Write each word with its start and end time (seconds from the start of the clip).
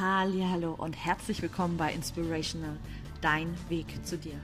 Hallo 0.00 0.76
und 0.78 0.92
herzlich 0.92 1.42
willkommen 1.42 1.76
bei 1.76 1.92
Inspirational, 1.92 2.76
dein 3.20 3.52
Weg 3.68 4.06
zu 4.06 4.16
dir. 4.16 4.36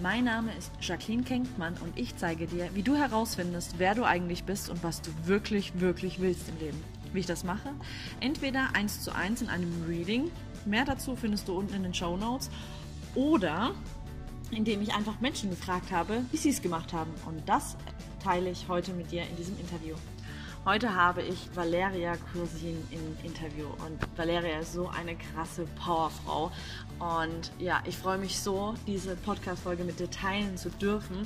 Mein 0.00 0.22
Name 0.22 0.52
ist 0.56 0.70
Jacqueline 0.80 1.24
Kenkmann 1.24 1.74
und 1.82 1.98
ich 1.98 2.16
zeige 2.16 2.46
dir, 2.46 2.70
wie 2.74 2.84
du 2.84 2.94
herausfindest, 2.94 3.80
wer 3.80 3.96
du 3.96 4.04
eigentlich 4.04 4.44
bist 4.44 4.70
und 4.70 4.84
was 4.84 5.02
du 5.02 5.10
wirklich, 5.24 5.80
wirklich 5.80 6.20
willst 6.20 6.48
im 6.48 6.58
Leben. 6.60 6.80
Wie 7.12 7.18
ich 7.18 7.26
das 7.26 7.42
mache? 7.42 7.70
Entweder 8.20 8.76
eins 8.76 9.02
zu 9.02 9.12
eins 9.12 9.42
in 9.42 9.48
einem 9.48 9.72
Reading, 9.88 10.30
mehr 10.66 10.84
dazu 10.84 11.16
findest 11.16 11.48
du 11.48 11.58
unten 11.58 11.74
in 11.74 11.82
den 11.82 11.94
Show 11.94 12.16
Notes, 12.16 12.48
oder 13.16 13.72
indem 14.52 14.82
ich 14.82 14.94
einfach 14.94 15.20
Menschen 15.20 15.50
gefragt 15.50 15.90
habe, 15.90 16.24
wie 16.30 16.36
sie 16.36 16.50
es 16.50 16.62
gemacht 16.62 16.92
haben. 16.92 17.10
Und 17.26 17.48
das 17.48 17.76
teile 18.22 18.50
ich 18.50 18.68
heute 18.68 18.92
mit 18.92 19.10
dir 19.10 19.22
in 19.22 19.34
diesem 19.34 19.58
Interview. 19.58 19.96
Heute 20.66 20.96
habe 20.96 21.22
ich 21.22 21.48
Valeria 21.54 22.14
Kursin 22.32 22.76
im 22.90 23.24
Interview 23.24 23.66
und 23.86 24.00
Valeria 24.18 24.58
ist 24.58 24.72
so 24.72 24.88
eine 24.88 25.14
krasse 25.14 25.64
Powerfrau 25.80 26.50
und 26.98 27.52
ja, 27.60 27.80
ich 27.86 27.96
freue 27.96 28.18
mich 28.18 28.40
so, 28.40 28.74
diese 28.84 29.14
Podcast-Folge 29.14 29.84
mit 29.84 30.00
dir 30.00 30.10
teilen 30.10 30.56
zu 30.56 30.70
dürfen 30.70 31.18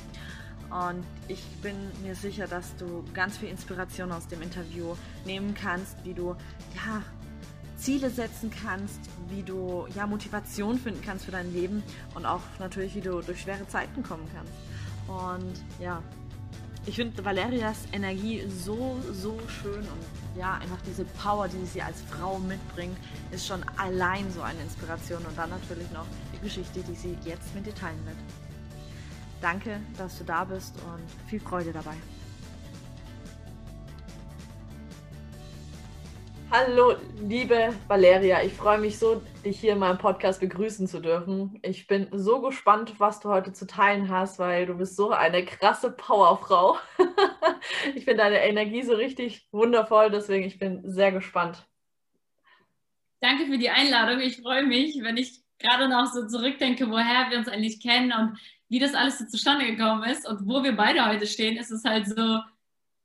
und 0.68 1.04
ich 1.26 1.42
bin 1.62 1.74
mir 2.02 2.14
sicher, 2.14 2.48
dass 2.48 2.76
du 2.76 3.02
ganz 3.14 3.38
viel 3.38 3.48
Inspiration 3.48 4.12
aus 4.12 4.28
dem 4.28 4.42
Interview 4.42 4.94
nehmen 5.24 5.54
kannst, 5.54 5.96
wie 6.04 6.12
du 6.12 6.36
ja 6.74 7.02
Ziele 7.78 8.10
setzen 8.10 8.50
kannst, 8.50 9.00
wie 9.30 9.42
du 9.42 9.86
ja 9.94 10.06
Motivation 10.06 10.78
finden 10.78 11.00
kannst 11.00 11.24
für 11.24 11.32
dein 11.32 11.50
Leben 11.50 11.82
und 12.14 12.26
auch 12.26 12.42
natürlich, 12.58 12.94
wie 12.94 13.00
du 13.00 13.22
durch 13.22 13.40
schwere 13.40 13.66
Zeiten 13.68 14.02
kommen 14.02 14.28
kannst. 14.34 14.52
Und 15.08 15.64
ja, 15.82 16.02
ich 16.86 16.96
finde 16.96 17.24
Valerias 17.24 17.78
Energie 17.92 18.44
so, 18.48 18.98
so 19.12 19.38
schön 19.48 19.80
und 19.80 20.38
ja, 20.38 20.54
einfach 20.54 20.80
diese 20.86 21.04
Power, 21.04 21.48
die 21.48 21.64
sie 21.66 21.82
als 21.82 22.02
Frau 22.02 22.38
mitbringt, 22.38 22.96
ist 23.30 23.46
schon 23.46 23.62
allein 23.76 24.30
so 24.32 24.42
eine 24.42 24.60
Inspiration 24.60 25.24
und 25.24 25.36
dann 25.36 25.50
natürlich 25.50 25.90
noch 25.92 26.06
die 26.34 26.38
Geschichte, 26.38 26.80
die 26.80 26.94
sie 26.94 27.16
jetzt 27.24 27.54
mit 27.54 27.66
dir 27.66 27.74
teilen 27.74 28.04
wird. 28.06 28.16
Danke, 29.40 29.80
dass 29.96 30.18
du 30.18 30.24
da 30.24 30.44
bist 30.44 30.74
und 30.76 31.28
viel 31.28 31.40
Freude 31.40 31.72
dabei. 31.72 31.96
Hallo, 36.52 36.96
liebe 37.28 37.72
Valeria. 37.86 38.42
Ich 38.42 38.54
freue 38.54 38.78
mich 38.78 38.98
so, 38.98 39.22
dich 39.44 39.60
hier 39.60 39.74
in 39.74 39.78
meinem 39.78 39.98
Podcast 39.98 40.40
begrüßen 40.40 40.88
zu 40.88 40.98
dürfen. 40.98 41.60
Ich 41.62 41.86
bin 41.86 42.08
so 42.10 42.40
gespannt, 42.40 42.98
was 42.98 43.20
du 43.20 43.28
heute 43.28 43.52
zu 43.52 43.68
teilen 43.68 44.08
hast, 44.08 44.40
weil 44.40 44.66
du 44.66 44.74
bist 44.74 44.96
so 44.96 45.12
eine 45.12 45.44
krasse 45.44 45.92
Powerfrau. 45.92 46.76
ich 47.94 48.04
finde 48.04 48.16
deine 48.16 48.42
Energie 48.42 48.82
so 48.82 48.94
richtig 48.94 49.46
wundervoll, 49.52 50.10
deswegen 50.10 50.44
ich 50.44 50.58
bin 50.58 50.82
sehr 50.90 51.12
gespannt. 51.12 51.64
Danke 53.20 53.46
für 53.46 53.56
die 53.56 53.70
Einladung. 53.70 54.18
Ich 54.18 54.38
freue 54.42 54.66
mich, 54.66 55.00
wenn 55.04 55.18
ich 55.18 55.40
gerade 55.60 55.88
noch 55.88 56.06
so 56.06 56.26
zurückdenke, 56.26 56.90
woher 56.90 57.30
wir 57.30 57.38
uns 57.38 57.46
eigentlich 57.46 57.80
kennen 57.80 58.10
und 58.10 58.40
wie 58.68 58.80
das 58.80 58.94
alles 58.94 59.20
so 59.20 59.26
zustande 59.26 59.66
gekommen 59.66 60.02
ist 60.02 60.28
und 60.28 60.48
wo 60.48 60.64
wir 60.64 60.74
beide 60.74 61.06
heute 61.06 61.28
stehen. 61.28 61.56
ist 61.58 61.70
Es 61.70 61.84
halt 61.84 62.08
so 62.08 62.40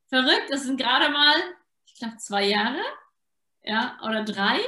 verrückt. 0.07 0.49
Es 0.49 0.63
sind 0.63 0.81
gerade 0.81 1.11
mal, 1.11 1.35
ich 1.85 1.93
glaube, 1.99 2.17
zwei 2.17 2.45
Jahre 2.45 2.81
ja, 3.65 3.97
oder 4.03 4.23
drei. 4.23 4.59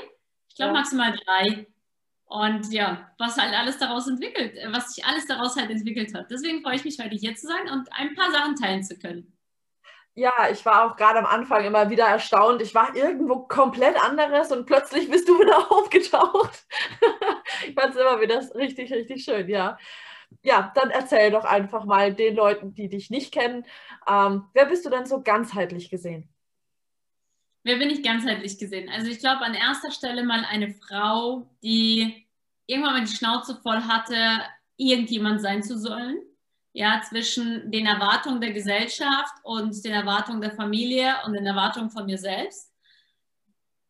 Ich 0.49 0.55
glaube 0.55 0.73
ja. 0.73 0.79
maximal 0.79 1.15
drei. 1.25 1.67
Und 2.25 2.73
ja, 2.73 3.09
was 3.17 3.37
halt 3.37 3.53
alles 3.53 3.77
daraus 3.77 4.07
entwickelt, 4.07 4.55
äh, 4.57 4.67
was 4.71 4.93
sich 4.93 5.05
alles 5.05 5.25
daraus 5.27 5.55
halt 5.55 5.69
entwickelt 5.69 6.13
hat. 6.13 6.29
Deswegen 6.29 6.61
freue 6.61 6.75
ich 6.75 6.83
mich 6.83 6.99
heute 6.99 7.15
hier 7.15 7.35
zu 7.35 7.47
sein 7.47 7.69
und 7.71 7.87
ein 7.93 8.15
paar 8.15 8.31
Sachen 8.31 8.55
teilen 8.55 8.83
zu 8.83 8.99
können. 8.99 9.33
Ja, 10.13 10.33
ich 10.51 10.65
war 10.65 10.83
auch 10.83 10.97
gerade 10.97 11.19
am 11.19 11.25
Anfang 11.25 11.63
immer 11.63 11.89
wieder 11.91 12.05
erstaunt. 12.05 12.61
Ich 12.61 12.73
war 12.73 12.95
irgendwo 12.95 13.41
komplett 13.41 14.03
anderes 14.03 14.51
und 14.51 14.65
plötzlich 14.65 15.09
bist 15.09 15.29
du 15.29 15.39
wieder 15.39 15.71
aufgetaucht. 15.71 16.65
ich 17.67 17.75
fand 17.75 17.95
es 17.95 18.01
immer 18.01 18.19
wieder 18.19 18.41
richtig, 18.55 18.91
richtig 18.91 19.23
schön, 19.23 19.47
ja. 19.47 19.77
Ja, 20.41 20.71
dann 20.75 20.89
erzähl 20.89 21.31
doch 21.31 21.45
einfach 21.45 21.85
mal 21.85 22.13
den 22.13 22.35
Leuten, 22.35 22.73
die 22.73 22.89
dich 22.89 23.09
nicht 23.09 23.31
kennen, 23.31 23.65
ähm, 24.07 24.45
wer 24.53 24.65
bist 24.65 24.85
du 24.85 24.89
denn 24.89 25.05
so 25.05 25.21
ganzheitlich 25.21 25.89
gesehen? 25.89 26.27
Wer 27.67 27.79
bin 27.79 27.89
ich 27.89 28.01
ganzheitlich 28.01 28.57
gesehen? 28.57 28.87
Also 28.87 29.11
ich 29.11 29.19
glaube 29.19 29.41
an 29.41 29.53
erster 29.53 29.91
Stelle 29.91 30.23
mal 30.23 30.45
eine 30.45 30.73
Frau, 30.73 31.49
die 31.61 32.25
irgendwann 32.65 32.93
mal 32.93 33.05
die 33.05 33.13
Schnauze 33.13 33.59
voll 33.61 33.81
hatte, 33.81 34.15
irgendjemand 34.77 35.41
sein 35.41 35.61
zu 35.61 35.77
sollen. 35.77 36.17
Ja, 36.71 37.01
zwischen 37.01 37.69
den 37.69 37.85
Erwartungen 37.85 38.39
der 38.39 38.53
Gesellschaft 38.53 39.33
und 39.43 39.83
den 39.83 39.91
Erwartungen 39.91 40.39
der 40.39 40.55
Familie 40.55 41.13
und 41.25 41.33
den 41.33 41.45
Erwartungen 41.45 41.89
von 41.89 42.05
mir 42.05 42.17
selbst. 42.17 42.71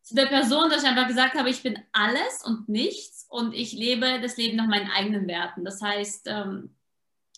Zu 0.02 0.16
der 0.16 0.26
Person, 0.26 0.70
dass 0.70 0.82
ich 0.82 0.88
einfach 0.88 1.06
gesagt 1.06 1.38
habe, 1.38 1.48
ich 1.48 1.62
bin 1.62 1.78
alles 1.92 2.42
und 2.44 2.68
nichts 2.68 3.28
und 3.28 3.54
ich 3.54 3.74
lebe 3.74 4.20
das 4.20 4.36
Leben 4.36 4.56
nach 4.56 4.66
meinen 4.66 4.90
eigenen 4.90 5.28
Werten. 5.28 5.64
Das 5.64 5.80
heißt, 5.80 6.26
ähm, 6.26 6.74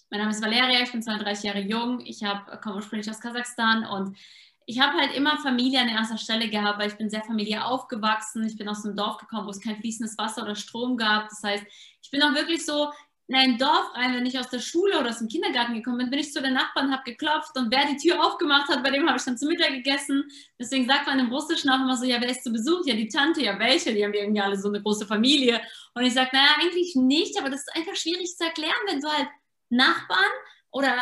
mein 0.08 0.20
Name 0.20 0.30
ist 0.30 0.42
Valeria, 0.42 0.80
ich 0.80 0.90
bin 0.90 1.02
32 1.02 1.44
Jahre 1.44 1.60
jung, 1.60 2.00
ich 2.00 2.20
komme 2.62 2.76
ursprünglich 2.76 3.10
aus 3.10 3.20
Kasachstan 3.20 3.84
und 3.84 4.16
ich 4.66 4.80
habe 4.80 4.98
halt 4.98 5.14
immer 5.14 5.38
Familie 5.38 5.80
an 5.80 5.88
erster 5.88 6.18
Stelle 6.18 6.48
gehabt, 6.48 6.78
weil 6.78 6.88
ich 6.88 6.96
bin 6.96 7.10
sehr 7.10 7.24
familiär 7.24 7.66
aufgewachsen. 7.66 8.44
Ich 8.44 8.56
bin 8.56 8.68
aus 8.68 8.84
einem 8.84 8.96
Dorf 8.96 9.18
gekommen, 9.18 9.46
wo 9.46 9.50
es 9.50 9.60
kein 9.60 9.76
fließendes 9.76 10.16
Wasser 10.18 10.42
oder 10.42 10.54
Strom 10.54 10.96
gab. 10.96 11.28
Das 11.28 11.42
heißt, 11.42 11.64
ich 12.02 12.10
bin 12.10 12.22
auch 12.22 12.34
wirklich 12.34 12.64
so 12.64 12.90
in 13.30 13.36
ein 13.36 13.58
Dorf 13.58 13.94
rein, 13.94 14.16
wenn 14.16 14.26
ich 14.26 14.36
aus 14.40 14.48
der 14.50 14.58
Schule 14.58 14.98
oder 14.98 15.10
aus 15.10 15.18
dem 15.18 15.28
Kindergarten 15.28 15.74
gekommen 15.74 15.98
bin, 15.98 16.10
bin 16.10 16.18
ich 16.18 16.32
zu 16.32 16.42
den 16.42 16.52
Nachbarn, 16.52 16.90
habe 16.90 17.04
geklopft 17.04 17.56
und 17.56 17.70
wer 17.70 17.86
die 17.86 17.96
Tür 17.96 18.24
aufgemacht 18.24 18.68
hat, 18.68 18.82
bei 18.82 18.90
dem 18.90 19.06
habe 19.06 19.18
ich 19.18 19.24
dann 19.24 19.38
zu 19.38 19.46
Mittag 19.46 19.70
gegessen. 19.70 20.24
Deswegen 20.58 20.84
sagt 20.84 21.06
man 21.06 21.20
im 21.20 21.28
Russischen 21.28 21.70
auch 21.70 21.78
immer 21.78 21.96
so, 21.96 22.04
ja, 22.04 22.20
wer 22.20 22.28
ist 22.28 22.42
zu 22.42 22.50
Besuch? 22.50 22.84
Ja, 22.86 22.96
die 22.96 23.06
Tante, 23.06 23.40
ja, 23.40 23.56
welche? 23.56 23.94
Die 23.94 24.04
haben 24.04 24.14
irgendwie 24.14 24.40
alle 24.40 24.58
so 24.58 24.66
eine 24.66 24.82
große 24.82 25.06
Familie. 25.06 25.60
Und 25.94 26.02
ich 26.02 26.12
sage, 26.12 26.30
naja, 26.32 26.56
eigentlich 26.60 26.96
nicht, 26.96 27.38
aber 27.38 27.50
das 27.50 27.60
ist 27.60 27.76
einfach 27.76 27.94
schwierig 27.94 28.36
zu 28.36 28.44
erklären, 28.44 28.72
wenn 28.88 29.00
du 29.00 29.08
halt 29.08 29.28
Nachbarn 29.68 30.32
oder 30.72 30.96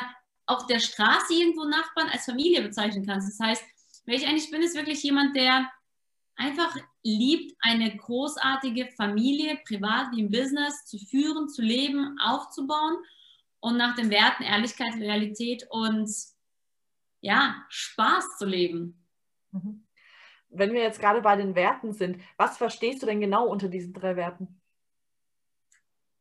auf 0.49 0.67
der 0.67 0.81
Straße 0.81 1.35
irgendwo 1.35 1.65
Nachbarn 1.65 2.09
als 2.09 2.25
Familie 2.25 2.63
bezeichnen 2.63 3.07
kannst. 3.07 3.29
Das 3.29 3.47
heißt, 3.47 3.63
wer 4.07 4.15
ich 4.15 4.27
eigentlich 4.27 4.51
bin, 4.51 4.63
ist 4.63 4.75
wirklich 4.75 5.03
jemand, 5.03 5.37
der 5.37 5.71
einfach 6.37 6.75
liebt, 7.03 7.55
eine 7.61 7.95
großartige 7.95 8.89
Familie, 8.97 9.59
privat 9.67 10.11
wie 10.13 10.21
im 10.21 10.31
Business, 10.31 10.87
zu 10.87 10.99
führen, 10.99 11.49
zu 11.49 11.63
leben, 11.63 12.19
aufzubauen 12.19 12.97
und 13.61 13.77
nach 13.77 13.95
den 13.95 14.11
Werten 14.11 14.43
Ehrlichkeit, 14.43 14.95
Realität 14.95 15.67
und 15.71 16.11
ja, 17.21 17.65
Spaß 17.69 18.39
zu 18.39 18.47
leben. 18.47 19.07
Mhm. 19.51 19.85
Wenn 20.49 20.73
wir 20.73 20.81
jetzt 20.81 21.01
gerade 21.01 21.21
bei 21.21 21.37
den 21.37 21.55
Werten 21.55 21.93
sind, 21.93 22.23
was 22.39 22.57
verstehst 22.57 23.03
du 23.03 23.07
denn 23.07 23.21
genau 23.21 23.47
unter 23.47 23.69
diesen 23.69 23.93
drei 23.93 24.17
Werten? 24.17 24.61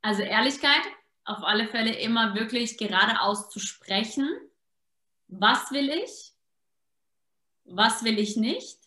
Also 0.02 0.24
Ehrlichkeit, 0.24 0.82
auf 1.28 1.44
alle 1.44 1.68
Fälle 1.68 1.94
immer 2.00 2.36
wirklich 2.36 2.78
geradeaus 2.78 3.50
zu 3.50 3.60
sprechen. 3.60 4.30
Was 5.28 5.72
will 5.72 5.90
ich? 5.90 6.34
Was 7.66 8.04
will 8.06 8.18
ich 8.18 8.38
nicht? 8.38 8.80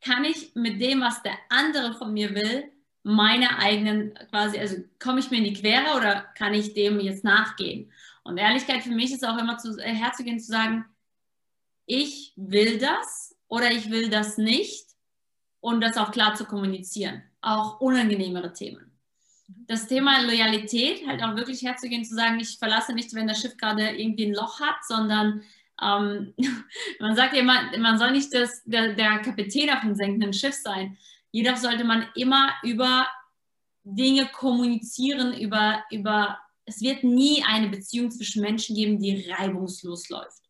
Kann 0.00 0.24
ich 0.24 0.54
mit 0.54 0.80
dem, 0.80 1.00
was 1.00 1.22
der 1.22 1.38
andere 1.48 1.94
von 1.94 2.12
mir 2.12 2.34
will, 2.34 2.70
meine 3.04 3.58
eigenen 3.58 4.14
quasi, 4.30 4.58
also 4.58 4.76
komme 4.98 5.20
ich 5.20 5.30
mir 5.30 5.38
in 5.38 5.44
die 5.44 5.52
Quere 5.54 5.96
oder 5.96 6.22
kann 6.36 6.52
ich 6.52 6.74
dem 6.74 6.98
jetzt 6.98 7.22
nachgehen? 7.22 7.92
Und 8.24 8.38
Ehrlichkeit 8.38 8.82
für 8.82 8.90
mich 8.90 9.12
ist 9.12 9.24
auch 9.24 9.38
immer 9.38 9.56
zu, 9.56 9.78
äh, 9.78 9.94
herzugehen, 9.94 10.40
zu 10.40 10.50
sagen, 10.50 10.84
ich 11.86 12.32
will 12.36 12.78
das 12.78 13.36
oder 13.46 13.70
ich 13.70 13.90
will 13.90 14.10
das 14.10 14.36
nicht 14.36 14.88
und 15.60 15.80
das 15.80 15.96
auch 15.96 16.10
klar 16.10 16.34
zu 16.34 16.44
kommunizieren, 16.44 17.22
auch 17.40 17.80
unangenehmere 17.80 18.52
Themen 18.52 18.93
das 19.46 19.86
Thema 19.86 20.22
Loyalität, 20.22 21.06
halt 21.06 21.22
auch 21.22 21.36
wirklich 21.36 21.62
herzugehen, 21.62 22.04
zu 22.04 22.14
sagen, 22.14 22.40
ich 22.40 22.58
verlasse 22.58 22.94
nicht, 22.94 23.14
wenn 23.14 23.28
das 23.28 23.40
Schiff 23.40 23.56
gerade 23.56 23.90
irgendwie 23.90 24.26
ein 24.26 24.34
Loch 24.34 24.60
hat, 24.60 24.76
sondern 24.86 25.42
ähm, 25.82 26.34
man 27.00 27.16
sagt 27.16 27.34
ja 27.34 27.40
immer, 27.40 27.76
man 27.78 27.98
soll 27.98 28.12
nicht 28.12 28.32
das, 28.32 28.62
der, 28.64 28.94
der 28.94 29.18
Kapitän 29.20 29.70
auf 29.70 29.80
dem 29.80 29.94
senkenden 29.94 30.32
Schiff 30.32 30.54
sein. 30.54 30.96
Jedoch 31.30 31.56
sollte 31.56 31.84
man 31.84 32.06
immer 32.14 32.52
über 32.62 33.06
Dinge 33.82 34.26
kommunizieren, 34.26 35.38
über, 35.38 35.84
über, 35.90 36.38
es 36.64 36.80
wird 36.80 37.04
nie 37.04 37.42
eine 37.46 37.68
Beziehung 37.68 38.10
zwischen 38.10 38.40
Menschen 38.40 38.76
geben, 38.76 38.98
die 38.98 39.30
reibungslos 39.30 40.08
läuft. 40.08 40.42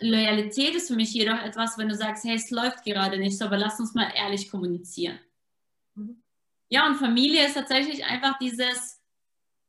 Loyalität 0.00 0.74
ist 0.74 0.88
für 0.88 0.96
mich 0.96 1.12
jedoch 1.12 1.40
etwas, 1.40 1.78
wenn 1.78 1.88
du 1.88 1.94
sagst, 1.94 2.24
hey, 2.24 2.34
es 2.34 2.50
läuft 2.50 2.84
gerade 2.84 3.18
nicht, 3.18 3.38
so, 3.38 3.46
aber 3.46 3.56
lass 3.56 3.80
uns 3.80 3.94
mal 3.94 4.12
ehrlich 4.14 4.50
kommunizieren. 4.50 5.18
Mhm. 5.94 6.23
Ja, 6.68 6.86
und 6.86 6.96
Familie 6.96 7.46
ist 7.46 7.54
tatsächlich 7.54 8.04
einfach 8.04 8.38
dieses 8.38 9.00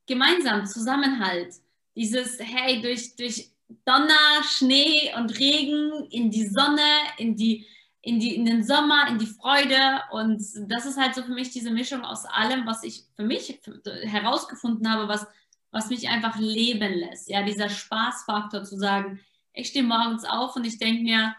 gemeinsam 0.08 0.66
Zusammenhalt, 0.66 1.54
dieses 1.96 2.40
hey 2.40 2.82
durch 2.82 3.16
durch 3.16 3.52
Donner, 3.84 4.44
Schnee 4.44 5.12
und 5.18 5.38
Regen 5.40 6.08
in 6.12 6.30
die 6.30 6.48
Sonne, 6.48 6.82
in 7.18 7.36
die 7.36 7.66
in, 8.06 8.20
die, 8.20 8.36
in 8.36 8.46
den 8.46 8.64
Sommer, 8.64 9.08
in 9.08 9.18
die 9.18 9.26
Freude. 9.26 10.02
Und 10.12 10.40
das 10.68 10.86
ist 10.86 10.98
halt 10.98 11.16
so 11.16 11.24
für 11.24 11.34
mich 11.34 11.50
diese 11.50 11.72
Mischung 11.72 12.06
aus 12.06 12.26
allem, 12.26 12.66
was 12.68 12.84
ich 12.84 13.04
für 13.16 13.24
mich 13.24 13.60
herausgefunden 14.04 14.90
habe, 14.90 15.08
was, 15.08 15.26
was 15.72 15.90
mich 15.90 16.08
einfach 16.08 16.38
leben 16.38 16.94
lässt. 16.94 17.28
Ja, 17.28 17.42
dieser 17.42 17.68
Spaßfaktor 17.68 18.64
zu 18.64 18.78
sagen, 18.78 19.20
ich 19.54 19.70
stehe 19.70 19.84
morgens 19.84 20.24
auf 20.24 20.56
und 20.56 20.66
ich 20.66 20.78
denke 20.78 21.02
mir, 21.02 21.36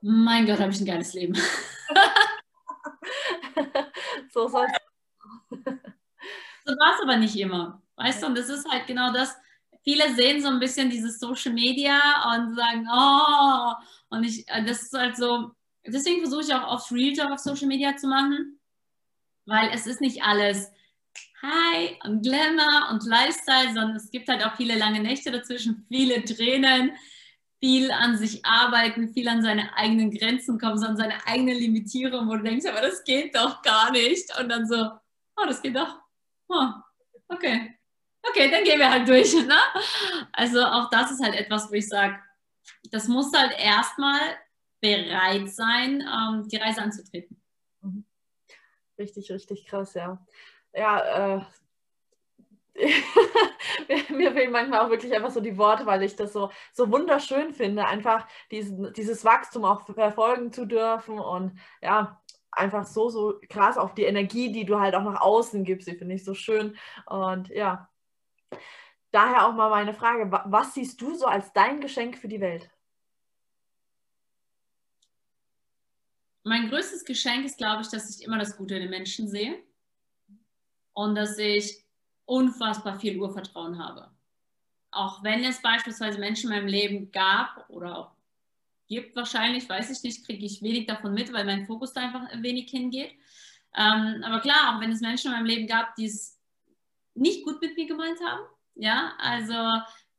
mein 0.00 0.46
Gott, 0.46 0.60
habe 0.60 0.70
ich 0.70 0.80
ein 0.80 0.86
geiles 0.86 1.12
Leben. 1.14 1.34
So 4.32 4.48
soll 4.48 4.66
So 6.64 6.74
war 6.74 6.94
es 6.94 7.02
aber 7.02 7.16
nicht 7.16 7.36
immer. 7.36 7.82
Weißt 7.96 8.22
du, 8.22 8.26
und 8.26 8.36
das 8.36 8.48
ist 8.48 8.68
halt 8.68 8.86
genau 8.86 9.12
das. 9.12 9.34
Viele 9.84 10.14
sehen 10.14 10.42
so 10.42 10.48
ein 10.48 10.60
bisschen 10.60 10.90
dieses 10.90 11.18
Social 11.18 11.52
Media 11.52 11.98
und 12.34 12.54
sagen, 12.54 12.86
oh, 12.92 13.72
und 14.10 14.24
ich, 14.24 14.46
äh, 14.48 14.64
das 14.64 14.82
ist 14.82 14.92
halt 14.92 15.16
so, 15.16 15.52
deswegen 15.86 16.20
versuche 16.20 16.42
ich 16.42 16.54
auch 16.54 16.68
oft 16.68 16.92
Real 16.92 17.14
Talk 17.14 17.32
auf 17.32 17.38
Social 17.38 17.68
Media 17.68 17.96
zu 17.96 18.06
machen, 18.06 18.60
weil 19.46 19.70
es 19.72 19.86
ist 19.86 20.00
nicht 20.00 20.22
alles 20.22 20.70
Hi 21.40 21.96
und 22.04 22.22
Glamour 22.22 22.90
und 22.90 23.04
Lifestyle, 23.04 23.72
sondern 23.72 23.96
es 23.96 24.10
gibt 24.10 24.28
halt 24.28 24.44
auch 24.44 24.56
viele 24.56 24.76
lange 24.76 25.00
Nächte 25.00 25.30
dazwischen, 25.30 25.86
viele 25.88 26.24
Tränen, 26.24 26.92
viel 27.60 27.90
an 27.90 28.16
sich 28.16 28.44
arbeiten, 28.44 29.12
viel 29.12 29.28
an 29.28 29.42
seine 29.42 29.76
eigenen 29.76 30.10
Grenzen 30.10 30.58
kommen, 30.58 30.78
so 30.78 30.86
an 30.86 30.96
seine 30.96 31.26
eigene 31.26 31.54
Limitierung, 31.54 32.28
wo 32.28 32.36
du 32.36 32.42
denkst, 32.42 32.66
aber 32.66 32.80
das 32.80 33.02
geht 33.04 33.34
doch 33.34 33.62
gar 33.62 33.90
nicht. 33.90 34.38
Und 34.38 34.48
dann 34.48 34.66
so, 34.66 34.76
oh, 35.36 35.46
das 35.46 35.60
geht 35.60 35.76
doch. 35.76 36.00
Oh, 36.48 36.68
okay. 37.28 37.74
Okay, 38.22 38.50
dann 38.50 38.64
gehen 38.64 38.78
wir 38.78 38.90
halt 38.90 39.08
durch. 39.08 39.34
Ne? 39.46 39.58
Also 40.32 40.64
auch 40.64 40.90
das 40.90 41.10
ist 41.10 41.22
halt 41.22 41.34
etwas, 41.34 41.70
wo 41.70 41.74
ich 41.74 41.88
sage, 41.88 42.18
das 42.90 43.08
muss 43.08 43.32
halt 43.32 43.52
erstmal 43.58 44.20
bereit 44.80 45.50
sein, 45.50 46.00
ähm, 46.02 46.48
die 46.48 46.56
Reise 46.56 46.82
anzutreten. 46.82 47.42
Mhm. 47.80 48.04
Richtig, 48.98 49.30
richtig 49.30 49.66
krass, 49.66 49.94
ja. 49.94 50.24
Ja, 50.74 51.38
äh, 51.38 51.44
mir 54.10 54.32
fehlen 54.32 54.52
manchmal 54.52 54.80
auch 54.80 54.90
wirklich 54.90 55.14
einfach 55.14 55.30
so 55.30 55.40
die 55.40 55.58
Worte, 55.58 55.86
weil 55.86 56.02
ich 56.02 56.16
das 56.16 56.32
so, 56.32 56.50
so 56.72 56.90
wunderschön 56.90 57.52
finde, 57.52 57.86
einfach 57.86 58.26
diesen, 58.50 58.92
dieses 58.92 59.24
Wachstum 59.24 59.64
auch 59.64 59.84
verfolgen 59.86 60.52
zu 60.52 60.66
dürfen 60.66 61.18
und 61.18 61.58
ja, 61.82 62.20
einfach 62.50 62.86
so, 62.86 63.08
so 63.08 63.40
krass 63.48 63.76
auf 63.76 63.94
die 63.94 64.04
Energie, 64.04 64.52
die 64.52 64.64
du 64.64 64.78
halt 64.78 64.94
auch 64.94 65.02
nach 65.02 65.20
außen 65.20 65.64
gibst, 65.64 65.88
die 65.88 65.96
finde 65.96 66.14
ich 66.14 66.24
so 66.24 66.34
schön 66.34 66.76
und 67.06 67.48
ja, 67.48 67.88
daher 69.10 69.46
auch 69.46 69.54
mal 69.54 69.70
meine 69.70 69.94
Frage, 69.94 70.30
was 70.30 70.74
siehst 70.74 71.00
du 71.00 71.14
so 71.14 71.26
als 71.26 71.52
dein 71.52 71.80
Geschenk 71.80 72.18
für 72.18 72.28
die 72.28 72.40
Welt? 72.40 72.70
Mein 76.44 76.70
größtes 76.70 77.04
Geschenk 77.04 77.44
ist, 77.44 77.58
glaube 77.58 77.82
ich, 77.82 77.88
dass 77.88 78.08
ich 78.08 78.24
immer 78.24 78.38
das 78.38 78.56
Gute 78.56 78.76
in 78.76 78.82
den 78.82 78.90
Menschen 78.90 79.28
sehe 79.28 79.62
und 80.94 81.14
dass 81.14 81.36
ich 81.36 81.84
unfassbar 82.28 83.00
viel 83.00 83.18
Urvertrauen 83.18 83.78
habe. 83.78 84.10
Auch 84.90 85.22
wenn 85.22 85.44
es 85.44 85.62
beispielsweise 85.62 86.18
Menschen 86.18 86.50
in 86.50 86.56
meinem 86.56 86.68
Leben 86.68 87.10
gab 87.10 87.68
oder 87.68 87.98
auch 87.98 88.10
gibt 88.86 89.16
wahrscheinlich, 89.16 89.68
weiß 89.68 89.90
ich 89.90 90.02
nicht, 90.02 90.24
kriege 90.24 90.44
ich 90.44 90.62
wenig 90.62 90.86
davon 90.86 91.14
mit, 91.14 91.32
weil 91.32 91.44
mein 91.44 91.66
Fokus 91.66 91.92
da 91.92 92.02
einfach 92.02 92.28
ein 92.28 92.42
wenig 92.42 92.70
hingeht. 92.70 93.12
Ähm, 93.76 94.22
aber 94.24 94.40
klar, 94.40 94.74
auch 94.74 94.80
wenn 94.80 94.92
es 94.92 95.00
Menschen 95.00 95.28
in 95.28 95.38
meinem 95.38 95.46
Leben 95.46 95.66
gab, 95.66 95.94
die 95.96 96.06
es 96.06 96.38
nicht 97.14 97.44
gut 97.44 97.60
mit 97.60 97.76
mir 97.76 97.86
gemeint 97.86 98.18
haben, 98.24 98.42
ja, 98.74 99.14
also 99.18 99.54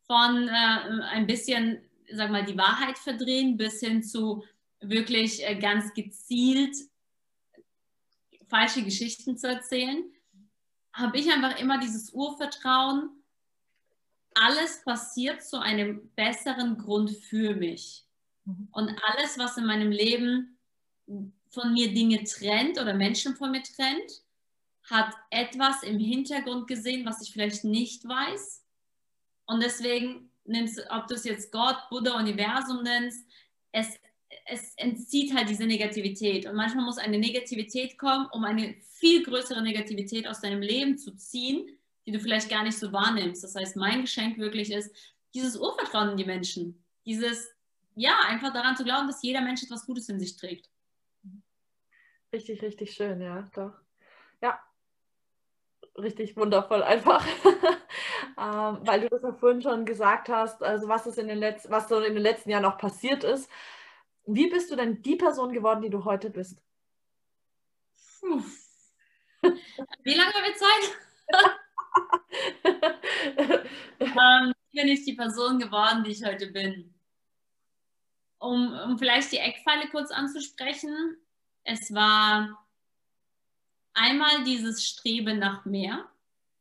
von 0.06 0.48
äh, 0.48 1.04
ein 1.12 1.28
bisschen, 1.28 1.80
sag 2.12 2.32
mal, 2.32 2.46
die 2.46 2.58
Wahrheit 2.58 2.98
verdrehen 2.98 3.58
bis 3.58 3.80
hin 3.80 4.04
zu 4.04 4.44
wirklich 4.80 5.48
äh, 5.48 5.56
ganz 5.56 5.94
gezielt 5.94 6.76
falsche 8.48 8.84
Geschichten 8.84 9.38
zu 9.38 9.48
erzählen 9.48 10.12
habe 10.94 11.18
ich 11.18 11.32
einfach 11.32 11.60
immer 11.60 11.80
dieses 11.80 12.12
Urvertrauen, 12.12 13.10
alles 14.34 14.84
passiert 14.84 15.44
zu 15.44 15.60
einem 15.60 16.10
besseren 16.16 16.78
Grund 16.78 17.12
für 17.12 17.56
mich. 17.56 18.06
Mhm. 18.46 18.68
Und 18.72 18.90
alles, 19.04 19.38
was 19.38 19.58
in 19.58 19.66
meinem 19.66 19.92
Leben 19.92 20.58
von 21.50 21.74
mir 21.74 21.94
Dinge 21.94 22.24
trennt 22.24 22.80
oder 22.80 22.94
Menschen 22.94 23.36
von 23.36 23.52
mir 23.52 23.64
trennt, 23.64 24.24
hat 24.84 25.14
etwas 25.30 25.84
im 25.84 26.00
Hintergrund 26.00 26.68
gesehen, 26.68 27.06
was 27.06 27.22
ich 27.22 27.32
vielleicht 27.32 27.64
nicht 27.64 28.08
weiß. 28.08 28.64
Und 29.46 29.62
deswegen 29.62 30.32
nimmst 30.46 30.82
ob 30.90 31.08
du 31.08 31.16
es 31.16 31.24
jetzt 31.24 31.52
Gott, 31.52 31.78
Buddha, 31.90 32.18
Universum 32.18 32.84
nennst, 32.84 33.26
es 33.72 34.00
es 34.46 34.76
entzieht 34.76 35.36
halt 35.36 35.50
diese 35.50 35.66
Negativität. 35.66 36.46
Und 36.46 36.56
manchmal 36.56 36.86
muss 36.86 36.98
eine 36.98 37.18
Negativität 37.18 37.98
kommen, 37.98 38.28
um 38.31 38.44
eine 38.44 38.76
viel 38.81 39.24
größere 39.24 39.62
Negativität 39.62 40.28
aus 40.28 40.42
deinem 40.42 40.62
Leben 40.62 40.98
zu 40.98 41.16
ziehen, 41.16 41.78
die 42.06 42.12
du 42.12 42.20
vielleicht 42.20 42.50
gar 42.50 42.64
nicht 42.64 42.78
so 42.78 42.92
wahrnimmst. 42.92 43.44
Das 43.44 43.56
heißt, 43.56 43.76
mein 43.76 44.02
Geschenk 44.02 44.38
wirklich 44.38 44.72
ist 44.72 44.96
dieses 45.34 45.58
Urvertrauen 45.58 46.12
in 46.12 46.18
die 46.18 46.26
Menschen. 46.26 46.84
Dieses, 47.06 47.52
ja, 47.96 48.20
einfach 48.28 48.54
daran 48.54 48.76
zu 48.76 48.84
glauben, 48.84 49.08
dass 49.08 49.24
jeder 49.24 49.42
Mensch 49.42 49.64
etwas 49.64 49.86
Gutes 49.86 50.10
in 50.10 50.20
sich 50.20 50.36
trägt. 50.36 50.70
Richtig, 52.31 52.62
richtig 52.62 52.94
schön, 52.94 53.22
ja, 53.22 53.48
doch. 53.56 53.74
Ja, 54.42 54.60
richtig 55.98 56.38
wundervoll 56.38 56.84
einfach. 56.84 57.26
ähm, 58.38 58.80
weil 58.81 59.02
du 59.02 59.10
das 59.10 59.24
ja 59.24 59.34
vorhin 59.34 59.62
schon 59.62 59.86
gesagt 59.86 60.30
hast, 60.30 60.64
also 60.64 60.88
was, 60.88 61.08
ist 61.08 61.18
in 61.18 61.28
den 61.28 61.42
was 61.42 61.90
so 61.90 62.00
in 62.00 62.14
den 62.14 62.24
letzten 62.24 62.52
Jahren 62.52 62.66
auch 62.66 62.78
passiert 62.78 63.24
ist. 63.24 63.50
Wie 64.31 64.48
bist 64.48 64.70
du 64.70 64.76
denn 64.76 65.02
die 65.02 65.16
Person 65.16 65.52
geworden, 65.52 65.81
die 65.81 65.90
du 65.90 66.06
heute 66.06 66.30
bist? 66.30 66.62
Puh. 68.20 68.44
Wie 70.04 70.14
lange 70.14 70.31
haben 70.34 70.46
wir 70.46 70.56
Zeit? 70.56 70.94
ähm, 74.00 74.54
bin 74.72 74.88
ich 74.88 75.04
die 75.04 75.14
Person 75.14 75.58
geworden, 75.58 76.04
die 76.04 76.12
ich 76.12 76.24
heute 76.24 76.46
bin? 76.48 76.94
Um, 78.38 78.72
um 78.86 79.00
vielleicht 79.00 79.31
die 79.31 79.40
Eckpfeile 79.40 79.90
kurz 79.90 80.12
anzusprechen. 80.12 81.18
Es 81.64 81.92
war 81.92 82.68
einmal 83.94 84.44
dieses 84.44 84.86
Streben 84.86 85.40
nach 85.40 85.66
mehr. 85.66 86.08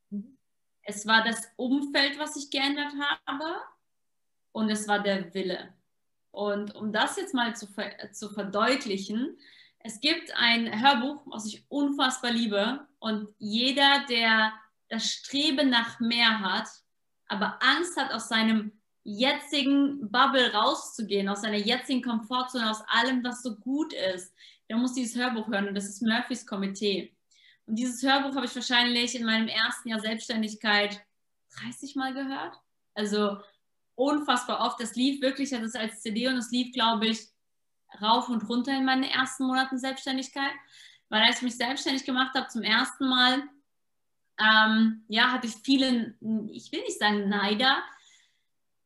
Mhm. 0.09 0.38
Es 0.82 1.06
war 1.06 1.23
das 1.23 1.47
Umfeld, 1.56 2.19
was 2.19 2.35
ich 2.37 2.49
geändert 2.49 2.94
habe. 3.26 3.61
Und 4.53 4.70
es 4.70 4.88
war 4.88 5.00
der 5.00 5.35
Wille. 5.35 5.78
Und 6.38 6.76
um 6.76 6.93
das 6.93 7.17
jetzt 7.17 7.35
mal 7.35 7.56
zu, 7.56 7.67
ver 7.67 8.12
zu 8.12 8.31
verdeutlichen, 8.31 9.37
es 9.81 9.99
gibt 9.99 10.32
ein 10.37 10.81
Hörbuch, 10.81 11.23
was 11.26 11.46
ich 11.46 11.64
unfassbar 11.69 12.31
liebe. 12.31 12.87
Und 13.00 13.26
jeder, 13.38 14.05
der 14.08 14.52
das 14.88 15.11
Streben 15.11 15.69
nach 15.69 15.99
mehr 15.99 16.38
hat, 16.38 16.69
aber 17.26 17.58
Angst 17.61 17.96
hat, 17.96 18.12
aus 18.12 18.29
seinem 18.29 18.70
jetzigen 19.02 20.12
Bubble 20.12 20.52
rauszugehen, 20.52 21.29
aus 21.29 21.40
seiner 21.40 21.56
jetzigen 21.56 22.02
Komfortzone, 22.02 22.70
aus 22.70 22.84
allem, 22.87 23.25
was 23.25 23.43
so 23.43 23.56
gut 23.56 23.93
ist, 23.93 24.32
der 24.69 24.76
muss 24.76 24.94
dieses 24.94 25.17
Hörbuch 25.17 25.49
hören. 25.49 25.67
Und 25.67 25.75
das 25.75 25.88
ist 25.88 26.02
Murphys 26.02 26.46
Komitee. 26.46 27.17
Und 27.67 27.81
dieses 27.81 28.01
Hörbuch 28.05 28.36
habe 28.36 28.46
ich 28.46 28.55
wahrscheinlich 28.55 29.17
in 29.17 29.27
meinem 29.27 29.48
ersten 29.48 29.89
Jahr 29.89 29.98
Selbstständigkeit 29.98 31.05
30 31.65 31.96
Mal 31.96 32.15
gehört. 32.15 32.55
Also 32.94 33.39
unfassbar 33.98 34.60
oft. 34.60 34.81
Das 34.81 34.94
lief 34.94 35.20
wirklich, 35.20 35.50
das 35.50 35.74
als 35.74 36.00
CD 36.00 36.28
und 36.28 36.36
es 36.36 36.50
lief, 36.50 36.72
glaube 36.72 37.08
ich, 37.08 37.20
rauf 38.00 38.28
und 38.28 38.48
runter 38.48 38.76
in 38.76 38.84
meinen 38.84 39.02
ersten 39.02 39.44
Monaten 39.44 39.78
Selbstständigkeit. 39.78 40.52
Weil 41.08 41.22
als 41.22 41.38
ich 41.38 41.43
mich 41.43 41.56
selbstständig 41.56 42.05
gemacht 42.05 42.34
habe 42.34 42.48
zum 42.48 42.62
ersten 42.62 43.08
Mal, 43.08 43.43
ähm, 44.38 45.05
ja, 45.08 45.32
hatte 45.32 45.48
ich 45.48 45.55
viele, 45.64 46.14
ich 46.52 46.70
will 46.70 46.82
nicht 46.82 46.98
sagen 46.98 47.28
Neider, 47.28 47.82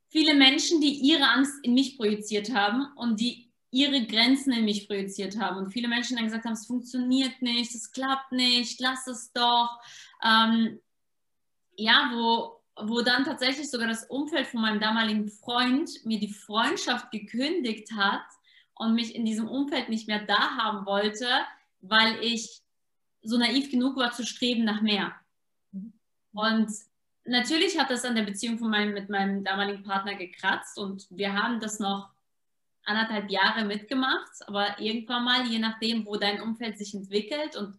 viele 0.08 0.34
Menschen, 0.34 0.80
die 0.80 0.94
ihre 0.94 1.28
Angst 1.28 1.54
in 1.62 1.74
mich 1.74 1.98
projiziert 1.98 2.54
haben 2.54 2.86
und 2.96 3.20
die 3.20 3.50
ihre 3.70 4.06
Grenzen 4.06 4.52
in 4.52 4.64
mich 4.64 4.86
projiziert 4.86 5.38
haben. 5.38 5.58
Und 5.58 5.72
viele 5.72 5.88
Menschen 5.88 6.16
dann 6.16 6.26
gesagt 6.26 6.44
haben, 6.44 6.52
es 6.52 6.66
funktioniert 6.66 7.42
nicht, 7.42 7.74
es 7.74 7.90
klappt 7.90 8.32
nicht, 8.32 8.80
lass 8.80 9.06
es 9.06 9.32
doch. 9.32 9.78
Ähm, 10.22 10.80
ja, 11.76 12.10
wo 12.14 12.61
wo 12.88 13.02
dann 13.02 13.24
tatsächlich 13.24 13.70
sogar 13.70 13.88
das 13.88 14.04
Umfeld 14.04 14.46
von 14.46 14.60
meinem 14.60 14.80
damaligen 14.80 15.28
Freund 15.28 15.90
mir 16.04 16.18
die 16.18 16.32
Freundschaft 16.32 17.10
gekündigt 17.10 17.92
hat 17.92 18.24
und 18.74 18.94
mich 18.94 19.14
in 19.14 19.24
diesem 19.24 19.48
Umfeld 19.48 19.88
nicht 19.88 20.08
mehr 20.08 20.24
da 20.24 20.56
haben 20.56 20.86
wollte, 20.86 21.28
weil 21.80 22.22
ich 22.22 22.60
so 23.22 23.38
naiv 23.38 23.70
genug 23.70 23.96
war 23.96 24.12
zu 24.12 24.24
streben 24.24 24.64
nach 24.64 24.80
mehr. 24.80 25.14
Und 26.32 26.70
natürlich 27.24 27.78
hat 27.78 27.90
das 27.90 28.04
an 28.04 28.14
der 28.14 28.22
Beziehung 28.22 28.58
von 28.58 28.70
meinem, 28.70 28.94
mit 28.94 29.08
meinem 29.08 29.44
damaligen 29.44 29.82
Partner 29.82 30.14
gekratzt 30.14 30.78
und 30.78 31.06
wir 31.10 31.34
haben 31.34 31.60
das 31.60 31.78
noch 31.78 32.10
anderthalb 32.84 33.30
Jahre 33.30 33.64
mitgemacht, 33.64 34.46
aber 34.46 34.80
irgendwann 34.80 35.24
mal, 35.24 35.46
je 35.46 35.58
nachdem, 35.58 36.04
wo 36.04 36.16
dein 36.16 36.42
Umfeld 36.42 36.78
sich 36.78 36.94
entwickelt 36.94 37.56
und 37.56 37.78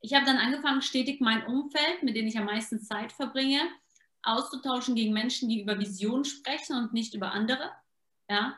ich 0.00 0.12
habe 0.12 0.26
dann 0.26 0.36
angefangen, 0.36 0.82
stetig 0.82 1.22
mein 1.22 1.46
Umfeld, 1.46 2.02
mit 2.02 2.14
dem 2.14 2.26
ich 2.26 2.36
am 2.36 2.44
meisten 2.44 2.78
Zeit 2.80 3.10
verbringe, 3.10 3.60
auszutauschen 4.24 4.94
gegen 4.94 5.12
Menschen, 5.12 5.48
die 5.48 5.60
über 5.60 5.78
Vision 5.78 6.24
sprechen 6.24 6.76
und 6.76 6.92
nicht 6.92 7.14
über 7.14 7.32
andere. 7.32 7.70
Ja? 8.28 8.56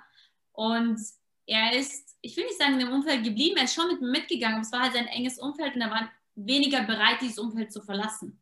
Und 0.53 0.99
er 1.47 1.73
ist, 1.73 2.17
ich 2.23 2.37
will 2.37 2.45
nicht 2.45 2.59
sagen, 2.59 2.75
in 2.75 2.81
dem 2.81 2.93
Umfeld 2.93 3.25
geblieben, 3.25 3.57
er 3.57 3.65
ist 3.65 3.75
schon 3.75 3.89
mit 3.89 4.01
mir 4.01 4.11
mitgegangen, 4.11 4.61
es 4.61 4.73
war 4.73 4.83
halt 4.83 4.95
sein 4.95 5.07
enges 5.07 5.39
Umfeld 5.39 5.75
und 5.75 5.81
er 5.81 5.91
war 5.91 6.11
weniger 6.35 6.83
bereit, 6.83 7.21
dieses 7.21 7.39
Umfeld 7.39 7.73
zu 7.73 7.83
verlassen. 7.83 8.41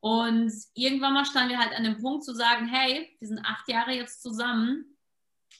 Und 0.00 0.52
irgendwann 0.74 1.12
mal 1.12 1.26
standen 1.26 1.50
wir 1.50 1.58
halt 1.58 1.74
an 1.74 1.84
dem 1.84 2.00
Punkt 2.00 2.24
zu 2.24 2.34
sagen, 2.34 2.66
hey, 2.68 3.14
wir 3.18 3.28
sind 3.28 3.44
acht 3.44 3.68
Jahre 3.68 3.92
jetzt 3.92 4.22
zusammen, 4.22 4.96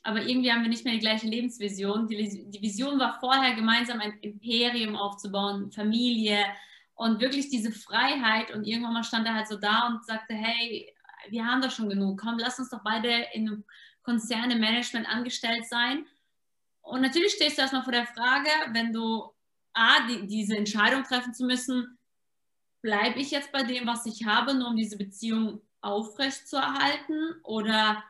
aber 0.02 0.22
irgendwie 0.22 0.50
haben 0.50 0.62
wir 0.62 0.70
nicht 0.70 0.84
mehr 0.84 0.94
die 0.94 1.00
gleiche 1.00 1.26
Lebensvision. 1.26 2.06
Die, 2.06 2.50
die 2.50 2.62
Vision 2.62 2.98
war 2.98 3.20
vorher 3.20 3.54
gemeinsam 3.54 4.00
ein 4.00 4.18
Imperium 4.20 4.96
aufzubauen, 4.96 5.70
Familie 5.72 6.38
und 7.00 7.18
wirklich 7.18 7.48
diese 7.48 7.72
Freiheit 7.72 8.50
und 8.50 8.64
irgendwann 8.64 8.92
mal 8.92 9.04
stand 9.04 9.26
er 9.26 9.34
halt 9.34 9.48
so 9.48 9.56
da 9.56 9.86
und 9.86 10.04
sagte, 10.04 10.34
hey, 10.34 10.94
wir 11.30 11.46
haben 11.46 11.62
doch 11.62 11.70
schon 11.70 11.88
genug, 11.88 12.20
komm, 12.20 12.38
lass 12.38 12.58
uns 12.58 12.68
doch 12.68 12.82
beide 12.84 13.26
in 13.32 13.64
Konzerne 14.02 14.56
Management 14.56 15.08
angestellt 15.08 15.64
sein. 15.66 16.04
Und 16.82 17.00
natürlich 17.00 17.32
stehst 17.32 17.56
du 17.56 17.62
erstmal 17.62 17.84
vor 17.84 17.94
der 17.94 18.04
Frage, 18.04 18.50
wenn 18.72 18.92
du 18.92 19.32
A, 19.72 20.06
die, 20.08 20.26
diese 20.26 20.58
Entscheidung 20.58 21.02
treffen 21.04 21.32
zu 21.32 21.46
müssen, 21.46 21.98
bleibe 22.82 23.18
ich 23.18 23.30
jetzt 23.30 23.50
bei 23.50 23.62
dem, 23.62 23.86
was 23.86 24.04
ich 24.04 24.26
habe, 24.26 24.52
nur 24.52 24.68
um 24.68 24.76
diese 24.76 24.98
Beziehung 24.98 25.62
aufrecht 25.80 26.46
zu 26.48 26.56
erhalten 26.56 27.34
oder 27.44 28.04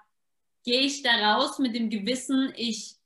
gehe 0.64 0.80
ich 0.80 1.04
da 1.04 1.35
raus 1.35 1.61
mit 1.61 1.76
dem 1.76 1.90
Gewissen, 1.90 2.52
ich 2.56 2.97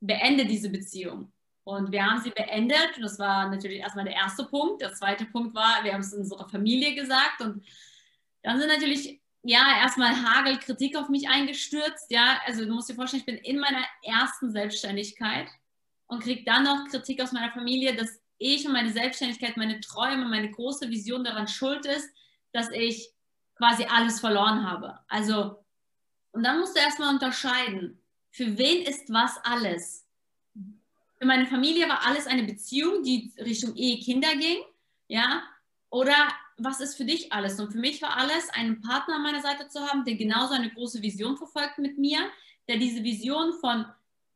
beende 0.00 0.44
diese 0.44 0.68
Beziehung. 0.68 1.32
Und 1.64 1.92
wir 1.92 2.04
haben 2.04 2.20
sie 2.20 2.30
beendet. 2.30 2.90
Das 3.00 3.18
war 3.18 3.48
natürlich 3.48 3.78
erstmal 3.78 4.04
der 4.04 4.14
erste 4.14 4.44
Punkt. 4.44 4.82
Der 4.82 4.92
zweite 4.92 5.24
Punkt 5.24 5.54
war, 5.54 5.82
wir 5.82 5.94
haben 5.94 6.02
es 6.02 6.12
unserer 6.12 6.48
Familie 6.48 6.94
gesagt. 6.94 7.40
Und 7.40 7.64
dann 8.42 8.58
sind 8.58 8.68
natürlich, 8.68 9.20
ja, 9.42 9.78
erstmal 9.80 10.14
Hagel 10.14 10.58
Kritik 10.58 10.96
auf 10.96 11.08
mich 11.08 11.28
eingestürzt. 11.28 12.10
Ja, 12.10 12.38
also 12.44 12.66
du 12.66 12.72
musst 12.72 12.90
dir 12.90 12.94
vorstellen, 12.94 13.20
ich 13.20 13.26
bin 13.26 13.38
in 13.38 13.58
meiner 13.58 13.84
ersten 14.02 14.52
Selbstständigkeit 14.52 15.48
und 16.06 16.22
kriege 16.22 16.44
dann 16.44 16.64
noch 16.64 16.86
Kritik 16.88 17.22
aus 17.22 17.32
meiner 17.32 17.52
Familie, 17.52 17.96
dass 17.96 18.20
ich 18.36 18.66
und 18.66 18.72
meine 18.72 18.92
Selbstständigkeit, 18.92 19.56
meine 19.56 19.80
Träume, 19.80 20.26
meine 20.26 20.50
große 20.50 20.90
Vision 20.90 21.24
daran 21.24 21.48
schuld 21.48 21.86
ist, 21.86 22.10
dass 22.52 22.70
ich 22.70 23.10
quasi 23.56 23.84
alles 23.84 24.20
verloren 24.20 24.68
habe. 24.68 24.98
Also, 25.08 25.64
und 26.32 26.42
dann 26.42 26.58
musst 26.58 26.76
du 26.76 26.80
erstmal 26.80 27.14
unterscheiden, 27.14 28.02
für 28.30 28.58
wen 28.58 28.82
ist 28.84 29.10
was 29.10 29.38
alles? 29.44 30.03
Für 31.24 31.28
meine 31.28 31.46
Familie 31.46 31.88
war 31.88 32.06
alles 32.06 32.26
eine 32.26 32.42
Beziehung, 32.42 33.02
die 33.02 33.32
Richtung 33.38 33.74
Ehe, 33.76 33.98
Kinder 33.98 34.36
ging. 34.36 34.58
Ja, 35.08 35.42
oder 35.88 36.14
was 36.58 36.80
ist 36.80 36.96
für 36.96 37.06
dich 37.06 37.32
alles? 37.32 37.58
Und 37.58 37.72
für 37.72 37.78
mich 37.78 38.02
war 38.02 38.18
alles, 38.18 38.50
einen 38.50 38.82
Partner 38.82 39.14
an 39.14 39.22
meiner 39.22 39.40
Seite 39.40 39.66
zu 39.68 39.80
haben, 39.80 40.04
der 40.04 40.16
genauso 40.16 40.52
eine 40.52 40.68
große 40.68 41.00
Vision 41.00 41.38
verfolgt 41.38 41.78
mit 41.78 41.96
mir, 41.96 42.18
der 42.68 42.76
diese 42.76 43.02
Vision 43.02 43.54
von 43.54 43.86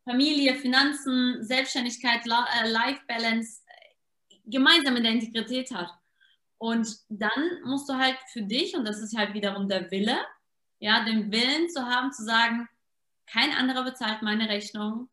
Familie, 0.03 0.55
Finanzen, 0.55 1.43
Selbstständigkeit, 1.43 2.25
äh, 2.25 2.67
Life 2.67 3.01
Balance 3.07 3.61
äh, 3.67 4.37
gemeinsam 4.45 4.95
in 4.95 5.03
der 5.03 5.11
Integrität 5.11 5.69
hat. 5.69 5.91
Und 6.57 6.87
dann 7.07 7.61
musst 7.65 7.87
du 7.87 7.97
halt 7.97 8.17
für 8.33 8.41
dich, 8.41 8.75
und 8.75 8.83
das 8.83 8.99
ist 8.99 9.15
halt 9.15 9.35
wiederum 9.35 9.69
der 9.69 9.91
Wille, 9.91 10.17
ja, 10.79 11.05
den 11.05 11.31
Willen 11.31 11.69
zu 11.69 11.85
haben, 11.85 12.11
zu 12.11 12.23
sagen, 12.23 12.67
kein 13.27 13.51
anderer 13.51 13.83
bezahlt 13.83 14.23
meine 14.23 14.49
Rechnung, 14.49 15.07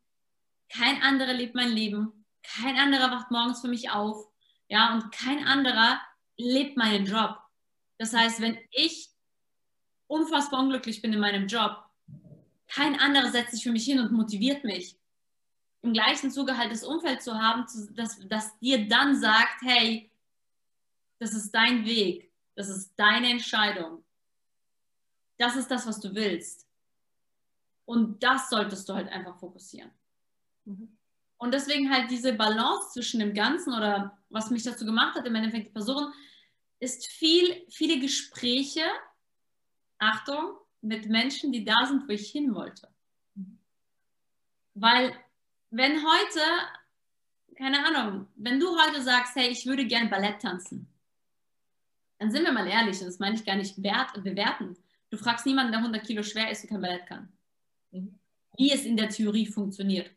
kein 0.69 1.01
anderer 1.01 1.33
lebt 1.33 1.55
mein 1.55 1.69
Leben, 1.69 2.25
kein 2.43 2.77
anderer 2.77 3.11
wacht 3.11 3.31
morgens 3.31 3.61
für 3.61 3.67
mich 3.67 3.89
auf, 3.89 4.27
ja, 4.69 4.93
und 4.93 5.11
kein 5.11 5.45
anderer 5.45 6.01
lebt 6.37 6.77
meinen 6.77 7.05
Job. 7.05 7.37
Das 7.97 8.13
heißt, 8.13 8.41
wenn 8.41 8.57
ich 8.71 9.09
unfassbar 10.07 10.59
unglücklich 10.59 11.01
bin 11.01 11.13
in 11.13 11.19
meinem 11.19 11.47
Job, 11.47 11.83
kein 12.67 12.99
anderer 12.99 13.29
setzt 13.29 13.51
sich 13.51 13.63
für 13.63 13.71
mich 13.71 13.85
hin 13.85 13.99
und 13.99 14.11
motiviert 14.11 14.63
mich. 14.63 14.97
Im 15.81 15.93
gleichen 15.93 16.31
Zuge 16.31 16.57
halt 16.57 16.71
das 16.71 16.83
Umfeld 16.83 17.21
zu 17.21 17.35
haben, 17.35 17.65
das, 17.95 18.19
das 18.27 18.59
dir 18.59 18.87
dann 18.87 19.15
sagt, 19.19 19.61
hey, 19.61 20.11
das 21.19 21.33
ist 21.33 21.51
dein 21.51 21.85
Weg, 21.85 22.31
das 22.55 22.69
ist 22.69 22.93
deine 22.95 23.29
Entscheidung. 23.29 24.03
Das 25.37 25.55
ist 25.55 25.69
das, 25.69 25.87
was 25.87 25.99
du 25.99 26.13
willst. 26.13 26.67
Und 27.85 28.21
das 28.21 28.49
solltest 28.49 28.89
du 28.89 28.93
halt 28.93 29.07
einfach 29.09 29.39
fokussieren. 29.39 29.91
Mhm. 30.67 30.97
Und 31.37 31.53
deswegen 31.53 31.91
halt 31.91 32.11
diese 32.11 32.33
Balance 32.33 32.91
zwischen 32.93 33.19
dem 33.19 33.33
Ganzen 33.33 33.73
oder 33.73 34.17
was 34.29 34.49
mich 34.49 34.63
dazu 34.63 34.85
gemacht 34.85 35.15
hat, 35.15 35.25
im 35.25 35.35
Endeffekt 35.35 35.67
die 35.67 35.73
Person, 35.73 36.11
ist 36.79 37.07
viel, 37.07 37.65
viele 37.69 37.99
Gespräche, 37.99 38.83
Achtung, 39.97 40.57
mit 40.81 41.07
Menschen, 41.07 41.51
die 41.51 41.63
da 41.63 41.85
sind, 41.87 42.07
wo 42.07 42.11
ich 42.11 42.29
hin 42.29 42.53
wollte. 42.53 42.87
Mhm. 43.35 43.57
Weil 44.75 45.13
wenn 45.71 46.03
heute, 46.03 46.39
keine 47.55 47.85
Ahnung, 47.85 48.27
wenn 48.35 48.59
du 48.59 48.67
heute 48.79 49.01
sagst, 49.01 49.35
hey, 49.35 49.49
ich 49.49 49.65
würde 49.65 49.85
gern 49.85 50.09
Ballett 50.09 50.41
tanzen, 50.41 50.87
dann 52.19 52.31
sind 52.31 52.43
wir 52.43 52.51
mal 52.51 52.67
ehrlich, 52.67 52.99
und 52.99 53.07
das 53.07 53.19
meine 53.19 53.35
ich 53.35 53.45
gar 53.45 53.55
nicht 53.55 53.81
wert, 53.81 54.13
bewerten. 54.23 54.75
Du 55.09 55.17
fragst 55.17 55.45
niemanden, 55.45 55.71
der 55.71 55.79
100 55.79 56.05
Kilo 56.05 56.23
schwer 56.23 56.49
ist 56.49 56.63
und 56.63 56.69
kein 56.69 56.81
Ballett 56.81 57.05
kann. 57.07 57.31
Mhm. 57.91 58.19
Wie 58.57 58.71
es 58.71 58.85
in 58.85 58.97
der 58.97 59.09
Theorie 59.09 59.45
funktioniert. 59.45 60.11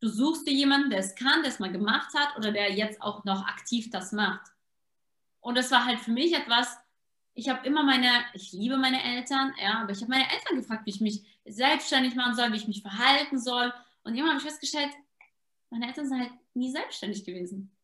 Du 0.00 0.08
suchst 0.08 0.46
dir 0.46 0.54
jemanden, 0.54 0.90
der 0.90 1.00
es 1.00 1.14
kann, 1.14 1.42
der 1.42 1.50
es 1.50 1.58
mal 1.58 1.70
gemacht 1.70 2.14
hat 2.14 2.36
oder 2.38 2.52
der 2.52 2.72
jetzt 2.72 3.02
auch 3.02 3.24
noch 3.24 3.46
aktiv 3.46 3.90
das 3.90 4.12
macht. 4.12 4.50
Und 5.40 5.56
das 5.56 5.70
war 5.70 5.84
halt 5.84 6.00
für 6.00 6.10
mich 6.10 6.34
etwas, 6.34 6.76
ich 7.34 7.48
habe 7.48 7.66
immer 7.66 7.82
meine, 7.82 8.10
ich 8.34 8.52
liebe 8.52 8.76
meine 8.76 9.02
Eltern, 9.02 9.52
ja, 9.60 9.80
aber 9.80 9.92
ich 9.92 10.00
habe 10.00 10.10
meine 10.10 10.30
Eltern 10.30 10.56
gefragt, 10.56 10.86
wie 10.86 10.90
ich 10.90 11.00
mich 11.00 11.22
selbstständig 11.46 12.14
machen 12.14 12.34
soll, 12.34 12.52
wie 12.52 12.56
ich 12.56 12.68
mich 12.68 12.82
verhalten 12.82 13.38
soll. 13.38 13.72
Und 14.02 14.14
irgendwann 14.14 14.36
habe 14.36 14.38
ich 14.38 14.50
festgestellt, 14.50 14.90
meine 15.70 15.86
Eltern 15.86 16.08
sind 16.08 16.20
halt 16.20 16.32
nie 16.54 16.70
selbstständig 16.70 17.24
gewesen. 17.24 17.76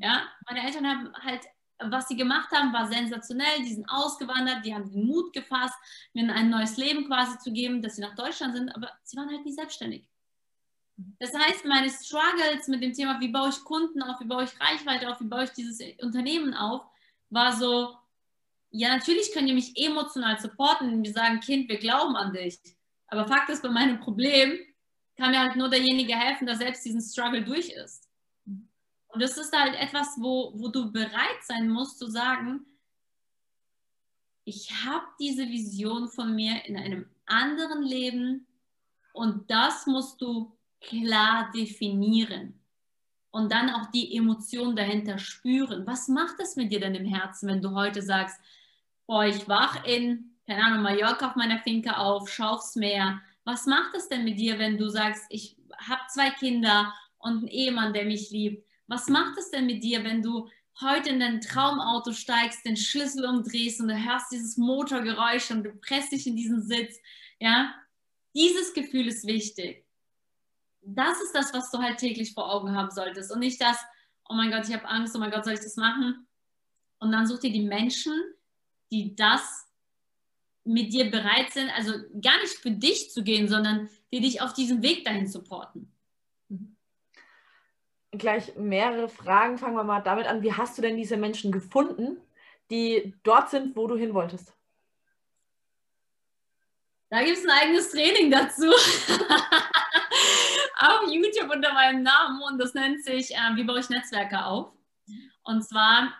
Ja, 0.00 0.28
meine 0.48 0.66
Eltern 0.66 0.86
haben 0.86 1.12
halt, 1.22 1.42
was 1.78 2.08
sie 2.08 2.16
gemacht 2.16 2.50
haben, 2.50 2.72
war 2.72 2.88
sensationell. 2.88 3.60
Die 3.60 3.74
sind 3.74 3.88
ausgewandert, 3.88 4.64
die 4.64 4.74
haben 4.74 4.90
den 4.90 5.06
Mut 5.06 5.32
gefasst, 5.32 5.74
mir 6.12 6.30
ein 6.32 6.50
neues 6.50 6.76
Leben 6.76 7.06
quasi 7.06 7.38
zu 7.38 7.52
geben, 7.52 7.80
dass 7.80 7.96
sie 7.96 8.02
nach 8.02 8.14
Deutschland 8.14 8.54
sind, 8.54 8.74
aber 8.74 8.90
sie 9.04 9.16
waren 9.16 9.30
halt 9.30 9.44
nie 9.44 9.52
selbstständig. 9.52 10.06
Das 11.20 11.32
heißt, 11.32 11.64
meine 11.64 11.90
Struggles 11.90 12.66
mit 12.66 12.82
dem 12.82 12.92
Thema, 12.92 13.20
wie 13.20 13.28
baue 13.28 13.50
ich 13.50 13.62
Kunden 13.62 14.02
auf, 14.02 14.20
wie 14.20 14.26
baue 14.26 14.44
ich 14.44 14.60
Reichweite 14.60 15.08
auf, 15.08 15.20
wie 15.20 15.28
baue 15.28 15.44
ich 15.44 15.50
dieses 15.50 15.80
Unternehmen 16.02 16.54
auf, 16.54 16.82
war 17.30 17.52
so, 17.56 17.96
ja, 18.70 18.88
natürlich 18.88 19.32
können 19.32 19.46
die 19.46 19.54
mich 19.54 19.76
emotional 19.76 20.40
supporten, 20.40 20.88
indem 20.88 21.02
die 21.04 21.12
sagen, 21.12 21.40
Kind, 21.40 21.68
wir 21.68 21.78
glauben 21.78 22.16
an 22.16 22.32
dich. 22.32 22.58
Aber 23.06 23.28
Fakt 23.28 23.48
ist, 23.48 23.62
bei 23.62 23.70
meinem 23.70 24.00
Problem 24.00 24.58
kann 25.16 25.30
mir 25.30 25.40
halt 25.40 25.56
nur 25.56 25.68
derjenige 25.68 26.16
helfen, 26.16 26.46
der 26.46 26.56
selbst 26.56 26.84
diesen 26.84 27.00
Struggle 27.00 27.44
durch 27.44 27.70
ist. 27.70 28.08
Und 28.44 29.22
das 29.22 29.38
ist 29.38 29.56
halt 29.56 29.74
etwas, 29.76 30.16
wo, 30.18 30.52
wo 30.56 30.68
du 30.68 30.90
bereit 30.90 31.42
sein 31.42 31.68
musst 31.68 31.98
zu 31.98 32.10
sagen, 32.10 32.66
ich 34.44 34.84
habe 34.84 35.06
diese 35.20 35.46
Vision 35.46 36.08
von 36.08 36.34
mir 36.34 36.64
in 36.66 36.76
einem 36.76 37.08
anderen 37.26 37.82
Leben 37.82 38.46
und 39.12 39.50
das 39.50 39.86
musst 39.86 40.20
du 40.20 40.57
klar 40.80 41.50
definieren 41.54 42.58
und 43.30 43.52
dann 43.52 43.70
auch 43.70 43.90
die 43.90 44.16
Emotion 44.16 44.76
dahinter 44.76 45.18
spüren. 45.18 45.86
Was 45.86 46.08
macht 46.08 46.40
es 46.40 46.56
mit 46.56 46.72
dir 46.72 46.80
denn 46.80 46.94
im 46.94 47.06
Herzen, 47.06 47.48
wenn 47.48 47.62
du 47.62 47.74
heute 47.74 48.02
sagst, 48.02 48.40
boah, 49.06 49.24
ich 49.24 49.48
wach 49.48 49.84
in, 49.84 50.36
keine 50.46 50.64
Ahnung, 50.64 50.82
Mallorca 50.82 51.28
auf 51.28 51.36
meiner 51.36 51.58
Finke 51.58 51.96
auf, 51.96 52.28
schau 52.28 52.50
aufs 52.50 52.76
Meer. 52.76 53.20
Was 53.44 53.66
macht 53.66 53.94
es 53.94 54.08
denn 54.08 54.24
mit 54.24 54.38
dir, 54.38 54.58
wenn 54.58 54.78
du 54.78 54.88
sagst, 54.88 55.24
ich 55.30 55.56
habe 55.78 56.00
zwei 56.08 56.30
Kinder 56.30 56.94
und 57.18 57.38
einen 57.38 57.48
Ehemann, 57.48 57.92
der 57.92 58.04
mich 58.04 58.30
liebt? 58.30 58.66
Was 58.86 59.08
macht 59.08 59.38
es 59.38 59.50
denn 59.50 59.66
mit 59.66 59.82
dir, 59.82 60.04
wenn 60.04 60.22
du 60.22 60.48
heute 60.80 61.10
in 61.10 61.20
dein 61.20 61.40
Traumauto 61.40 62.12
steigst, 62.12 62.64
den 62.64 62.76
Schlüssel 62.76 63.26
umdrehst 63.26 63.80
und 63.80 63.88
du 63.88 63.96
hörst 63.96 64.30
dieses 64.32 64.56
Motorgeräusch 64.56 65.50
und 65.50 65.64
du 65.64 65.72
presst 65.72 66.12
dich 66.12 66.26
in 66.26 66.36
diesen 66.36 66.62
Sitz? 66.62 66.98
Ja, 67.40 67.74
dieses 68.34 68.72
Gefühl 68.72 69.08
ist 69.08 69.26
wichtig 69.26 69.87
das 70.94 71.20
ist 71.20 71.34
das, 71.34 71.52
was 71.52 71.70
du 71.70 71.78
halt 71.78 71.98
täglich 71.98 72.32
vor 72.32 72.52
Augen 72.52 72.74
haben 72.76 72.90
solltest 72.90 73.32
und 73.32 73.40
nicht 73.40 73.60
das, 73.60 73.78
oh 74.28 74.34
mein 74.34 74.50
Gott, 74.50 74.68
ich 74.68 74.74
habe 74.74 74.88
Angst, 74.88 75.14
oh 75.14 75.18
mein 75.18 75.30
Gott, 75.30 75.44
soll 75.44 75.54
ich 75.54 75.60
das 75.60 75.76
machen? 75.76 76.26
Und 76.98 77.12
dann 77.12 77.26
such 77.26 77.40
dir 77.40 77.52
die 77.52 77.66
Menschen, 77.66 78.12
die 78.90 79.14
das 79.14 79.66
mit 80.64 80.92
dir 80.92 81.10
bereit 81.10 81.50
sind, 81.52 81.70
also 81.76 81.92
gar 82.20 82.38
nicht 82.40 82.54
für 82.54 82.70
dich 82.70 83.10
zu 83.10 83.22
gehen, 83.22 83.48
sondern 83.48 83.88
die 84.12 84.20
dich 84.20 84.40
auf 84.42 84.52
diesem 84.52 84.82
Weg 84.82 85.04
dahin 85.04 85.26
supporten. 85.26 85.92
Mhm. 86.48 86.76
Gleich 88.12 88.54
mehrere 88.56 89.08
Fragen. 89.08 89.58
Fangen 89.58 89.76
wir 89.76 89.84
mal 89.84 90.00
damit 90.00 90.26
an. 90.26 90.42
Wie 90.42 90.52
hast 90.52 90.76
du 90.76 90.82
denn 90.82 90.96
diese 90.96 91.16
Menschen 91.16 91.52
gefunden, 91.52 92.18
die 92.70 93.14
dort 93.22 93.50
sind, 93.50 93.76
wo 93.76 93.86
du 93.86 93.96
hin 93.96 94.14
wolltest? 94.14 94.54
Da 97.10 97.22
gibt 97.22 97.38
es 97.38 97.44
ein 97.44 97.50
eigenes 97.50 97.90
Training 97.90 98.30
dazu. 98.30 98.66
auf 100.78 101.10
YouTube 101.10 101.50
unter 101.50 101.72
meinem 101.74 102.02
Namen 102.02 102.40
und 102.42 102.58
das 102.58 102.74
nennt 102.74 103.04
sich 103.04 103.34
äh, 103.34 103.56
Wie 103.56 103.64
baue 103.64 103.80
ich 103.80 103.90
Netzwerke 103.90 104.44
auf? 104.44 104.72
Und 105.42 105.62
zwar 105.62 106.14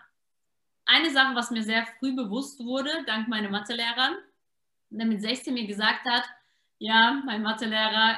eine 0.85 1.11
Sache, 1.11 1.35
was 1.35 1.51
mir 1.51 1.63
sehr 1.63 1.85
früh 1.99 2.15
bewusst 2.15 2.59
wurde, 2.59 2.89
dank 3.05 3.27
meiner 3.27 3.49
Mathelehrer, 3.49 4.17
der 4.89 5.05
mit 5.05 5.21
16 5.21 5.53
mir 5.53 5.67
gesagt 5.67 6.05
hat, 6.05 6.23
ja, 6.79 7.21
mein 7.25 7.43
Mathelehrer, 7.43 8.17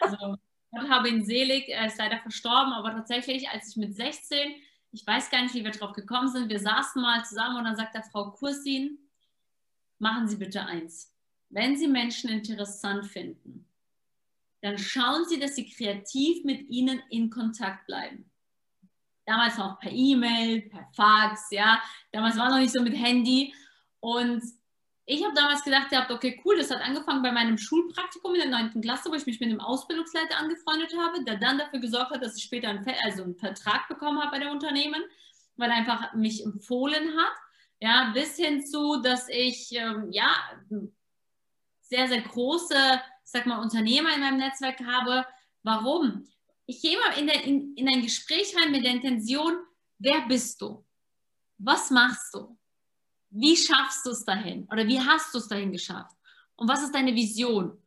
also 0.00 0.36
ich 0.82 0.90
habe 0.90 1.08
ihn 1.08 1.24
selig, 1.24 1.68
er 1.68 1.86
ist 1.86 1.98
leider 1.98 2.18
verstorben, 2.18 2.72
aber 2.72 2.90
tatsächlich, 2.90 3.48
als 3.48 3.70
ich 3.70 3.76
mit 3.76 3.94
16, 3.94 4.54
ich 4.92 5.06
weiß 5.06 5.30
gar 5.30 5.42
nicht, 5.42 5.54
wie 5.54 5.64
wir 5.64 5.70
drauf 5.70 5.92
gekommen 5.92 6.28
sind, 6.28 6.48
wir 6.48 6.58
saßen 6.58 7.00
mal 7.00 7.24
zusammen 7.24 7.58
und 7.58 7.64
dann 7.64 7.76
sagt 7.76 7.94
der 7.94 8.02
Frau 8.02 8.32
Kursin, 8.32 8.98
machen 9.98 10.26
Sie 10.26 10.36
bitte 10.36 10.64
eins. 10.66 11.14
Wenn 11.48 11.76
Sie 11.76 11.86
Menschen 11.86 12.30
interessant 12.30 13.06
finden, 13.06 13.69
dann 14.62 14.78
schauen 14.78 15.24
Sie, 15.26 15.38
dass 15.38 15.56
Sie 15.56 15.68
kreativ 15.68 16.44
mit 16.44 16.68
ihnen 16.68 17.02
in 17.10 17.30
Kontakt 17.30 17.86
bleiben. 17.86 18.30
damals 19.26 19.58
noch 19.58 19.78
per 19.78 19.92
E-Mail, 19.92 20.62
per 20.62 20.88
Fax, 20.92 21.50
ja. 21.50 21.80
Damals 22.10 22.36
war 22.36 22.50
noch 22.50 22.58
nicht 22.58 22.72
so 22.72 22.82
mit 22.82 22.96
Handy. 22.96 23.54
Und 24.00 24.42
ich 25.04 25.24
habe 25.24 25.34
damals 25.34 25.64
gedacht, 25.64 25.92
okay, 26.10 26.40
cool, 26.44 26.56
das 26.56 26.70
hat 26.70 26.80
angefangen 26.80 27.22
bei 27.22 27.32
meinem 27.32 27.58
Schulpraktikum 27.58 28.34
in 28.34 28.42
der 28.42 28.50
9. 28.50 28.80
Klasse, 28.80 29.10
wo 29.10 29.14
ich 29.14 29.26
mich 29.26 29.40
mit 29.40 29.50
dem 29.50 29.60
Ausbildungsleiter 29.60 30.36
angefreundet 30.36 30.94
habe, 30.96 31.24
der 31.24 31.36
dann 31.36 31.58
dafür 31.58 31.80
gesorgt 31.80 32.12
hat, 32.12 32.22
dass 32.22 32.36
ich 32.36 32.44
später 32.44 32.68
einen, 32.68 32.84
also 33.02 33.24
einen 33.24 33.36
Vertrag 33.36 33.88
bekommen 33.88 34.20
habe 34.20 34.32
bei 34.32 34.38
dem 34.38 34.50
Unternehmen, 34.50 35.02
weil 35.56 35.70
er 35.70 35.76
einfach 35.76 36.14
mich 36.14 36.44
empfohlen 36.44 37.16
hat. 37.16 37.32
Ja, 37.80 38.10
bis 38.12 38.36
hin 38.36 38.64
zu, 38.64 39.00
dass 39.00 39.28
ich 39.28 39.72
ähm, 39.72 40.12
ja 40.12 40.30
sehr, 41.80 42.06
sehr 42.06 42.20
große, 42.20 43.00
sag 43.30 43.46
mal, 43.46 43.60
Unternehmer 43.60 44.14
in 44.14 44.20
meinem 44.20 44.38
Netzwerk 44.38 44.80
habe. 44.80 45.24
Warum? 45.62 46.26
Ich 46.66 46.82
gehe 46.82 46.96
immer 46.96 47.16
in, 47.16 47.26
der, 47.26 47.44
in, 47.44 47.74
in 47.76 47.88
ein 47.88 48.02
Gespräch 48.02 48.54
rein 48.56 48.70
mit 48.70 48.84
der 48.84 48.92
Intention, 48.92 49.58
wer 49.98 50.22
bist 50.26 50.60
du? 50.60 50.84
Was 51.58 51.90
machst 51.90 52.34
du? 52.34 52.56
Wie 53.30 53.56
schaffst 53.56 54.04
du 54.06 54.10
es 54.10 54.24
dahin? 54.24 54.66
Oder 54.72 54.86
wie 54.86 55.00
hast 55.00 55.32
du 55.34 55.38
es 55.38 55.48
dahin 55.48 55.72
geschafft? 55.72 56.16
Und 56.56 56.68
was 56.68 56.82
ist 56.82 56.94
deine 56.94 57.14
Vision? 57.14 57.78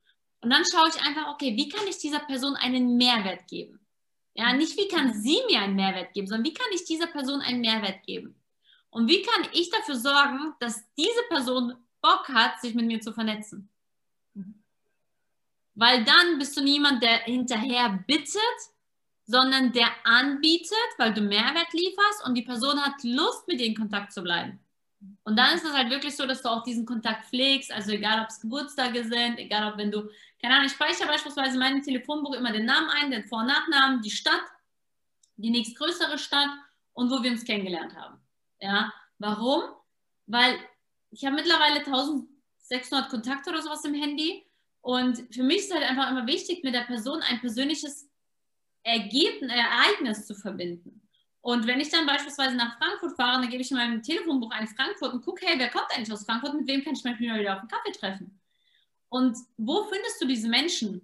Und 0.42 0.50
dann 0.50 0.64
schaue 0.66 0.90
ich 0.90 1.02
einfach, 1.02 1.34
okay, 1.34 1.56
wie 1.56 1.70
kann 1.70 1.88
ich 1.88 1.98
dieser 1.98 2.20
Person 2.20 2.56
einen 2.56 2.98
Mehrwert 2.98 3.48
geben? 3.48 3.80
Ja, 4.36 4.54
nicht 4.54 4.78
wie 4.78 4.88
kann 4.88 5.14
sie 5.14 5.40
mir 5.48 5.62
einen 5.62 5.76
Mehrwert 5.76 6.14
geben, 6.14 6.28
sondern 6.28 6.46
wie 6.46 6.54
kann 6.54 6.68
ich 6.74 6.86
dieser 6.86 7.08
Person 7.08 7.42
einen 7.42 7.62
Mehrwert 7.62 8.04
geben? 8.06 8.36
Und 8.90 9.08
wie 9.08 9.22
kann 9.22 9.48
ich 9.54 9.70
dafür 9.70 9.96
sorgen, 9.96 10.54
dass 10.60 10.84
diese 10.96 11.24
Person 11.30 11.76
Bock 12.02 12.28
hat, 12.30 12.60
sich 12.62 12.74
mit 12.74 12.86
mir 12.86 13.00
zu 13.00 13.14
vernetzen? 13.14 13.70
Weil 15.75 16.03
dann 16.03 16.38
bist 16.38 16.56
du 16.56 16.62
niemand, 16.62 17.01
der 17.01 17.20
hinterher 17.20 18.03
bittet, 18.08 18.39
sondern 19.25 19.72
der 19.72 19.88
anbietet, 20.03 20.77
weil 20.98 21.13
du 21.13 21.22
Mehrwert 21.22 21.72
lieferst 21.74 22.25
und 22.25 22.36
die 22.36 22.42
Person 22.44 22.80
hat 22.80 23.03
Lust, 23.03 23.48
mit 23.48 23.60
dir 23.60 23.68
in 23.68 23.75
Kontakt 23.75 24.12
zu 24.12 24.22
bleiben. 24.22 24.60
Und 25.24 25.38
dann 25.38 25.56
ist 25.56 25.65
es 25.65 25.74
halt 25.74 25.89
wirklich 25.89 26.15
so, 26.15 26.25
dass 26.25 26.42
du 26.42 26.50
auch 26.50 26.63
diesen 26.63 26.86
Kontakt 26.86 27.25
pflegst, 27.27 27.72
also 27.72 27.92
egal 27.92 28.22
ob 28.22 28.30
es 28.30 28.39
Geburtstage 28.39 29.03
sind, 29.03 29.38
egal 29.38 29.72
ob 29.72 29.77
wenn 29.77 29.92
du, 29.92 30.10
keine 30.42 30.56
Ahnung, 30.56 30.68
ich 30.68 30.74
speichere 30.74 31.08
beispielsweise 31.08 31.53
in 31.53 31.60
meinem 31.60 31.82
Telefonbuch 31.84 32.34
immer 32.34 32.51
den 32.51 32.65
Namen 32.65 32.89
ein, 32.89 33.12
den 33.12 33.25
Vor- 33.25 33.39
und 33.39 33.48
Nachnamen, 33.48 34.01
die 34.01 34.12
Stadt, 34.12 34.44
die 35.38 35.50
nächstgrößere 35.50 36.18
Stadt 36.18 36.50
und 36.94 37.10
wo 37.10 37.24
wir 37.24 37.32
uns 37.32 37.44
kennengelernt 37.44 37.96
haben. 37.96 38.20
Ja, 38.60 38.94
warum? 39.20 39.63
Weil 40.25 40.58
ich 41.12 41.25
habe 41.25 41.36
mittlerweile 41.36 41.80
1600 41.80 43.10
Kontakte 43.10 43.50
oder 43.50 43.62
sowas 43.62 43.84
im 43.86 43.94
Handy 43.94 44.46
und 44.84 45.34
für 45.34 45.44
mich 45.44 45.60
ist 45.60 45.74
halt 45.74 45.90
einfach 45.90 46.12
immer 46.12 46.28
wichtig, 46.28 46.62
mit 46.62 46.75
der 46.75 46.82
Person 46.82 47.22
ein 47.22 47.40
persönliches 47.40 48.10
Ergebnis, 48.84 49.50
Ereignis 49.50 50.28
zu 50.28 50.36
verbinden. 50.36 51.08
Und 51.40 51.66
wenn 51.68 51.80
ich 51.80 51.90
dann 51.90 52.06
beispielsweise 52.06 52.58
nach 52.58 52.78
Frankfurt 52.78 53.16
fahre, 53.16 53.42
dann 53.42 53.50
gebe 53.50 53.62
ich 53.62 53.72
in 53.72 53.78
meinem 53.78 54.04
Telefonbuch 54.04 54.52
ein 54.52 54.68
Frankfurt 54.68 55.13
und 55.13 55.24
gucke, 55.24 55.46
hey, 55.46 55.58
wer 55.58 55.70
kommt 55.70 55.88
eigentlich 55.96 56.12
aus 56.12 56.25
Frankfurt? 56.25 56.54
Mit 56.56 56.68
wem 56.68 56.84
kann 56.84 56.96
ich 56.96 57.04
mich 57.06 57.18
mal 57.18 57.40
wieder 57.40 57.54
auf 57.54 57.60
einen 57.62 57.70
Kaffee 57.70 57.94
treffen? 57.94 58.42
Und 59.08 59.38
wo 59.56 59.84
findest 59.86 60.22
du 60.22 60.28
diese 60.28 60.50
Menschen? 60.50 61.02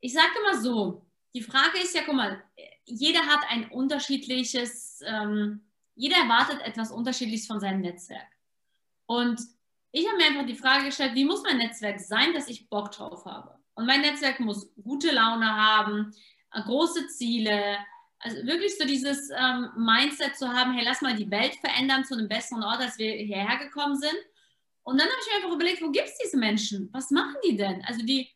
Ich 0.00 0.12
sage 0.12 0.28
immer 0.38 0.60
so, 0.60 1.06
die 1.34 1.42
Frage 1.42 1.78
ist 1.78 1.94
ja, 1.94 2.02
guck 2.04 2.16
mal, 2.16 2.42
jeder 2.84 3.20
hat 3.20 3.40
ein 3.48 3.70
unterschiedliches, 3.70 5.00
ähm, 5.06 5.64
jeder 5.94 6.16
erwartet 6.16 6.60
etwas 6.60 6.90
Unterschiedliches 6.90 7.46
von 7.46 7.60
seinem 7.60 7.80
Netzwerk. 7.80 8.28
Und 9.06 9.40
ich 9.92 10.06
habe 10.06 10.18
mir 10.18 10.26
einfach 10.26 10.46
die 10.46 10.54
Frage 10.54 10.86
gestellt, 10.86 11.14
wie 11.14 11.24
muss 11.24 11.42
mein 11.42 11.58
Netzwerk 11.58 12.00
sein, 12.00 12.32
dass 12.34 12.48
ich 12.48 12.68
Bock 12.68 12.92
drauf 12.92 13.24
habe? 13.24 13.58
Und 13.74 13.86
mein 13.86 14.00
Netzwerk 14.00 14.40
muss 14.40 14.70
gute 14.82 15.10
Laune 15.12 15.54
haben, 15.54 16.12
große 16.50 17.06
Ziele, 17.08 17.78
also 18.20 18.36
wirklich 18.46 18.76
so 18.76 18.84
dieses 18.84 19.30
ähm, 19.30 19.70
Mindset 19.76 20.36
zu 20.36 20.48
haben, 20.48 20.72
hey, 20.72 20.84
lass 20.84 21.00
mal 21.00 21.14
die 21.14 21.30
Welt 21.30 21.54
verändern 21.56 22.04
zu 22.04 22.14
einem 22.14 22.28
besseren 22.28 22.64
Ort, 22.64 22.80
als 22.80 22.98
wir 22.98 23.12
hierher 23.12 23.58
gekommen 23.58 23.96
sind. 23.96 24.16
Und 24.82 24.98
dann 24.98 25.06
habe 25.06 25.16
ich 25.20 25.28
mir 25.28 25.36
einfach 25.36 25.54
überlegt, 25.54 25.82
wo 25.82 25.90
gibt 25.90 26.08
es 26.08 26.18
diese 26.18 26.36
Menschen? 26.36 26.88
Was 26.92 27.10
machen 27.10 27.36
die 27.46 27.56
denn? 27.56 27.84
Also 27.84 28.04
die, 28.04 28.28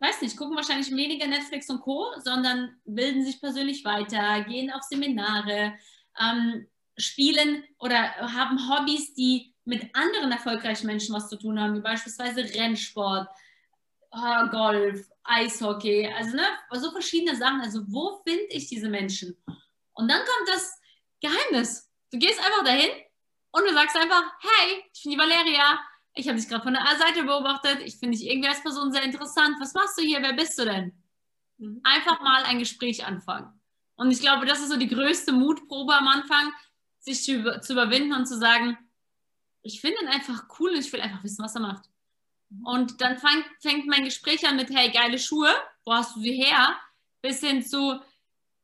weiß 0.00 0.20
nicht, 0.22 0.36
gucken 0.36 0.56
wahrscheinlich 0.56 0.90
weniger 0.90 1.26
Netflix 1.26 1.70
und 1.70 1.80
Co., 1.80 2.12
sondern 2.22 2.76
bilden 2.84 3.24
sich 3.24 3.40
persönlich 3.40 3.84
weiter, 3.84 4.42
gehen 4.44 4.70
auf 4.70 4.82
Seminare, 4.82 5.74
ähm, 6.20 6.66
spielen 6.98 7.64
oder 7.78 8.16
haben 8.34 8.68
Hobbys, 8.68 9.14
die 9.14 9.54
mit 9.68 9.94
anderen 9.94 10.32
erfolgreichen 10.32 10.86
Menschen 10.86 11.14
was 11.14 11.28
zu 11.28 11.36
tun 11.36 11.60
haben, 11.60 11.74
wie 11.76 11.80
beispielsweise 11.80 12.42
Rennsport, 12.42 13.28
äh, 14.12 14.48
Golf, 14.48 15.06
Eishockey, 15.24 16.10
also 16.16 16.36
ne, 16.36 16.46
so 16.72 16.90
verschiedene 16.90 17.36
Sachen. 17.36 17.60
Also 17.60 17.82
wo 17.86 18.22
finde 18.26 18.44
ich 18.48 18.68
diese 18.68 18.88
Menschen? 18.88 19.36
Und 19.92 20.10
dann 20.10 20.20
kommt 20.20 20.48
das 20.48 20.80
Geheimnis. 21.20 21.90
Du 22.10 22.18
gehst 22.18 22.38
einfach 22.38 22.64
dahin 22.64 22.90
und 23.50 23.64
du 23.68 23.74
sagst 23.74 23.94
einfach, 23.94 24.22
hey, 24.40 24.84
ich 24.90 25.02
bin 25.02 25.12
die 25.12 25.18
Valeria, 25.18 25.78
ich 26.14 26.26
habe 26.28 26.38
dich 26.38 26.48
gerade 26.48 26.62
von 26.62 26.72
der 26.72 26.84
Seite 26.96 27.24
beobachtet, 27.24 27.82
ich 27.84 27.98
finde 27.98 28.16
dich 28.16 28.26
irgendwie 28.26 28.48
als 28.48 28.62
Person 28.62 28.90
sehr 28.90 29.02
interessant. 29.02 29.56
Was 29.60 29.74
machst 29.74 29.98
du 29.98 30.02
hier? 30.02 30.22
Wer 30.22 30.32
bist 30.32 30.58
du 30.58 30.64
denn? 30.64 30.94
Mhm. 31.58 31.80
Einfach 31.84 32.20
mal 32.20 32.42
ein 32.44 32.58
Gespräch 32.58 33.04
anfangen. 33.04 33.52
Und 33.96 34.10
ich 34.12 34.20
glaube, 34.20 34.46
das 34.46 34.60
ist 34.60 34.70
so 34.70 34.78
die 34.78 34.88
größte 34.88 35.32
Mutprobe 35.32 35.94
am 35.94 36.08
Anfang, 36.08 36.54
sich 37.00 37.22
zu, 37.22 37.32
über, 37.32 37.60
zu 37.60 37.74
überwinden 37.74 38.14
und 38.14 38.26
zu 38.26 38.38
sagen, 38.38 38.78
ich 39.68 39.82
finde 39.82 39.98
ihn 40.02 40.08
einfach 40.08 40.46
cool 40.58 40.70
und 40.70 40.78
ich 40.78 40.90
will 40.92 41.00
einfach 41.02 41.22
wissen, 41.22 41.44
was 41.44 41.54
er 41.54 41.60
macht. 41.60 41.90
Und 42.64 43.02
dann 43.02 43.18
fang, 43.18 43.44
fängt 43.60 43.86
mein 43.86 44.04
Gespräch 44.04 44.46
an 44.48 44.56
mit, 44.56 44.70
hey, 44.70 44.90
geile 44.90 45.18
Schuhe, 45.18 45.50
wo 45.84 45.92
hast 45.92 46.16
du 46.16 46.20
sie 46.20 46.32
her? 46.32 46.74
Bis 47.20 47.40
hin 47.40 47.62
zu, 47.62 48.00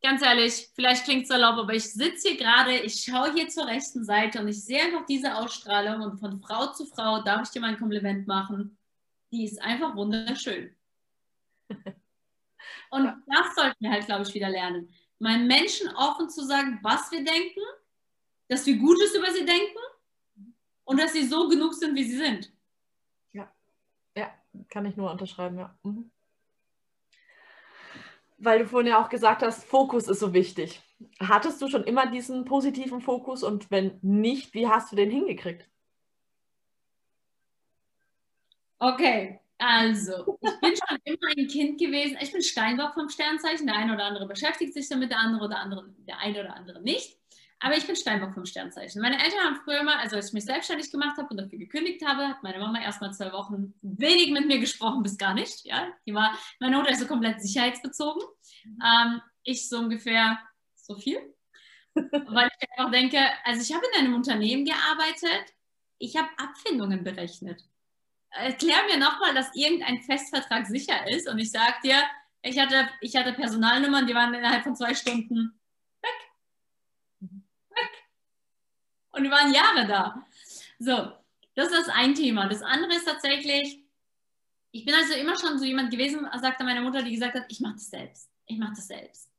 ganz 0.02 0.22
ehrlich, 0.22 0.70
vielleicht 0.74 1.04
klingt 1.04 1.24
es 1.24 1.30
erlaubt, 1.30 1.58
aber 1.58 1.74
ich 1.74 1.92
sitze 1.92 2.30
hier 2.30 2.38
gerade, 2.38 2.78
ich 2.78 3.04
schaue 3.04 3.34
hier 3.34 3.48
zur 3.48 3.66
rechten 3.66 4.02
Seite 4.02 4.40
und 4.40 4.48
ich 4.48 4.64
sehe 4.64 4.80
einfach 4.80 5.04
diese 5.04 5.36
Ausstrahlung 5.36 6.00
und 6.00 6.18
von 6.18 6.40
Frau 6.40 6.72
zu 6.72 6.86
Frau 6.86 7.20
darf 7.20 7.42
ich 7.42 7.50
dir 7.50 7.60
mal 7.60 7.68
ein 7.68 7.78
Kompliment 7.78 8.26
machen. 8.26 8.78
Die 9.30 9.44
ist 9.44 9.60
einfach 9.60 9.94
wunderschön. 9.94 10.74
Und 12.90 13.06
das 13.26 13.54
sollten 13.56 13.76
wir 13.80 13.90
halt, 13.90 14.06
glaube 14.06 14.22
ich, 14.22 14.32
wieder 14.34 14.48
lernen. 14.48 14.88
Meinen 15.18 15.48
Menschen 15.48 15.88
offen 15.96 16.30
zu 16.30 16.44
sagen, 16.44 16.78
was 16.82 17.10
wir 17.10 17.24
denken, 17.24 17.60
dass 18.46 18.64
wir 18.66 18.76
Gutes 18.76 19.12
über 19.16 19.32
sie 19.32 19.44
denken 19.44 19.78
und 20.84 21.00
dass 21.00 21.12
sie 21.12 21.26
so 21.26 21.48
genug 21.48 21.74
sind, 21.74 21.94
wie 21.94 22.04
sie 22.04 22.16
sind. 22.16 22.52
Ja, 24.16 24.32
kann 24.68 24.86
ich 24.86 24.96
nur 24.96 25.10
unterschreiben, 25.10 25.58
ja. 25.58 25.76
Mhm. 25.82 26.10
Weil 28.38 28.60
du 28.60 28.66
vorhin 28.66 28.90
ja 28.90 29.02
auch 29.02 29.08
gesagt 29.08 29.42
hast, 29.42 29.64
Fokus 29.64 30.08
ist 30.08 30.20
so 30.20 30.32
wichtig. 30.32 30.80
Hattest 31.18 31.60
du 31.60 31.68
schon 31.68 31.84
immer 31.84 32.06
diesen 32.06 32.44
positiven 32.44 33.00
Fokus 33.00 33.42
und 33.42 33.70
wenn 33.70 33.98
nicht, 34.02 34.54
wie 34.54 34.68
hast 34.68 34.92
du 34.92 34.96
den 34.96 35.10
hingekriegt? 35.10 35.68
Okay, 38.78 39.40
also, 39.58 40.38
ich 40.42 40.60
bin 40.60 40.74
schon 40.76 40.98
immer 41.04 41.28
ein 41.36 41.46
Kind 41.48 41.80
gewesen. 41.80 42.18
Ich 42.20 42.32
bin 42.32 42.42
Steinbock 42.42 42.94
vom 42.94 43.08
Sternzeichen. 43.08 43.66
Der 43.66 43.76
eine 43.76 43.94
oder 43.94 44.04
andere 44.04 44.26
beschäftigt 44.26 44.74
sich 44.74 44.88
damit, 44.88 45.10
der 45.10 45.18
andere 45.18 45.46
oder 45.46 45.58
andere, 45.58 45.88
der 46.06 46.18
eine 46.18 46.40
oder 46.40 46.54
andere 46.54 46.82
nicht. 46.82 47.18
Aber 47.64 47.78
ich 47.78 47.86
bin 47.86 47.96
Steinbock 47.96 48.34
vom 48.34 48.44
Sternzeichen. 48.44 49.00
Meine 49.00 49.16
Eltern 49.16 49.40
haben 49.40 49.56
früher 49.64 49.80
immer, 49.80 49.98
also 49.98 50.16
als 50.16 50.28
ich 50.28 50.32
mich 50.34 50.44
selbstständig 50.44 50.90
gemacht 50.90 51.16
habe 51.16 51.28
und 51.30 51.38
dafür 51.38 51.58
gekündigt 51.58 52.06
habe, 52.06 52.28
hat 52.28 52.42
meine 52.42 52.58
Mama 52.58 52.78
erstmal 52.78 53.14
zwei 53.14 53.32
Wochen 53.32 53.72
wenig 53.80 54.32
mit 54.32 54.46
mir 54.46 54.58
gesprochen, 54.58 55.02
bis 55.02 55.16
gar 55.16 55.32
nicht. 55.32 55.64
Ja? 55.64 55.88
Die 56.04 56.12
war, 56.12 56.38
meine 56.60 56.76
Mutter 56.76 56.90
ist 56.90 57.00
so 57.00 57.06
komplett 57.06 57.40
sicherheitsbezogen. 57.40 58.22
Ähm, 58.66 59.22
ich 59.44 59.66
so 59.66 59.78
ungefähr 59.78 60.38
so 60.74 60.98
viel. 60.98 61.18
Weil 61.94 62.50
ich 62.60 62.70
einfach 62.70 62.92
denke, 62.92 63.18
also 63.44 63.62
ich 63.62 63.74
habe 63.74 63.86
in 63.94 64.00
einem 64.00 64.14
Unternehmen 64.14 64.66
gearbeitet, 64.66 65.54
ich 65.96 66.18
habe 66.18 66.28
Abfindungen 66.36 67.02
berechnet. 67.02 67.64
Erklär 68.28 68.84
mir 68.90 68.98
nochmal, 68.98 69.32
dass 69.32 69.56
irgendein 69.56 70.02
Festvertrag 70.02 70.66
sicher 70.66 71.08
ist 71.08 71.26
und 71.30 71.38
ich 71.38 71.50
sage 71.50 71.76
dir, 71.82 72.02
ich 72.42 72.58
hatte, 72.58 72.90
ich 73.00 73.16
hatte 73.16 73.32
Personalnummern, 73.32 74.06
die 74.06 74.14
waren 74.14 74.34
innerhalb 74.34 74.64
von 74.64 74.76
zwei 74.76 74.92
Stunden 74.92 75.58
Und 79.16 79.24
die 79.24 79.30
waren 79.30 79.52
Jahre 79.52 79.86
da. 79.86 80.26
So, 80.78 81.12
das 81.54 81.72
ist 81.72 81.88
ein 81.90 82.14
Thema. 82.14 82.48
Das 82.48 82.62
andere 82.62 82.94
ist 82.94 83.06
tatsächlich, 83.06 83.84
ich 84.72 84.84
bin 84.84 84.94
also 84.94 85.14
immer 85.14 85.36
schon 85.38 85.58
so 85.58 85.64
jemand 85.64 85.90
gewesen, 85.90 86.26
sagte 86.40 86.64
meine 86.64 86.80
Mutter, 86.80 87.02
die 87.02 87.12
gesagt 87.12 87.34
hat, 87.34 87.44
ich 87.48 87.60
mache 87.60 87.74
das 87.74 87.90
selbst. 87.90 88.30
Ich 88.46 88.58
mache 88.58 88.74
das 88.74 88.88
selbst. 88.88 89.30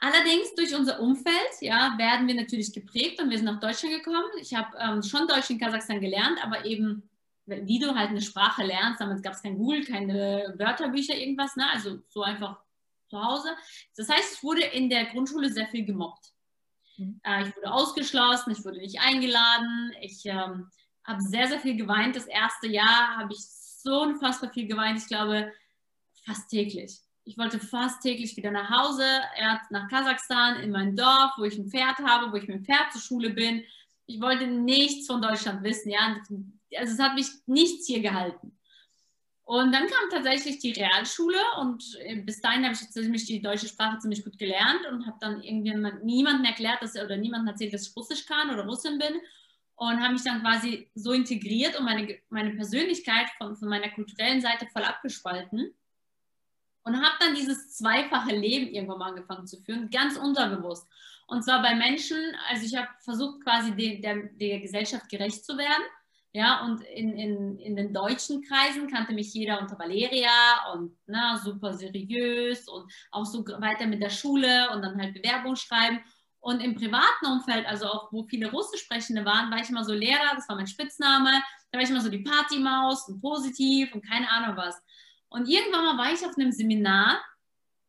Allerdings 0.00 0.54
durch 0.54 0.74
unser 0.74 1.00
Umfeld 1.00 1.34
ja, 1.60 1.94
werden 1.98 2.28
wir 2.28 2.34
natürlich 2.34 2.72
geprägt 2.72 3.20
und 3.20 3.30
wir 3.30 3.36
sind 3.36 3.46
nach 3.46 3.60
Deutschland 3.60 3.96
gekommen. 3.96 4.30
Ich 4.40 4.54
habe 4.54 4.76
ähm, 4.78 5.02
schon 5.02 5.26
Deutsch 5.26 5.50
in 5.50 5.58
Kasachstan 5.58 6.00
gelernt, 6.00 6.42
aber 6.42 6.64
eben, 6.64 7.10
wie 7.46 7.80
du 7.80 7.94
halt 7.94 8.10
eine 8.10 8.22
Sprache 8.22 8.62
lernst, 8.62 9.00
damals 9.00 9.22
gab 9.22 9.32
es 9.32 9.42
kein 9.42 9.58
Google, 9.58 9.84
keine 9.84 10.54
Wörterbücher, 10.56 11.16
irgendwas, 11.16 11.56
ne? 11.56 11.68
also 11.70 11.98
so 12.08 12.22
einfach 12.22 12.60
zu 13.08 13.20
Hause. 13.20 13.48
Das 13.96 14.08
heißt, 14.08 14.34
ich 14.36 14.42
wurde 14.42 14.62
in 14.62 14.88
der 14.88 15.06
Grundschule 15.06 15.50
sehr 15.50 15.66
viel 15.66 15.84
gemobbt. 15.84 16.32
Mhm. 16.98 17.20
Äh, 17.24 17.48
ich 17.48 17.56
wurde 17.56 17.72
ausgeschlossen, 17.72 18.52
ich 18.52 18.64
wurde 18.64 18.78
nicht 18.78 19.00
eingeladen. 19.00 19.92
Ich 20.02 20.24
ähm, 20.26 20.70
habe 21.04 21.22
sehr, 21.22 21.48
sehr 21.48 21.60
viel 21.60 21.76
geweint. 21.76 22.16
Das 22.16 22.26
erste 22.26 22.66
Jahr 22.66 23.16
habe 23.16 23.32
ich 23.32 23.40
so 23.40 24.02
unfassbar 24.02 24.50
viel 24.50 24.66
geweint. 24.66 24.98
Ich 24.98 25.06
glaube, 25.06 25.52
fast 26.24 26.50
täglich. 26.50 27.00
Ich 27.24 27.36
wollte 27.36 27.58
fast 27.58 28.02
täglich 28.02 28.36
wieder 28.36 28.50
nach 28.50 28.70
Hause, 28.70 29.04
nach 29.70 29.88
Kasachstan, 29.88 30.60
in 30.60 30.70
mein 30.70 30.96
Dorf, 30.96 31.32
wo 31.36 31.44
ich 31.44 31.58
ein 31.58 31.68
Pferd 31.68 31.98
habe, 31.98 32.32
wo 32.32 32.36
ich 32.36 32.48
mit 32.48 32.56
dem 32.56 32.64
Pferd 32.64 32.92
zur 32.92 33.02
Schule 33.02 33.30
bin. 33.30 33.62
Ich 34.06 34.20
wollte 34.20 34.46
nichts 34.46 35.06
von 35.06 35.20
Deutschland 35.20 35.62
wissen. 35.62 35.90
Ja? 35.90 36.16
Also 36.78 36.94
es 36.94 36.98
hat 36.98 37.14
mich 37.14 37.28
nichts 37.46 37.86
hier 37.86 38.00
gehalten. 38.00 38.57
Und 39.48 39.72
dann 39.72 39.86
kam 39.86 40.10
tatsächlich 40.10 40.58
die 40.58 40.72
Realschule 40.72 41.38
und 41.62 41.82
äh, 42.00 42.16
bis 42.16 42.42
dahin 42.42 42.64
habe 42.64 42.74
ich 42.74 42.90
ziemlich 42.90 43.24
die 43.24 43.40
deutsche 43.40 43.66
Sprache 43.66 43.98
ziemlich 43.98 44.22
gut 44.22 44.36
gelernt 44.36 44.84
und 44.92 45.06
habe 45.06 45.16
dann 45.22 45.42
irgendwie 45.42 45.74
niemandem 46.04 46.44
erklärt, 46.44 46.82
dass 46.82 46.94
oder 46.96 47.16
niemandem 47.16 47.48
erzählt, 47.48 47.72
dass 47.72 47.88
ich 47.88 47.96
Russisch 47.96 48.26
kann 48.26 48.50
oder 48.50 48.66
Russin 48.66 48.98
bin 48.98 49.18
und 49.76 50.02
habe 50.02 50.12
mich 50.12 50.22
dann 50.22 50.42
quasi 50.42 50.90
so 50.94 51.12
integriert 51.12 51.78
und 51.78 51.86
meine, 51.86 52.18
meine 52.28 52.50
Persönlichkeit 52.56 53.30
von, 53.38 53.56
von 53.56 53.70
meiner 53.70 53.88
kulturellen 53.88 54.42
Seite 54.42 54.66
voll 54.70 54.84
abgespalten 54.84 55.72
und 56.82 56.96
habe 57.02 57.16
dann 57.18 57.34
dieses 57.34 57.74
zweifache 57.74 58.36
Leben 58.36 58.66
irgendwann 58.74 58.98
mal 58.98 59.08
angefangen 59.08 59.46
zu 59.46 59.62
führen, 59.62 59.88
ganz 59.88 60.18
unterbewusst. 60.18 60.86
Und 61.26 61.42
zwar 61.42 61.62
bei 61.62 61.74
Menschen, 61.74 62.18
also 62.50 62.66
ich 62.66 62.76
habe 62.76 62.88
versucht 62.98 63.42
quasi 63.44 63.74
de, 63.74 63.98
der, 64.02 64.24
der 64.24 64.60
Gesellschaft 64.60 65.08
gerecht 65.08 65.42
zu 65.42 65.56
werden 65.56 65.84
ja, 66.38 66.64
und 66.64 66.82
in, 66.82 67.18
in, 67.18 67.58
in 67.58 67.74
den 67.74 67.92
deutschen 67.92 68.42
Kreisen 68.42 68.86
kannte 68.86 69.12
mich 69.12 69.34
jeder 69.34 69.60
unter 69.60 69.76
Valeria 69.76 70.72
und 70.72 70.96
na, 71.04 71.32
ne, 71.32 71.40
super 71.40 71.72
seriös 71.74 72.68
und 72.68 72.92
auch 73.10 73.24
so 73.24 73.44
weiter 73.44 73.88
mit 73.88 74.00
der 74.00 74.10
Schule 74.10 74.70
und 74.70 74.82
dann 74.82 75.02
halt 75.02 75.14
Bewerbung 75.14 75.56
schreiben. 75.56 75.98
Und 76.38 76.60
im 76.60 76.76
privaten 76.76 77.26
Umfeld, 77.26 77.66
also 77.66 77.86
auch 77.86 78.12
wo 78.12 78.22
viele 78.22 78.52
Russischsprechende 78.52 79.24
waren, 79.24 79.50
war 79.50 79.58
ich 79.58 79.68
immer 79.68 79.82
so 79.82 79.92
Lehrer, 79.92 80.36
das 80.36 80.48
war 80.48 80.54
mein 80.54 80.68
Spitzname. 80.68 81.42
Da 81.72 81.78
war 81.78 81.82
ich 81.82 81.90
immer 81.90 82.00
so 82.00 82.08
die 82.08 82.22
Partymaus 82.22 83.08
und 83.08 83.20
positiv 83.20 83.92
und 83.92 84.08
keine 84.08 84.30
Ahnung 84.30 84.56
was. 84.56 84.80
Und 85.30 85.48
irgendwann 85.48 85.86
mal 85.86 85.98
war 85.98 86.12
ich 86.12 86.24
auf 86.24 86.38
einem 86.38 86.52
Seminar. 86.52 87.20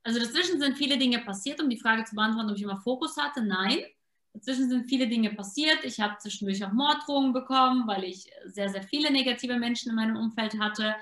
Also 0.02 0.20
dazwischen 0.20 0.60
sind 0.60 0.76
viele 0.76 0.98
Dinge 0.98 1.20
passiert, 1.20 1.62
um 1.62 1.70
die 1.70 1.80
Frage 1.80 2.04
zu 2.04 2.16
beantworten, 2.16 2.50
ob 2.50 2.56
ich 2.56 2.64
immer 2.64 2.82
Fokus 2.82 3.16
hatte. 3.16 3.44
Nein. 3.44 3.86
Dazwischen 4.34 4.70
sind 4.70 4.88
viele 4.88 5.08
Dinge 5.08 5.32
passiert. 5.32 5.84
Ich 5.84 6.00
habe 6.00 6.18
zwischendurch 6.20 6.64
auch 6.64 6.72
Morddrohungen 6.72 7.34
bekommen, 7.34 7.88
weil 7.88 8.04
ich 8.04 8.30
sehr, 8.46 8.70
sehr 8.70 8.84
viele 8.84 9.12
negative 9.12 9.58
Menschen 9.58 9.90
in 9.90 9.96
meinem 9.96 10.18
Umfeld 10.18 10.60
hatte, 10.60 10.96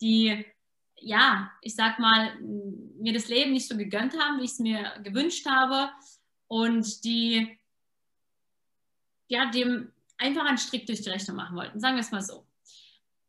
die, 0.00 0.44
ja, 0.96 1.50
ich 1.60 1.74
sag 1.74 1.98
mal, 1.98 2.38
mir 2.40 3.12
das 3.12 3.28
Leben 3.28 3.52
nicht 3.52 3.68
so 3.68 3.76
gegönnt 3.76 4.18
haben, 4.18 4.38
wie 4.38 4.44
ich 4.44 4.52
es 4.52 4.58
mir 4.58 4.94
gewünscht 5.02 5.46
habe 5.46 5.90
und 6.46 7.04
die, 7.04 7.58
ja, 9.26 9.50
dem 9.50 9.92
einfach 10.16 10.46
einen 10.46 10.58
Strick 10.58 10.86
durch 10.86 11.02
die 11.02 11.10
Rechnung 11.10 11.36
machen 11.36 11.56
wollten. 11.56 11.80
Sagen 11.80 11.96
wir 11.96 12.00
es 12.00 12.12
mal 12.12 12.22
so. 12.22 12.44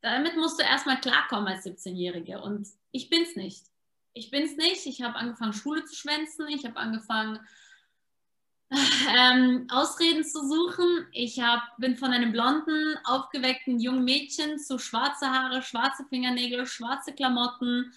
Damit 0.02 0.36
musst 0.38 0.60
du 0.60 0.64
erstmal 0.64 1.00
klarkommen 1.00 1.48
als 1.48 1.66
17-Jährige 1.66 2.42
und 2.42 2.68
ich 2.92 3.10
bin 3.10 3.24
es 3.24 3.36
nicht. 3.36 3.66
Ich 4.14 4.32
bin 4.32 4.44
es 4.44 4.56
nicht. 4.56 4.86
Ich 4.86 5.02
habe 5.02 5.16
angefangen, 5.16 5.54
Schule 5.54 5.86
zu 5.86 5.96
schwänzen. 5.96 6.48
Ich 6.48 6.66
habe 6.66 6.78
angefangen, 6.78 7.40
ähm, 9.16 9.68
Ausreden 9.72 10.24
zu 10.24 10.48
suchen. 10.48 11.08
Ich 11.12 11.40
hab, 11.40 11.76
bin 11.78 11.98
von 11.98 12.12
einem 12.12 12.32
blonden, 12.32 12.98
aufgeweckten 13.04 13.80
jungen 13.80 14.04
Mädchen 14.04 14.60
zu 14.60 14.78
schwarze 14.78 15.30
Haare, 15.30 15.62
schwarze 15.64 16.06
Fingernägel, 16.06 16.68
schwarze 16.68 17.14
Klamotten 17.14 17.92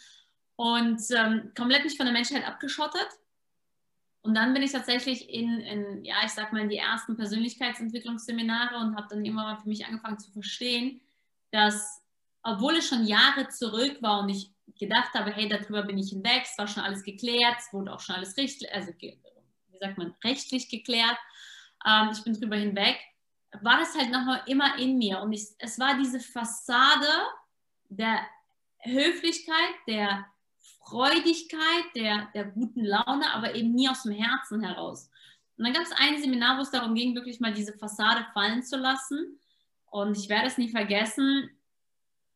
und 0.56 1.02
ähm, 1.14 1.52
komplett 1.56 1.84
nicht 1.84 1.96
von 1.96 2.06
der 2.06 2.14
Menschheit 2.14 2.46
abgeschottet. 2.46 3.08
Und 4.22 4.34
dann 4.34 4.54
bin 4.54 4.62
ich 4.62 4.72
tatsächlich 4.72 5.28
in, 5.28 5.60
in, 5.60 6.04
ja, 6.04 6.14
ich 6.24 6.30
sag 6.30 6.52
mal, 6.52 6.62
in 6.62 6.68
die 6.68 6.76
ersten 6.76 7.16
Persönlichkeitsentwicklungsseminare 7.16 8.76
und 8.76 8.96
habe 8.96 9.08
dann 9.10 9.24
immer 9.24 9.42
mal 9.42 9.58
für 9.58 9.68
mich 9.68 9.84
angefangen 9.84 10.20
zu 10.20 10.30
verstehen, 10.30 11.00
dass, 11.50 12.02
obwohl 12.42 12.76
es 12.76 12.88
schon 12.88 13.04
Jahre 13.04 13.48
zurück 13.48 13.98
war 14.00 14.20
und 14.20 14.28
ich 14.28 14.52
gedacht 14.78 15.12
habe, 15.14 15.32
hey, 15.32 15.48
darüber 15.48 15.82
bin 15.82 15.98
ich 15.98 16.10
hinweg, 16.10 16.42
es 16.44 16.56
war 16.56 16.68
schon 16.68 16.84
alles 16.84 17.02
geklärt, 17.02 17.56
es 17.58 17.72
wurde 17.72 17.92
auch 17.92 18.00
schon 18.00 18.14
alles 18.14 18.36
richtig, 18.36 18.72
also 18.72 18.92
sagt 19.82 19.98
man, 19.98 20.14
rechtlich 20.24 20.68
geklärt. 20.68 21.18
Ähm, 21.86 22.10
ich 22.12 22.22
bin 22.22 22.34
drüber 22.34 22.56
hinweg. 22.56 22.98
War 23.60 23.78
das 23.78 23.94
halt 23.96 24.10
noch 24.10 24.46
immer 24.46 24.78
in 24.78 24.96
mir. 24.96 25.20
Und 25.20 25.32
ich, 25.32 25.48
es 25.58 25.78
war 25.78 25.98
diese 25.98 26.20
Fassade 26.20 27.08
der 27.88 28.20
Höflichkeit, 28.80 29.74
der 29.86 30.26
Freudigkeit, 30.84 31.84
der, 31.94 32.28
der 32.34 32.44
guten 32.44 32.84
Laune, 32.84 33.30
aber 33.32 33.54
eben 33.54 33.74
nie 33.74 33.88
aus 33.88 34.04
dem 34.04 34.12
Herzen 34.12 34.62
heraus. 34.62 35.10
Und 35.56 35.64
dann 35.64 35.74
gab 35.74 35.82
es 35.82 35.92
ein 35.92 36.20
Seminar, 36.20 36.56
wo 36.58 36.62
es 36.62 36.70
darum 36.70 36.94
ging, 36.94 37.14
wirklich 37.14 37.40
mal 37.40 37.52
diese 37.52 37.76
Fassade 37.76 38.26
fallen 38.32 38.62
zu 38.62 38.76
lassen. 38.76 39.38
Und 39.90 40.16
ich 40.16 40.28
werde 40.28 40.46
es 40.46 40.58
nie 40.58 40.70
vergessen. 40.70 41.50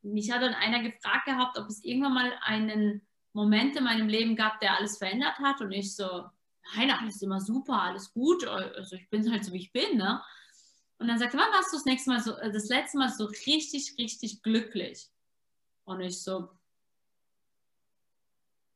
Mich 0.03 0.31
hat 0.31 0.43
dann 0.43 0.55
einer 0.55 0.83
gefragt 0.83 1.25
gehabt, 1.25 1.59
ob 1.59 1.67
es 1.69 1.83
irgendwann 1.83 2.15
mal 2.15 2.33
einen 2.43 3.07
Moment 3.33 3.77
in 3.77 3.85
meinem 3.85 4.09
Leben 4.09 4.37
gab, 4.37 4.61
der 4.61 4.77
alles 4.77 4.99
verändert 4.99 5.39
hat. 5.39 5.61
Und 5.61 5.73
ich 5.73 5.97
so, 5.97 6.27
nein, 6.75 6.91
alles 6.91 7.23
immer 7.23 7.41
super, 7.41 7.83
alles 7.83 8.13
gut, 8.13 8.47
also 8.47 8.97
ich 8.97 9.09
bin 9.11 9.31
halt 9.31 9.45
so, 9.45 9.53
wie 9.53 9.61
ich 9.61 9.73
bin, 9.73 9.97
ne? 9.97 10.23
Und 10.99 11.09
dann 11.09 11.19
sagt 11.19 11.35
er, 11.35 11.41
wann 11.41 11.53
warst 11.53 11.73
du 11.73 11.77
das 11.77 11.85
nächste 11.85 12.11
Mal 12.11 12.21
so, 12.21 12.37
äh, 12.37 12.51
das 12.51 12.69
letzte 12.69 12.99
Mal 12.99 13.11
so 13.11 13.27
richtig, 13.27 13.97
richtig 13.99 14.43
glücklich? 14.43 15.09
Und 15.85 16.01
ich 16.01 16.23
so, 16.23 16.49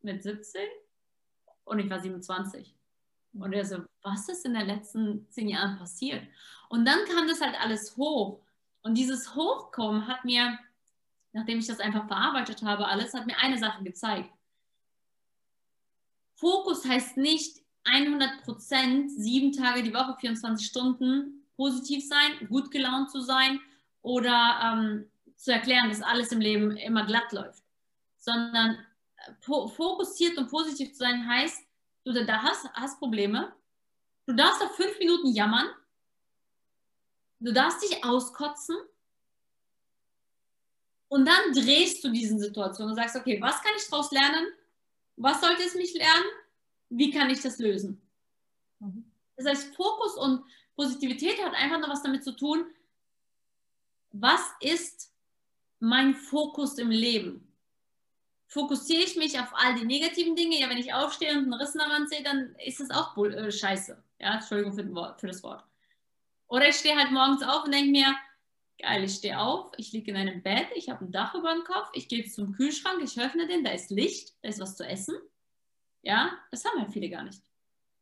mit 0.02 0.22
17? 0.22 0.60
Und 1.64 1.78
ich 1.78 1.90
war 1.90 2.00
27. 2.00 2.74
Und 3.32 3.52
er 3.52 3.64
so, 3.64 3.84
was 4.02 4.28
ist 4.28 4.44
in 4.44 4.54
den 4.54 4.66
letzten 4.66 5.30
zehn 5.30 5.48
Jahren 5.48 5.78
passiert? 5.78 6.26
Und 6.68 6.84
dann 6.84 7.04
kam 7.06 7.28
das 7.28 7.40
halt 7.40 7.58
alles 7.60 7.96
hoch. 7.96 8.40
Und 8.82 8.96
dieses 8.96 9.34
Hochkommen 9.34 10.06
hat 10.06 10.24
mir, 10.24 10.58
nachdem 11.32 11.58
ich 11.58 11.66
das 11.66 11.80
einfach 11.80 12.06
verarbeitet 12.06 12.62
habe, 12.62 12.86
alles, 12.86 13.14
hat 13.14 13.26
mir 13.26 13.38
eine 13.38 13.58
Sache 13.58 13.82
gezeigt. 13.84 14.30
Fokus 16.34 16.84
heißt 16.86 17.18
nicht, 17.18 17.62
100 17.92 18.42
Prozent, 18.44 19.10
sieben 19.10 19.52
Tage 19.52 19.82
die 19.82 19.94
Woche, 19.94 20.16
24 20.18 20.66
Stunden 20.66 21.44
positiv 21.56 22.06
sein, 22.06 22.48
gut 22.48 22.70
gelaunt 22.70 23.10
zu 23.10 23.20
sein 23.20 23.60
oder 24.02 24.60
ähm, 24.62 25.10
zu 25.36 25.52
erklären, 25.52 25.88
dass 25.88 26.02
alles 26.02 26.32
im 26.32 26.40
Leben 26.40 26.76
immer 26.76 27.04
glatt 27.04 27.32
läuft, 27.32 27.62
sondern 28.18 28.78
äh, 29.16 29.32
fokussiert 29.42 30.38
und 30.38 30.50
positiv 30.50 30.92
zu 30.92 30.98
sein 30.98 31.28
heißt, 31.28 31.62
du 32.04 32.12
da 32.24 32.42
hast, 32.42 32.68
hast 32.74 32.98
Probleme, 32.98 33.52
du 34.26 34.34
darfst 34.34 34.62
auf 34.62 34.74
fünf 34.76 34.98
Minuten 34.98 35.32
jammern, 35.32 35.66
du 37.40 37.52
darfst 37.52 37.82
dich 37.82 38.04
auskotzen 38.04 38.76
und 41.08 41.26
dann 41.26 41.52
drehst 41.52 42.04
du 42.04 42.10
diesen 42.10 42.38
Situationen 42.38 42.92
und 42.92 42.96
sagst, 42.96 43.16
okay, 43.16 43.40
was 43.40 43.60
kann 43.62 43.72
ich 43.76 43.88
daraus 43.90 44.10
lernen? 44.12 44.46
Was 45.16 45.40
sollte 45.40 45.62
es 45.62 45.74
mich 45.74 45.92
lernen? 45.92 46.24
Wie 46.90 47.10
kann 47.10 47.30
ich 47.30 47.40
das 47.40 47.58
lösen? 47.58 48.00
Mhm. 48.80 49.10
Das 49.36 49.46
heißt, 49.46 49.74
Fokus 49.74 50.16
und 50.16 50.44
Positivität 50.76 51.42
hat 51.42 51.54
einfach 51.54 51.78
nur 51.78 51.88
was 51.88 52.02
damit 52.02 52.24
zu 52.24 52.32
tun, 52.32 52.66
was 54.12 54.40
ist 54.60 55.12
mein 55.78 56.14
Fokus 56.14 56.78
im 56.78 56.90
Leben? 56.90 57.46
Fokussiere 58.48 59.04
ich 59.04 59.16
mich 59.16 59.38
auf 59.38 59.52
all 59.54 59.76
die 59.76 59.86
negativen 59.86 60.34
Dinge? 60.34 60.58
Ja, 60.58 60.68
wenn 60.68 60.78
ich 60.78 60.92
aufstehe 60.92 61.30
und 61.30 61.44
einen 61.44 61.54
Riss 61.54 61.76
am 61.76 61.90
Wand 61.90 62.10
sehe, 62.10 62.22
dann 62.22 62.54
ist 62.66 62.80
das 62.80 62.90
auch 62.90 63.14
Bull 63.14 63.32
äh, 63.32 63.52
scheiße. 63.52 64.02
Ja, 64.18 64.34
Entschuldigung 64.34 64.74
für, 64.74 64.94
Wort, 64.94 65.20
für 65.20 65.28
das 65.28 65.42
Wort. 65.42 65.64
Oder 66.48 66.68
ich 66.68 66.76
stehe 66.76 66.96
halt 66.96 67.12
morgens 67.12 67.44
auf 67.44 67.64
und 67.64 67.72
denke 67.72 67.92
mir, 67.92 68.16
geil, 68.78 69.04
ich 69.04 69.14
stehe 69.14 69.38
auf, 69.38 69.72
ich 69.76 69.92
liege 69.92 70.10
in 70.10 70.16
einem 70.16 70.42
Bett, 70.42 70.66
ich 70.74 70.88
habe 70.88 71.04
ein 71.04 71.12
Dach 71.12 71.34
über 71.34 71.52
dem 71.52 71.62
Kopf, 71.62 71.90
ich 71.92 72.08
gehe 72.08 72.28
zum 72.28 72.52
Kühlschrank, 72.52 73.00
ich 73.02 73.20
öffne 73.20 73.46
den, 73.46 73.62
da 73.62 73.70
ist 73.70 73.90
Licht, 73.90 74.34
da 74.42 74.48
ist 74.48 74.58
was 74.58 74.76
zu 74.76 74.84
essen. 74.84 75.14
Ja, 76.02 76.32
das 76.50 76.64
haben 76.64 76.80
halt 76.80 76.92
viele 76.92 77.10
gar 77.10 77.24
nicht. 77.24 77.42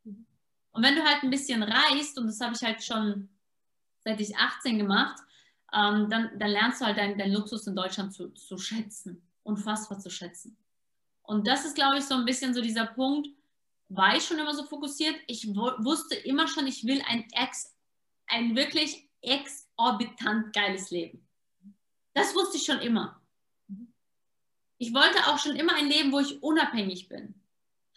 Und 0.04 0.82
wenn 0.82 0.94
du 0.94 1.02
halt 1.02 1.22
ein 1.22 1.30
bisschen 1.30 1.62
reist, 1.62 2.18
und 2.18 2.26
das 2.26 2.40
habe 2.40 2.54
ich 2.54 2.62
halt 2.62 2.82
schon 2.82 3.28
seit 4.00 4.20
ich 4.20 4.36
18 4.36 4.78
gemacht, 4.78 5.18
ähm, 5.72 6.08
dann, 6.08 6.38
dann 6.38 6.50
lernst 6.50 6.80
du 6.80 6.86
halt 6.86 6.98
deinen 6.98 7.18
dein 7.18 7.32
Luxus 7.32 7.66
in 7.66 7.76
Deutschland 7.76 8.14
zu, 8.14 8.28
zu 8.30 8.58
schätzen, 8.58 9.28
unfassbar 9.42 9.98
zu 9.98 10.10
schätzen. 10.10 10.56
Und 11.22 11.46
das 11.46 11.64
ist, 11.64 11.74
glaube 11.74 11.98
ich, 11.98 12.04
so 12.04 12.14
ein 12.14 12.24
bisschen 12.24 12.54
so 12.54 12.62
dieser 12.62 12.86
Punkt, 12.86 13.28
war 13.90 14.16
ich 14.16 14.24
schon 14.24 14.38
immer 14.38 14.54
so 14.54 14.64
fokussiert. 14.64 15.16
Ich 15.26 15.46
wusste 15.48 16.14
immer 16.14 16.46
schon, 16.46 16.66
ich 16.66 16.86
will 16.86 17.02
ein, 17.06 17.26
ex, 17.32 17.74
ein 18.26 18.54
wirklich 18.54 19.08
exorbitant 19.20 20.54
geiles 20.54 20.90
Leben. 20.90 21.26
Das 22.14 22.34
wusste 22.34 22.56
ich 22.56 22.64
schon 22.64 22.78
immer. 22.78 23.20
Ich 24.78 24.94
wollte 24.94 25.26
auch 25.26 25.38
schon 25.38 25.56
immer 25.56 25.74
ein 25.74 25.88
Leben, 25.88 26.12
wo 26.12 26.20
ich 26.20 26.42
unabhängig 26.42 27.08
bin 27.08 27.37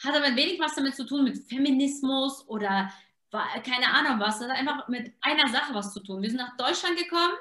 hat 0.04 0.16
aber 0.16 0.36
wenig 0.36 0.60
was 0.60 0.76
damit 0.76 0.96
zu 0.96 1.06
tun 1.06 1.24
mit 1.24 1.38
Feminismus 1.38 2.48
oder 2.48 2.92
keine 3.32 3.88
Ahnung 3.94 4.20
was. 4.20 4.40
Das 4.40 4.50
hat 4.50 4.58
einfach 4.58 4.88
mit 4.88 5.14
einer 5.22 5.48
Sache 5.48 5.74
was 5.74 5.94
zu 5.94 6.02
tun. 6.02 6.22
Wir 6.22 6.30
sind 6.30 6.40
nach 6.40 6.58
Deutschland 6.58 6.98
gekommen. 6.98 7.34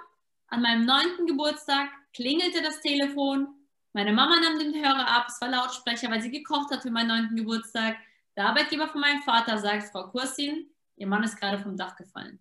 An 0.49 0.63
meinem 0.63 0.85
neunten 0.85 1.27
Geburtstag 1.27 1.89
klingelte 2.15 2.63
das 2.63 2.81
Telefon. 2.81 3.49
Meine 3.93 4.13
Mama 4.13 4.39
nahm 4.39 4.59
den 4.59 4.75
Hörer 4.75 5.09
ab. 5.09 5.27
Es 5.29 5.41
war 5.41 5.49
Lautsprecher, 5.49 6.11
weil 6.11 6.21
sie 6.21 6.31
gekocht 6.31 6.71
hat 6.71 6.83
für 6.83 6.91
meinen 6.91 7.09
neunten 7.09 7.37
Geburtstag. 7.37 7.97
Der 8.37 8.47
Arbeitgeber 8.47 8.89
von 8.89 9.01
meinem 9.01 9.23
Vater 9.23 9.59
sagt, 9.59 9.91
Frau 9.91 10.09
Kursin, 10.09 10.71
Ihr 11.01 11.07
Mann 11.07 11.25
ist 11.25 11.41
gerade 11.41 11.59
vom 11.59 11.79
Dach 11.79 11.97
gefallen. 11.97 12.39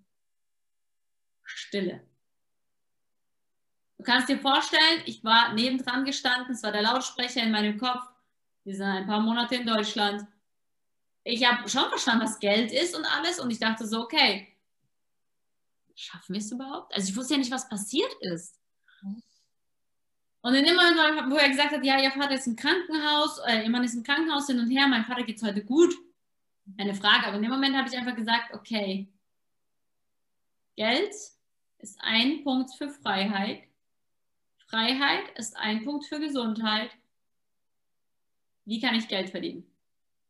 Stille. 1.46 2.06
Du 3.98 4.04
kannst 4.04 4.28
dir 4.28 4.38
vorstellen, 4.38 5.02
ich 5.06 5.24
war 5.24 5.54
nebendran 5.54 6.04
gestanden, 6.04 6.54
es 6.54 6.62
war 6.64 6.74
der 6.74 6.82
Lautsprecher 6.82 7.42
in 7.42 7.52
meinem 7.52 7.78
Kopf 7.78 8.04
Wir 8.70 8.76
sind 8.76 8.86
ein 8.86 9.08
paar 9.08 9.20
Monate 9.20 9.56
in 9.56 9.66
Deutschland. 9.66 10.28
Ich 11.24 11.44
habe 11.44 11.68
schon 11.68 11.90
verstanden, 11.90 12.24
was 12.24 12.40
Geld 12.40 12.72
ist 12.72 12.96
und 12.96 13.04
alles. 13.04 13.40
Und 13.40 13.50
ich 13.50 13.60
dachte 13.60 13.88
so, 13.88 14.04
okay, 14.04 14.48
schaffen 15.96 16.36
wir 16.36 16.40
es 16.40 16.52
überhaupt? 16.52 16.94
Also 16.94 17.10
ich 17.10 17.18
wusste 17.18 17.34
ja 17.34 17.40
nicht, 17.40 17.50
was 17.50 17.68
passiert 17.68 18.14
ist. 18.22 18.60
Und 20.42 20.54
in 20.54 20.64
dem 20.64 20.76
Moment, 20.76 21.32
wo 21.32 21.38
er 21.38 21.50
gesagt 21.50 21.72
hat, 21.72 21.84
ja, 21.84 22.00
ihr 22.00 22.12
Vater 22.12 22.36
ist 22.36 22.46
im 22.46 22.56
Krankenhaus, 22.56 23.40
äh, 23.48 23.64
ihr 23.64 23.72
Mann 23.72 23.84
ist 23.84 23.96
im 23.96 24.04
Krankenhaus 24.04 24.46
hin 24.46 24.60
und 24.60 24.70
her, 24.70 24.88
mein 24.88 25.04
Vater 25.04 25.24
geht 25.24 25.38
es 25.38 25.44
heute 25.44 25.66
gut. 25.66 25.96
Eine 26.78 26.94
Frage, 26.94 27.26
aber 27.26 27.38
in 27.38 27.42
dem 27.42 27.52
Moment 27.52 27.76
habe 27.76 27.90
ich 27.90 27.98
einfach 27.98 28.16
gesagt, 28.16 28.54
okay, 28.54 29.12
Geld 30.76 31.16
ist 31.80 32.00
ein 32.02 32.44
Punkt 32.44 32.70
für 32.78 32.92
Freiheit. 32.92 33.64
Freiheit 34.68 35.36
ist 35.40 35.58
ein 35.58 35.84
Punkt 35.84 36.06
für 36.06 36.20
Gesundheit. 36.20 36.92
Wie 38.70 38.80
kann 38.80 38.94
ich 38.94 39.08
Geld 39.08 39.32
verdienen? 39.32 39.66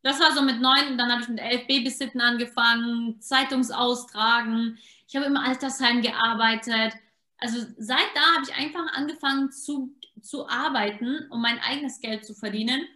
Das 0.02 0.18
war 0.18 0.34
so 0.34 0.42
mit 0.42 0.62
neun 0.62 0.98
dann 0.98 1.12
habe 1.12 1.22
ich 1.22 1.28
mit 1.28 1.40
elf 1.40 1.68
Babysitten 1.68 2.22
angefangen, 2.22 3.20
Zeitungsaustragen. 3.20 4.80
Ich 5.10 5.16
habe 5.18 5.26
im 5.26 5.36
Altersheim 5.36 6.02
gearbeitet. 6.02 6.94
Also 7.38 7.60
seit 7.78 8.16
da 8.16 8.22
habe 8.36 8.46
ich 8.48 8.56
einfach 8.56 8.94
angefangen 8.94 9.52
zu, 9.52 9.94
zu 10.22 10.48
arbeiten, 10.48 11.28
um 11.30 11.42
mein 11.42 11.60
eigenes 11.60 12.00
Geld 12.00 12.26
zu 12.26 12.34
verdienen, 12.34 12.88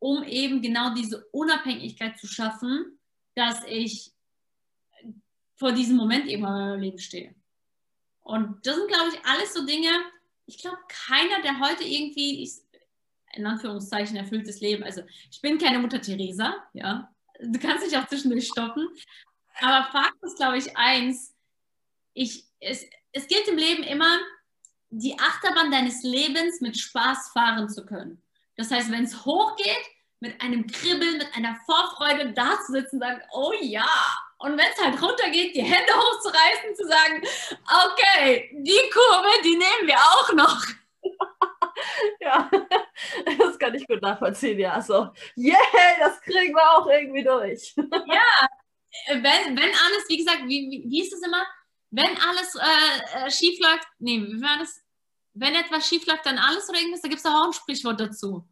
um 0.00 0.22
eben 0.22 0.60
genau 0.60 0.92
diese 0.92 1.24
Unabhängigkeit 1.32 2.18
zu 2.18 2.26
schaffen, 2.26 2.98
dass 3.34 3.64
ich 3.64 4.12
vor 5.54 5.72
diesem 5.72 5.96
Moment 5.96 6.26
eben 6.26 6.44
in 6.44 6.52
meinem 6.52 6.80
Leben 6.80 6.98
stehe. 6.98 7.34
Und 8.20 8.66
das 8.66 8.76
sind, 8.76 8.88
glaube 8.88 9.08
ich, 9.14 9.24
alles 9.24 9.54
so 9.54 9.64
Dinge, 9.64 9.88
ich 10.44 10.58
glaube, 10.58 10.78
keiner, 10.88 11.40
der 11.42 11.58
heute 11.58 11.84
irgendwie, 11.84 12.42
ich, 12.42 12.52
in 13.34 13.46
Anführungszeichen, 13.46 14.16
erfülltes 14.16 14.60
Leben, 14.60 14.82
also 14.82 15.02
ich 15.30 15.40
bin 15.40 15.58
keine 15.58 15.78
Mutter 15.78 16.00
Teresa, 16.00 16.54
ja, 16.72 17.10
du 17.40 17.58
kannst 17.58 17.86
dich 17.86 17.96
auch 17.96 18.06
zwischendurch 18.06 18.48
stoppen, 18.48 18.88
aber 19.60 19.90
Fakt 19.90 20.22
ist, 20.22 20.36
glaube 20.36 20.58
ich, 20.58 20.76
eins, 20.76 21.34
ich, 22.14 22.44
es, 22.60 22.84
es 23.12 23.26
gilt 23.26 23.48
im 23.48 23.56
Leben 23.56 23.82
immer, 23.82 24.18
die 24.90 25.18
Achterbahn 25.18 25.70
deines 25.70 26.02
Lebens 26.02 26.60
mit 26.60 26.76
Spaß 26.76 27.30
fahren 27.32 27.68
zu 27.68 27.86
können. 27.86 28.20
Das 28.56 28.70
heißt, 28.70 28.90
wenn 28.90 29.04
es 29.04 29.24
hochgeht, 29.24 29.86
mit 30.20 30.40
einem 30.42 30.66
Kribbeln, 30.66 31.18
mit 31.18 31.34
einer 31.34 31.56
Vorfreude 31.64 32.32
da 32.32 32.58
zu 32.66 32.72
sitzen 32.72 32.96
und 32.96 33.00
sagen, 33.00 33.22
oh 33.32 33.52
ja. 33.60 33.88
Und 34.38 34.52
wenn 34.52 34.66
es 34.70 34.82
halt 34.82 35.00
runtergeht, 35.00 35.54
die 35.54 35.62
Hände 35.62 35.92
hochzureißen, 35.92 36.76
zu 36.76 36.86
sagen, 36.86 37.22
okay, 37.86 38.50
die 38.52 38.90
Kurve, 38.92 39.28
die 39.44 39.56
nehmen 39.56 39.86
wir 39.86 39.98
auch 39.98 40.32
noch. 40.34 40.62
ja, 42.20 42.50
das 43.38 43.58
kann 43.58 43.74
ich 43.74 43.86
gut 43.86 44.02
nachvollziehen, 44.02 44.58
ja. 44.58 44.80
So, 44.80 45.08
yeah, 45.36 45.56
das 45.98 46.20
kriegen 46.20 46.54
wir 46.54 46.70
auch 46.72 46.86
irgendwie 46.86 47.24
durch. 47.24 47.74
ja, 47.76 48.48
wenn, 49.08 49.56
wenn 49.56 49.58
alles, 49.58 50.08
wie 50.08 50.18
gesagt, 50.18 50.42
wie, 50.46 50.70
wie, 50.70 50.90
wie 50.90 51.02
ist 51.02 51.12
das 51.12 51.22
immer? 51.22 51.44
Wenn 51.90 52.16
alles 52.18 52.54
äh, 52.54 53.26
äh, 53.26 53.30
schief 53.30 53.58
läuft, 53.60 53.86
nee, 53.98 54.20
wie 54.20 54.40
war 54.42 54.58
das? 54.58 54.80
Wenn 55.34 55.54
etwas 55.54 55.86
schief 55.86 56.06
läuft, 56.06 56.26
dann 56.26 56.38
alles 56.38 56.68
oder 56.68 56.78
irgendwas, 56.78 57.02
da 57.02 57.08
gibt 57.08 57.20
es 57.20 57.26
auch 57.26 57.46
ein 57.46 57.52
Sprichwort 57.52 58.00
dazu 58.00 58.48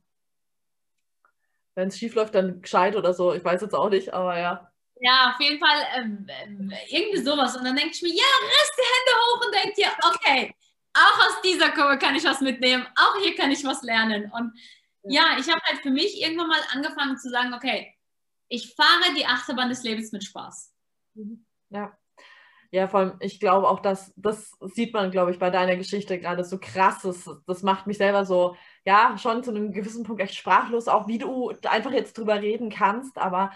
wenn 1.79 1.89
es 1.89 1.99
schief 1.99 2.17
läuft, 2.17 2.35
dann 2.35 2.61
gescheit 2.61 2.97
oder 2.97 3.15
so. 3.15 3.33
Ich 3.35 3.45
weiß 3.45 3.61
jetzt 3.61 3.75
auch 3.75 3.89
nicht, 3.89 4.13
aber 4.13 4.37
ja. 4.37 4.69
Ja, 5.01 5.33
auf 5.33 5.41
jeden 5.41 5.61
Fall 5.61 5.79
äh, 5.95 6.97
irgendwie 6.97 7.23
sowas. 7.23 7.57
Und 7.57 7.65
dann 7.65 7.77
denke 7.77 7.93
ich 7.95 8.03
mir, 8.03 8.09
ja, 8.09 8.25
riss 8.43 8.73
die 8.77 8.83
Hände 8.83 9.21
hoch 9.21 9.47
und 9.47 9.55
denke 9.55 9.75
dir, 9.77 9.89
okay, 10.03 10.55
auch 10.99 11.19
aus 11.27 11.43
dieser 11.43 11.71
Kurve 11.71 11.99
kann 11.99 12.17
ich 12.17 12.25
was 12.25 12.41
mitnehmen, 12.41 12.87
auch 12.97 13.17
hier 13.23 13.35
kann 13.37 13.51
ich 13.51 13.65
was 13.65 13.83
lernen. 13.83 14.31
Und 14.33 14.53
ja, 15.05 15.37
ich 15.39 15.49
habe 15.49 15.61
halt 15.65 15.81
für 15.81 15.91
mich 15.91 16.21
irgendwann 16.21 16.49
mal 16.49 16.61
angefangen 16.73 17.17
zu 17.19 17.31
sagen, 17.31 17.55
okay, 17.55 17.95
ich 18.49 18.75
fahre 18.75 19.15
die 19.17 19.27
Achterbahn 19.27 19.69
des 19.69 19.83
Lebens 19.83 20.13
mit 20.13 20.25
Spaß. 20.25 20.73
Mhm. 21.15 21.47
Ja. 21.71 21.97
Ja, 22.71 22.87
vor 22.87 23.01
allem, 23.01 23.17
ich 23.21 23.41
glaube 23.41 23.67
auch, 23.67 23.81
dass 23.81 24.13
das 24.17 24.53
sieht 24.61 24.93
man, 24.93 25.11
glaube 25.11 25.31
ich, 25.31 25.39
bei 25.39 25.49
deiner 25.49 25.77
Geschichte 25.77 26.19
gerade 26.19 26.45
so 26.45 26.59
krass. 26.59 27.01
Das, 27.01 27.29
das 27.47 27.63
macht 27.63 27.87
mich 27.87 27.97
selber 27.97 28.27
so, 28.27 28.57
ja, 28.85 29.17
schon 29.17 29.43
zu 29.43 29.51
einem 29.51 29.73
gewissen 29.73 30.05
Punkt 30.05 30.21
echt 30.21 30.35
sprachlos, 30.35 30.87
auch 30.87 31.09
wie 31.09 31.17
du 31.17 31.51
einfach 31.67 31.93
jetzt 31.93 32.19
drüber 32.19 32.43
reden 32.43 32.69
kannst, 32.69 33.17
aber 33.17 33.53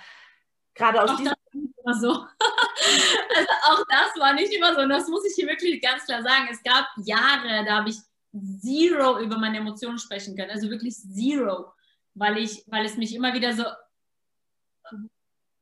gerade 0.75 1.03
aus 1.03 1.11
auch 1.11 1.17
diesem. 1.17 1.35
Das 1.85 2.01
so. 2.01 2.11
also 3.37 3.51
auch 3.69 3.85
das 3.89 4.21
war 4.21 4.35
nicht 4.35 4.53
immer 4.53 4.75
so. 4.75 4.81
Und 4.83 4.89
das 4.89 5.09
muss 5.09 5.25
ich 5.25 5.35
hier 5.35 5.49
wirklich 5.49 5.81
ganz 5.81 6.05
klar 6.05 6.23
sagen. 6.23 6.49
Es 6.51 6.63
gab 6.63 6.87
Jahre, 7.05 7.65
da 7.65 7.79
habe 7.79 7.91
ich 7.91 7.99
zero 8.61 9.19
über 9.21 9.39
meine 9.39 9.59
Emotionen 9.59 9.99
sprechen 9.99 10.37
können. 10.37 10.51
Also 10.51 10.71
wirklich 10.71 10.95
zero. 10.95 11.73
Weil 12.15 12.39
ich, 12.39 12.65
weil 12.67 12.85
es 12.85 12.97
mich 12.97 13.15
immer 13.15 13.35
wieder 13.35 13.53
so. 13.53 13.65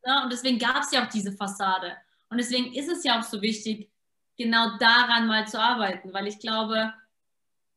Ja, 0.05 0.24
und 0.24 0.33
deswegen 0.33 0.59
gab 0.59 0.83
es 0.83 0.92
ja 0.92 1.05
auch 1.05 1.11
diese 1.11 1.33
Fassade. 1.33 1.96
Und 2.29 2.38
deswegen 2.38 2.72
ist 2.74 2.88
es 2.88 3.05
ja 3.05 3.18
auch 3.18 3.24
so 3.24 3.42
wichtig, 3.42 3.90
genau 4.37 4.79
daran 4.79 5.26
mal 5.26 5.46
zu 5.46 5.61
arbeiten, 5.61 6.12
weil 6.14 6.26
ich 6.26 6.38
glaube, 6.38 6.94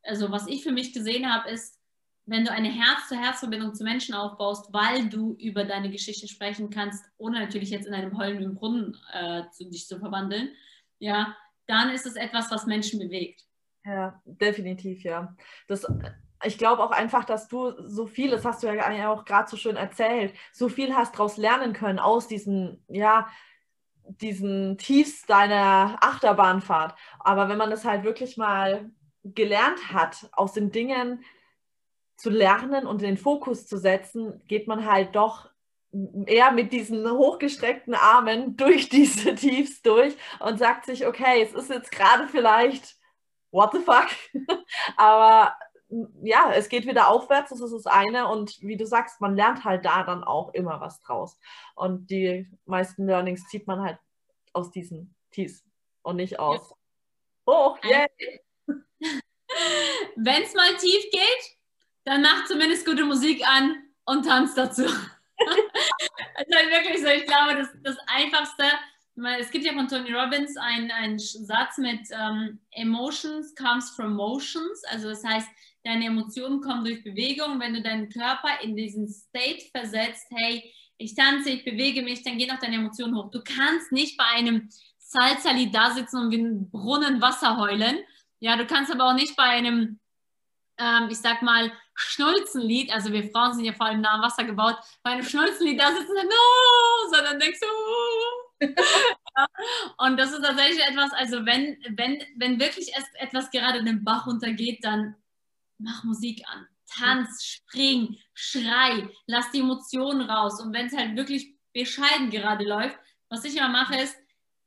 also 0.02 0.30
was 0.30 0.46
ich 0.46 0.62
für 0.62 0.72
mich 0.72 0.92
gesehen 0.92 1.30
habe, 1.30 1.50
ist, 1.50 1.73
wenn 2.26 2.44
du 2.44 2.50
eine 2.50 2.70
Herz-zu-Herz-Verbindung 2.70 3.74
zu 3.74 3.84
Menschen 3.84 4.14
aufbaust, 4.14 4.72
weil 4.72 5.08
du 5.08 5.34
über 5.38 5.64
deine 5.64 5.90
Geschichte 5.90 6.26
sprechen 6.26 6.70
kannst, 6.70 7.04
ohne 7.18 7.38
natürlich 7.40 7.70
jetzt 7.70 7.86
in 7.86 7.94
einem 7.94 8.16
heulenden 8.16 8.54
Brunnen 8.54 8.96
äh, 9.12 9.42
zu, 9.50 9.68
dich 9.68 9.86
zu 9.86 9.98
verwandeln, 9.98 10.50
ja, 10.98 11.36
dann 11.66 11.90
ist 11.90 12.06
es 12.06 12.16
etwas, 12.16 12.50
was 12.50 12.66
Menschen 12.66 12.98
bewegt. 12.98 13.44
Ja, 13.84 14.22
definitiv, 14.24 15.02
ja. 15.02 15.36
Das, 15.68 15.86
ich 16.44 16.56
glaube 16.56 16.82
auch 16.82 16.90
einfach, 16.90 17.24
dass 17.24 17.48
du 17.48 17.74
so 17.86 18.06
viel, 18.06 18.30
das 18.30 18.44
hast 18.44 18.62
du 18.62 18.68
ja 18.68 19.10
auch 19.10 19.24
gerade 19.24 19.50
so 19.50 19.56
schön 19.56 19.76
erzählt, 19.76 20.34
so 20.52 20.68
viel 20.68 20.94
hast 20.94 21.14
daraus 21.14 21.36
lernen 21.36 21.74
können 21.74 21.98
aus 21.98 22.26
diesen, 22.26 22.82
ja, 22.88 23.28
diesen 24.06 24.78
Tiefs 24.78 25.26
deiner 25.26 25.98
Achterbahnfahrt. 26.00 26.94
Aber 27.18 27.48
wenn 27.48 27.58
man 27.58 27.70
das 27.70 27.84
halt 27.84 28.04
wirklich 28.04 28.36
mal 28.36 28.90
gelernt 29.22 29.92
hat, 29.92 30.28
aus 30.32 30.52
den 30.52 30.70
Dingen 30.70 31.24
zu 32.16 32.30
lernen 32.30 32.86
und 32.86 33.02
den 33.02 33.16
Fokus 33.16 33.66
zu 33.66 33.78
setzen, 33.78 34.42
geht 34.46 34.66
man 34.66 34.86
halt 34.86 35.14
doch 35.14 35.50
eher 36.26 36.50
mit 36.52 36.72
diesen 36.72 37.08
hochgestreckten 37.10 37.94
Armen 37.94 38.56
durch 38.56 38.88
diese 38.88 39.34
Tiefs 39.34 39.82
durch 39.82 40.16
und 40.40 40.58
sagt 40.58 40.86
sich, 40.86 41.06
okay, 41.06 41.42
es 41.42 41.52
ist 41.54 41.70
jetzt 41.70 41.90
gerade 41.90 42.26
vielleicht, 42.26 42.96
what 43.50 43.72
the 43.72 43.80
fuck? 43.80 44.08
Aber 44.96 45.56
ja, 46.22 46.52
es 46.52 46.68
geht 46.68 46.86
wieder 46.86 47.08
aufwärts, 47.08 47.50
das 47.50 47.60
ist 47.60 47.72
das 47.72 47.86
eine. 47.86 48.28
Und 48.28 48.60
wie 48.62 48.76
du 48.76 48.86
sagst, 48.86 49.20
man 49.20 49.36
lernt 49.36 49.64
halt 49.64 49.84
da 49.84 50.02
dann 50.02 50.24
auch 50.24 50.52
immer 50.54 50.80
was 50.80 51.00
draus. 51.00 51.38
Und 51.76 52.10
die 52.10 52.50
meisten 52.64 53.06
Learnings 53.06 53.46
zieht 53.48 53.66
man 53.66 53.82
halt 53.82 53.98
aus 54.52 54.70
diesen 54.70 55.14
Tees 55.30 55.64
und 56.02 56.16
nicht 56.16 56.38
aus 56.38 56.74
hoch, 57.46 57.78
yeah. 57.84 58.06
Wenn 60.16 60.42
es 60.42 60.54
mal 60.54 60.74
tief 60.76 61.10
geht, 61.10 61.56
dann 62.04 62.22
mach 62.22 62.44
zumindest 62.46 62.86
gute 62.86 63.04
Musik 63.04 63.46
an 63.46 63.76
und 64.04 64.26
tanz 64.26 64.54
dazu. 64.54 64.84
Es 66.36 66.46
ist 66.46 66.56
halt 66.56 66.70
wirklich 66.70 67.00
so, 67.00 67.08
ich 67.08 67.26
glaube, 67.26 67.56
das, 67.56 67.68
das 67.82 67.96
Einfachste, 68.06 68.64
es 69.38 69.50
gibt 69.50 69.64
ja 69.64 69.72
von 69.72 69.88
Tony 69.88 70.12
Robbins 70.12 70.56
einen, 70.56 71.18
Satz 71.18 71.78
mit 71.78 72.00
ähm, 72.10 72.60
Emotions 72.70 73.54
comes 73.54 73.90
from 73.90 74.14
motions, 74.14 74.82
also 74.84 75.08
das 75.08 75.24
heißt, 75.24 75.48
deine 75.84 76.06
Emotionen 76.06 76.60
kommen 76.60 76.84
durch 76.84 77.04
Bewegung. 77.04 77.60
Wenn 77.60 77.74
du 77.74 77.82
deinen 77.82 78.08
Körper 78.08 78.60
in 78.62 78.74
diesen 78.74 79.08
State 79.08 79.66
versetzt, 79.70 80.26
hey, 80.30 80.72
ich 80.96 81.14
tanze, 81.14 81.50
ich 81.50 81.64
bewege 81.64 82.02
mich, 82.02 82.22
dann 82.22 82.38
gehen 82.38 82.50
auch 82.50 82.58
deine 82.58 82.76
Emotionen 82.76 83.16
hoch. 83.16 83.30
Du 83.30 83.42
kannst 83.42 83.92
nicht 83.92 84.16
bei 84.16 84.24
einem 84.24 84.68
Salzali 84.98 85.70
da 85.70 85.90
sitzen 85.90 86.18
und 86.18 86.30
wie 86.30 86.38
ein 86.38 86.70
Brunnen 86.70 87.20
Wasser 87.20 87.58
heulen. 87.58 87.98
Ja, 88.40 88.56
du 88.56 88.66
kannst 88.66 88.92
aber 88.92 89.10
auch 89.10 89.14
nicht 89.14 89.36
bei 89.36 89.44
einem, 89.44 90.00
ähm, 90.78 91.08
ich 91.10 91.18
sag 91.18 91.42
mal, 91.42 91.72
Schnulzenlied, 91.94 92.92
also 92.92 93.12
wir 93.12 93.30
Frauen 93.30 93.54
sind 93.54 93.64
ja 93.64 93.72
vor 93.72 93.86
allem 93.86 94.00
nah 94.00 94.14
am 94.14 94.22
Wasser 94.22 94.44
gebaut, 94.44 94.76
bei 95.02 95.12
einem 95.12 95.24
Schnulzenlied 95.24 95.80
da 95.80 95.92
sitzen 95.92 96.10
und 96.10 96.24
no, 96.24 97.14
sondern 97.14 97.38
denkst 97.38 97.60
du, 97.60 97.66
oh. 97.66 98.66
ja. 98.66 99.46
und 99.98 100.16
das 100.16 100.32
ist 100.32 100.42
tatsächlich 100.42 100.82
etwas, 100.84 101.12
also 101.12 101.44
wenn, 101.46 101.76
wenn, 101.90 102.22
wenn 102.36 102.58
wirklich 102.58 102.92
etwas 103.18 103.50
gerade 103.50 103.84
den 103.84 104.04
Bach 104.04 104.26
runtergeht, 104.26 104.84
dann 104.84 105.14
mach 105.78 106.02
Musik 106.04 106.42
an, 106.48 106.66
tanz, 106.86 107.44
spring, 107.44 108.18
schrei, 108.32 109.08
lass 109.26 109.50
die 109.50 109.60
Emotionen 109.60 110.28
raus. 110.28 110.60
Und 110.60 110.72
wenn 110.72 110.86
es 110.86 110.96
halt 110.96 111.16
wirklich 111.16 111.54
bescheiden 111.72 112.30
gerade 112.30 112.64
läuft, 112.64 112.98
was 113.28 113.44
ich 113.44 113.56
immer 113.56 113.68
mache, 113.68 113.96
ist, 113.96 114.16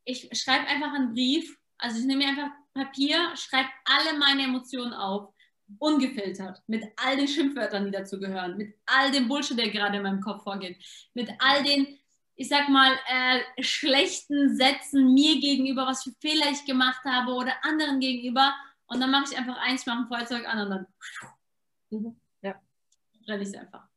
ich 0.04 0.30
schreibe 0.34 0.68
einfach 0.68 0.94
einen 0.94 1.14
Brief, 1.14 1.58
also 1.78 2.00
ich 2.00 2.06
nehme 2.06 2.24
mir 2.24 2.30
einfach 2.30 2.52
Papier, 2.74 3.36
schreibe 3.36 3.70
alle 3.86 4.18
meine 4.18 4.44
Emotionen 4.44 4.94
auf, 4.94 5.34
ungefiltert, 5.80 6.62
mit 6.68 6.84
all 6.98 7.18
den 7.18 7.28
Schimpfwörtern, 7.28 7.86
die 7.86 7.92
dazu 7.92 8.20
gehören, 8.20 8.58
mit 8.58 8.76
all 8.86 9.12
dem 9.12 9.28
Bullshit, 9.28 9.58
der 9.58 9.70
gerade 9.70 9.98
in 9.98 10.04
meinem 10.04 10.22
Kopf 10.22 10.44
vorgeht, 10.44 10.78
mit 11.14 11.30
all 11.40 11.64
den, 11.64 12.00
ich 12.36 12.48
sag 12.48 12.70
mal, 12.70 12.92
äh, 13.08 13.64
schlechten 13.64 14.56
Sätzen 14.56 15.14
mir 15.14 15.40
gegenüber, 15.40 15.86
was 15.86 16.04
für 16.04 16.14
Fehler 16.20 16.52
ich 16.52 16.66
gemacht 16.66 17.04
habe 17.06 17.34
oder 17.34 17.54
anderen 17.64 18.00
gegenüber 18.00 18.54
und 18.88 19.02
dann 19.02 19.12
mache 19.12 19.26
ich 19.32 19.38
einfach 19.38 19.58
eins, 19.58 19.86
mache 19.86 20.00
ein 20.00 20.08
Feuerzeug 20.08 20.48
an 20.48 20.60
und 20.60 20.70
dann 20.70 20.88
mhm. 21.90 22.22
ja. 22.42 22.56
renne 23.28 23.44
ich 23.44 23.50
es 23.50 23.56
einfach. 23.56 23.88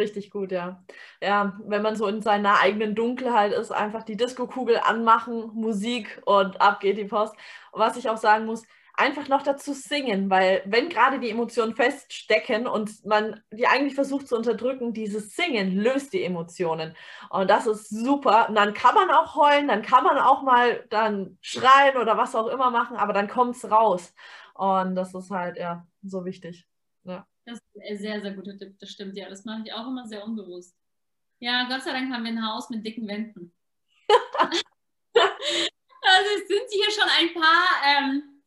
Richtig 0.00 0.30
gut, 0.30 0.52
ja. 0.52 0.84
Ja, 1.20 1.58
wenn 1.64 1.82
man 1.82 1.96
so 1.96 2.06
in 2.06 2.22
seiner 2.22 2.60
eigenen 2.60 2.94
Dunkelheit 2.94 3.52
ist, 3.52 3.72
einfach 3.72 4.04
die 4.04 4.16
Disco-Kugel 4.16 4.78
anmachen, 4.78 5.50
Musik 5.54 6.22
und 6.24 6.60
ab 6.60 6.78
geht 6.80 6.98
die 6.98 7.04
Post. 7.04 7.34
Und 7.72 7.80
was 7.80 7.96
ich 7.96 8.08
auch 8.08 8.16
sagen 8.16 8.46
muss, 8.46 8.62
einfach 8.98 9.28
noch 9.28 9.42
dazu 9.42 9.72
singen, 9.72 10.28
weil 10.28 10.62
wenn 10.66 10.88
gerade 10.88 11.20
die 11.20 11.30
Emotionen 11.30 11.76
feststecken 11.76 12.66
und 12.66 13.04
man 13.06 13.40
die 13.52 13.66
eigentlich 13.66 13.94
versucht 13.94 14.26
zu 14.26 14.36
unterdrücken, 14.36 14.92
dieses 14.92 15.36
Singen 15.36 15.76
löst 15.76 16.12
die 16.12 16.24
Emotionen. 16.24 16.96
Und 17.30 17.48
das 17.48 17.66
ist 17.68 17.88
super. 17.88 18.48
Und 18.48 18.56
dann 18.56 18.74
kann 18.74 18.96
man 18.96 19.10
auch 19.10 19.36
heulen, 19.36 19.68
dann 19.68 19.82
kann 19.82 20.02
man 20.02 20.18
auch 20.18 20.42
mal 20.42 20.84
dann 20.90 21.38
schreien 21.40 21.96
oder 21.96 22.16
was 22.16 22.34
auch 22.34 22.48
immer 22.48 22.70
machen, 22.70 22.96
aber 22.96 23.12
dann 23.12 23.28
kommt 23.28 23.54
es 23.54 23.70
raus. 23.70 24.12
Und 24.54 24.96
das 24.96 25.14
ist 25.14 25.30
halt, 25.30 25.56
ja, 25.56 25.86
so 26.02 26.24
wichtig. 26.24 26.66
Ja. 27.04 27.24
Das 27.44 27.58
ist 27.58 27.82
ein 27.88 27.98
sehr, 27.98 28.20
sehr 28.20 28.32
guter 28.32 28.58
Tipp, 28.58 28.76
das 28.80 28.90
stimmt, 28.90 29.16
ja. 29.16 29.28
Das 29.28 29.44
mache 29.44 29.62
ich 29.64 29.72
auch 29.72 29.86
immer 29.86 30.06
sehr 30.06 30.24
unbewusst. 30.24 30.76
Ja, 31.38 31.68
Gott 31.68 31.82
sei 31.82 31.92
Dank 31.92 32.12
haben 32.12 32.24
wir 32.24 32.32
ein 32.32 32.44
Haus 32.44 32.68
mit 32.68 32.84
dicken 32.84 33.06
Wänden. 33.06 33.54
also 34.40 36.30
es 36.36 36.48
sind 36.48 36.66
hier 36.68 36.90
schon 36.90 37.08
ein 37.16 37.32
paar 37.32 37.66
ähm, 37.86 38.37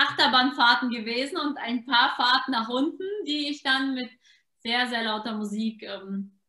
Achterbahnfahrten 0.00 0.88
gewesen 0.90 1.36
und 1.36 1.58
ein 1.58 1.84
paar 1.84 2.14
Fahrten 2.16 2.52
nach 2.52 2.68
unten, 2.70 3.04
die 3.26 3.50
ich 3.50 3.62
dann 3.62 3.94
mit 3.94 4.10
sehr, 4.60 4.88
sehr 4.88 5.04
lauter 5.04 5.34
Musik 5.34 5.82
ähm, 5.82 6.40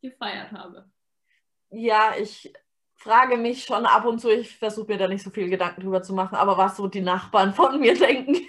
gefeiert 0.00 0.52
habe. 0.52 0.90
Ja, 1.70 2.14
ich 2.18 2.52
frage 2.94 3.36
mich 3.36 3.64
schon 3.64 3.84
ab 3.84 4.06
und 4.06 4.20
zu, 4.20 4.30
ich 4.30 4.56
versuche 4.56 4.92
mir 4.92 4.98
da 4.98 5.08
nicht 5.08 5.22
so 5.22 5.30
viel 5.30 5.50
Gedanken 5.50 5.82
drüber 5.82 6.02
zu 6.02 6.14
machen, 6.14 6.36
aber 6.36 6.56
was 6.56 6.76
so 6.76 6.88
die 6.88 7.00
Nachbarn 7.00 7.52
von 7.54 7.78
mir 7.78 7.98
denken. 7.98 8.34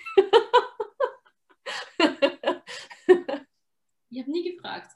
ich 4.10 4.22
habe 4.22 4.32
nie 4.32 4.54
gefragt. 4.56 4.92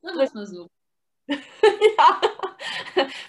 Sagen 0.00 0.18
wir 0.18 0.30
mal 0.32 0.46
so. 0.46 0.70
ja 1.28 2.20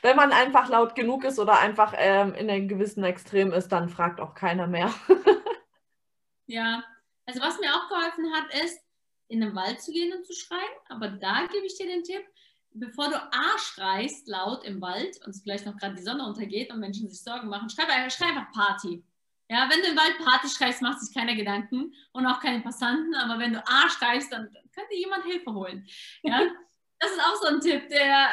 wenn 0.02 0.16
man 0.16 0.32
einfach 0.32 0.70
laut 0.70 0.96
genug 0.96 1.24
ist 1.24 1.40
oder 1.40 1.60
einfach 1.60 1.94
ähm, 1.98 2.34
in 2.34 2.50
einem 2.50 2.68
gewissen 2.68 3.04
Extrem 3.04 3.52
ist, 3.52 3.70
dann 3.70 3.90
fragt 3.90 4.20
auch 4.20 4.34
keiner 4.34 4.68
mehr. 4.68 4.94
ja, 6.48 6.84
also 7.26 7.42
was 7.42 7.60
mir 7.60 7.74
auch 7.74 7.90
geholfen 7.90 8.34
hat, 8.34 8.64
ist, 8.64 8.80
in 9.28 9.42
den 9.42 9.54
Wald 9.56 9.82
zu 9.82 9.92
gehen 9.92 10.14
und 10.16 10.26
zu 10.26 10.34
schreien. 10.34 10.62
Aber 10.88 11.10
da 11.10 11.46
gebe 11.52 11.66
ich 11.66 11.78
dir 11.78 11.88
den 11.88 12.04
Tipp, 12.04 12.24
bevor 12.72 13.10
du 13.10 13.16
A 13.18 13.58
schreist 13.58 14.28
laut 14.30 14.64
im 14.64 14.82
Wald 14.82 15.20
und 15.26 15.32
es 15.32 15.42
vielleicht 15.42 15.66
noch 15.66 15.76
gerade 15.76 15.96
die 15.96 16.04
Sonne 16.04 16.26
untergeht 16.26 16.72
und 16.72 16.80
Menschen 16.80 17.10
sich 17.10 17.22
Sorgen 17.22 17.50
machen, 17.50 17.70
schreib, 17.70 17.90
schreib 18.12 18.30
einfach 18.30 18.52
Party. 18.54 19.04
Ja, 19.50 19.70
wenn 19.70 19.82
du 19.82 19.88
im 19.88 19.98
Wald 19.98 20.18
Party 20.24 20.48
schreist, 20.48 20.82
macht 20.82 21.02
sich 21.02 21.14
keiner 21.14 21.36
Gedanken 21.36 21.94
und 22.14 22.26
auch 22.26 22.40
keine 22.40 22.62
Passanten. 22.62 23.14
Aber 23.16 23.40
wenn 23.40 23.54
du 23.54 23.60
A 23.66 23.90
schreist, 23.90 24.32
dann 24.32 24.50
könnte 24.74 24.96
jemand 24.96 25.26
Hilfe 25.26 25.54
holen. 25.54 25.86
Ja, 26.22 26.42
das 27.00 27.12
ist 27.12 27.22
auch 27.22 27.36
so 27.36 27.48
ein 27.48 27.62
Tipp, 27.62 27.90
der 27.90 28.30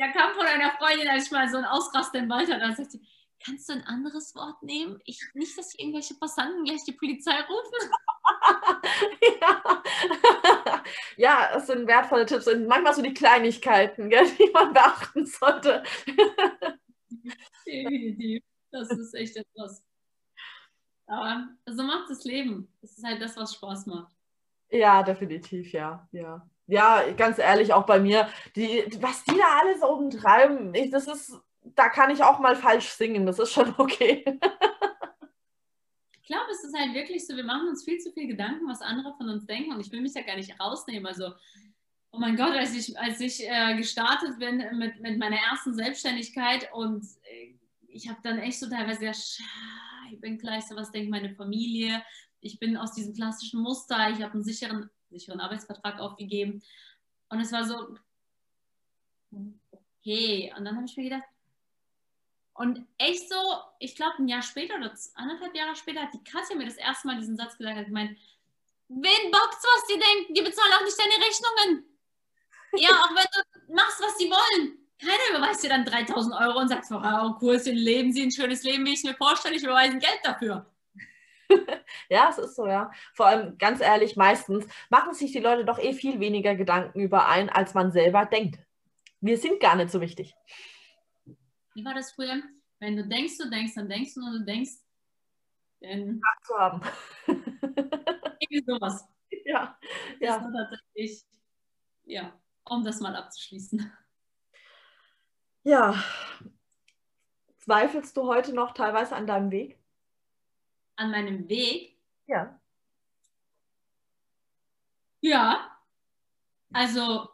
der 0.00 0.12
kam 0.12 0.32
von 0.34 0.46
einer 0.46 0.72
Freundin, 0.72 1.08
als 1.08 1.26
ich 1.26 1.30
mal 1.30 1.48
so 1.48 1.58
einen 1.58 1.66
Ausraster 1.66 2.20
im 2.20 2.30
Wald 2.30 2.50
hatte. 2.50 2.60
Da 2.60 2.72
sagte 2.72 2.92
sie, 2.92 3.06
kannst 3.44 3.68
du 3.68 3.74
ein 3.74 3.84
anderes 3.84 4.34
Wort 4.34 4.62
nehmen? 4.62 4.98
Ich, 5.04 5.20
nicht, 5.34 5.56
dass 5.58 5.74
irgendwelche 5.74 6.14
Passanten 6.14 6.64
gleich 6.64 6.82
die 6.86 6.92
Polizei 6.92 7.38
rufen. 7.42 7.90
ja. 9.40 9.82
ja, 11.18 11.50
das 11.52 11.66
sind 11.66 11.86
wertvolle 11.86 12.24
Tipps 12.24 12.48
und 12.48 12.66
manchmal 12.66 12.94
so 12.94 13.02
die 13.02 13.12
Kleinigkeiten, 13.12 14.08
gell, 14.08 14.26
die 14.38 14.50
man 14.54 14.72
beachten 14.72 15.26
sollte. 15.26 15.82
Definitiv. 17.66 18.42
Das 18.70 18.90
ist 18.90 19.14
echt 19.14 19.36
etwas. 19.36 19.84
Aber 21.06 21.46
so 21.66 21.82
macht 21.82 22.08
das 22.08 22.24
Leben. 22.24 22.72
Das 22.80 22.96
ist 22.96 23.04
halt 23.04 23.20
das, 23.20 23.36
was 23.36 23.54
Spaß 23.54 23.84
macht. 23.86 24.14
Ja, 24.70 25.02
definitiv, 25.02 25.72
ja. 25.72 26.08
ja 26.12 26.48
ja, 26.70 27.10
ganz 27.16 27.38
ehrlich, 27.38 27.72
auch 27.72 27.84
bei 27.84 27.98
mir, 27.98 28.28
die, 28.54 28.84
was 29.00 29.24
die 29.24 29.36
da 29.36 29.58
alles 29.60 29.82
oben 29.82 30.10
treiben, 30.10 30.72
ich, 30.74 30.90
das 30.90 31.08
ist, 31.08 31.36
da 31.62 31.88
kann 31.88 32.10
ich 32.10 32.22
auch 32.22 32.38
mal 32.38 32.54
falsch 32.54 32.90
singen, 32.90 33.26
das 33.26 33.38
ist 33.38 33.52
schon 33.52 33.74
okay. 33.78 34.24
ich 36.20 36.28
glaube, 36.28 36.50
es 36.52 36.62
ist 36.62 36.78
halt 36.78 36.94
wirklich 36.94 37.26
so, 37.26 37.36
wir 37.36 37.44
machen 37.44 37.68
uns 37.68 37.84
viel 37.84 37.98
zu 37.98 38.12
viel 38.12 38.28
Gedanken, 38.28 38.68
was 38.68 38.82
andere 38.82 39.14
von 39.16 39.28
uns 39.28 39.46
denken 39.46 39.72
und 39.72 39.80
ich 39.80 39.90
will 39.90 40.00
mich 40.00 40.14
ja 40.14 40.22
gar 40.22 40.36
nicht 40.36 40.58
rausnehmen. 40.60 41.06
Also, 41.06 41.32
oh 42.12 42.18
mein 42.18 42.36
Gott, 42.36 42.52
als 42.52 42.74
ich, 42.74 42.96
als 42.98 43.20
ich 43.20 43.44
äh, 43.48 43.76
gestartet 43.76 44.38
bin 44.38 44.64
mit, 44.78 45.00
mit 45.00 45.18
meiner 45.18 45.38
ersten 45.50 45.74
Selbstständigkeit 45.74 46.72
und 46.72 47.04
äh, 47.24 47.54
ich 47.88 48.08
habe 48.08 48.20
dann 48.22 48.38
echt 48.38 48.60
so 48.60 48.70
teilweise 48.70 49.00
gedacht, 49.00 49.40
ich 50.12 50.20
bin 50.20 50.38
gleich 50.38 50.64
so, 50.66 50.76
was 50.76 50.92
denkt 50.92 51.10
meine 51.10 51.34
Familie? 51.34 52.02
Ich 52.40 52.60
bin 52.60 52.76
aus 52.76 52.94
diesem 52.94 53.14
klassischen 53.14 53.60
Muster, 53.60 54.10
ich 54.10 54.22
habe 54.22 54.34
einen 54.34 54.44
sicheren 54.44 54.88
sicheren 55.10 55.40
Arbeitsvertrag 55.40 55.98
aufgegeben. 56.00 56.62
Und 57.28 57.40
es 57.40 57.52
war 57.52 57.64
so, 57.64 57.96
okay. 60.00 60.52
Und 60.56 60.64
dann 60.64 60.76
habe 60.76 60.86
ich 60.86 60.96
mir 60.96 61.04
gedacht, 61.04 61.24
und 62.54 62.86
echt 62.98 63.28
so, 63.28 63.36
ich 63.78 63.96
glaube, 63.96 64.16
ein 64.18 64.28
Jahr 64.28 64.42
später 64.42 64.74
oder 64.76 64.92
anderthalb 65.14 65.54
Jahre 65.54 65.74
später 65.76 66.02
hat 66.02 66.12
die 66.12 66.22
Katja 66.22 66.56
mir 66.56 66.66
das 66.66 66.76
erste 66.76 67.06
Mal 67.06 67.16
diesen 67.16 67.36
Satz 67.36 67.56
gesagt, 67.56 67.78
hat 67.78 67.86
gemeint, 67.86 68.18
wen 68.88 69.30
bockt's, 69.30 69.64
was 69.64 69.86
die 69.86 69.98
denken? 69.98 70.34
Die 70.34 70.42
bezahlen 70.42 70.72
auch 70.74 70.84
nicht 70.84 70.98
deine 70.98 71.24
Rechnungen. 71.24 71.86
Ja, 72.76 72.90
auch 72.90 73.10
wenn 73.10 73.26
du 73.66 73.74
machst, 73.74 74.00
was 74.02 74.18
sie 74.18 74.30
wollen. 74.30 74.78
Keiner 75.00 75.38
überweist 75.38 75.64
dir 75.64 75.70
dann 75.70 75.86
3000 75.86 76.34
Kurse 76.34 76.58
und 76.58 76.68
sagt, 76.68 76.90
wow, 76.90 77.34
cool, 77.40 77.56
leben 77.64 78.12
sie 78.12 78.22
ein 78.22 78.30
schönes 78.30 78.62
Leben, 78.62 78.84
wie 78.84 78.92
ich 78.92 79.04
mir 79.04 79.14
vorstelle, 79.14 79.56
ich 79.56 79.62
überweise 79.62 79.98
Geld 79.98 80.20
dafür. 80.22 80.69
ja, 82.08 82.28
es 82.30 82.38
ist 82.38 82.56
so, 82.56 82.66
ja. 82.66 82.90
Vor 83.14 83.26
allem, 83.26 83.58
ganz 83.58 83.80
ehrlich, 83.80 84.16
meistens 84.16 84.66
machen 84.88 85.14
sich 85.14 85.32
die 85.32 85.40
Leute 85.40 85.64
doch 85.64 85.78
eh 85.78 85.92
viel 85.92 86.20
weniger 86.20 86.54
Gedanken 86.54 87.00
über 87.00 87.28
einen, 87.28 87.48
als 87.48 87.74
man 87.74 87.92
selber 87.92 88.26
denkt. 88.26 88.58
Wir 89.20 89.36
sind 89.38 89.60
gar 89.60 89.76
nicht 89.76 89.90
so 89.90 90.00
wichtig. 90.00 90.34
Wie 91.74 91.84
war 91.84 91.94
das 91.94 92.12
früher? 92.12 92.42
Wenn 92.78 92.96
du 92.96 93.06
denkst, 93.06 93.36
du 93.38 93.50
denkst, 93.50 93.74
dann 93.74 93.88
denkst 93.88 94.14
du 94.14 94.20
und 94.20 94.32
du 94.40 94.44
denkst, 94.44 94.72
dann 95.80 96.20
zu 96.42 96.54
haben. 96.54 96.80
Irgendwie 97.26 98.64
sowas. 98.66 99.04
Ja, 99.44 99.78
ja. 100.20 100.38
Das 100.38 100.42
war 100.42 100.52
tatsächlich, 100.52 101.24
ja, 102.04 102.32
um 102.64 102.84
das 102.84 103.00
mal 103.00 103.14
abzuschließen. 103.14 103.92
Ja. 105.62 106.02
Zweifelst 107.58 108.16
du 108.16 108.26
heute 108.26 108.54
noch 108.54 108.72
teilweise 108.72 109.14
an 109.14 109.26
deinem 109.26 109.50
Weg? 109.50 109.79
An 111.00 111.10
meinem 111.10 111.48
Weg? 111.48 111.96
Ja. 112.26 112.60
Ja. 115.22 115.76
Also, 116.72 117.28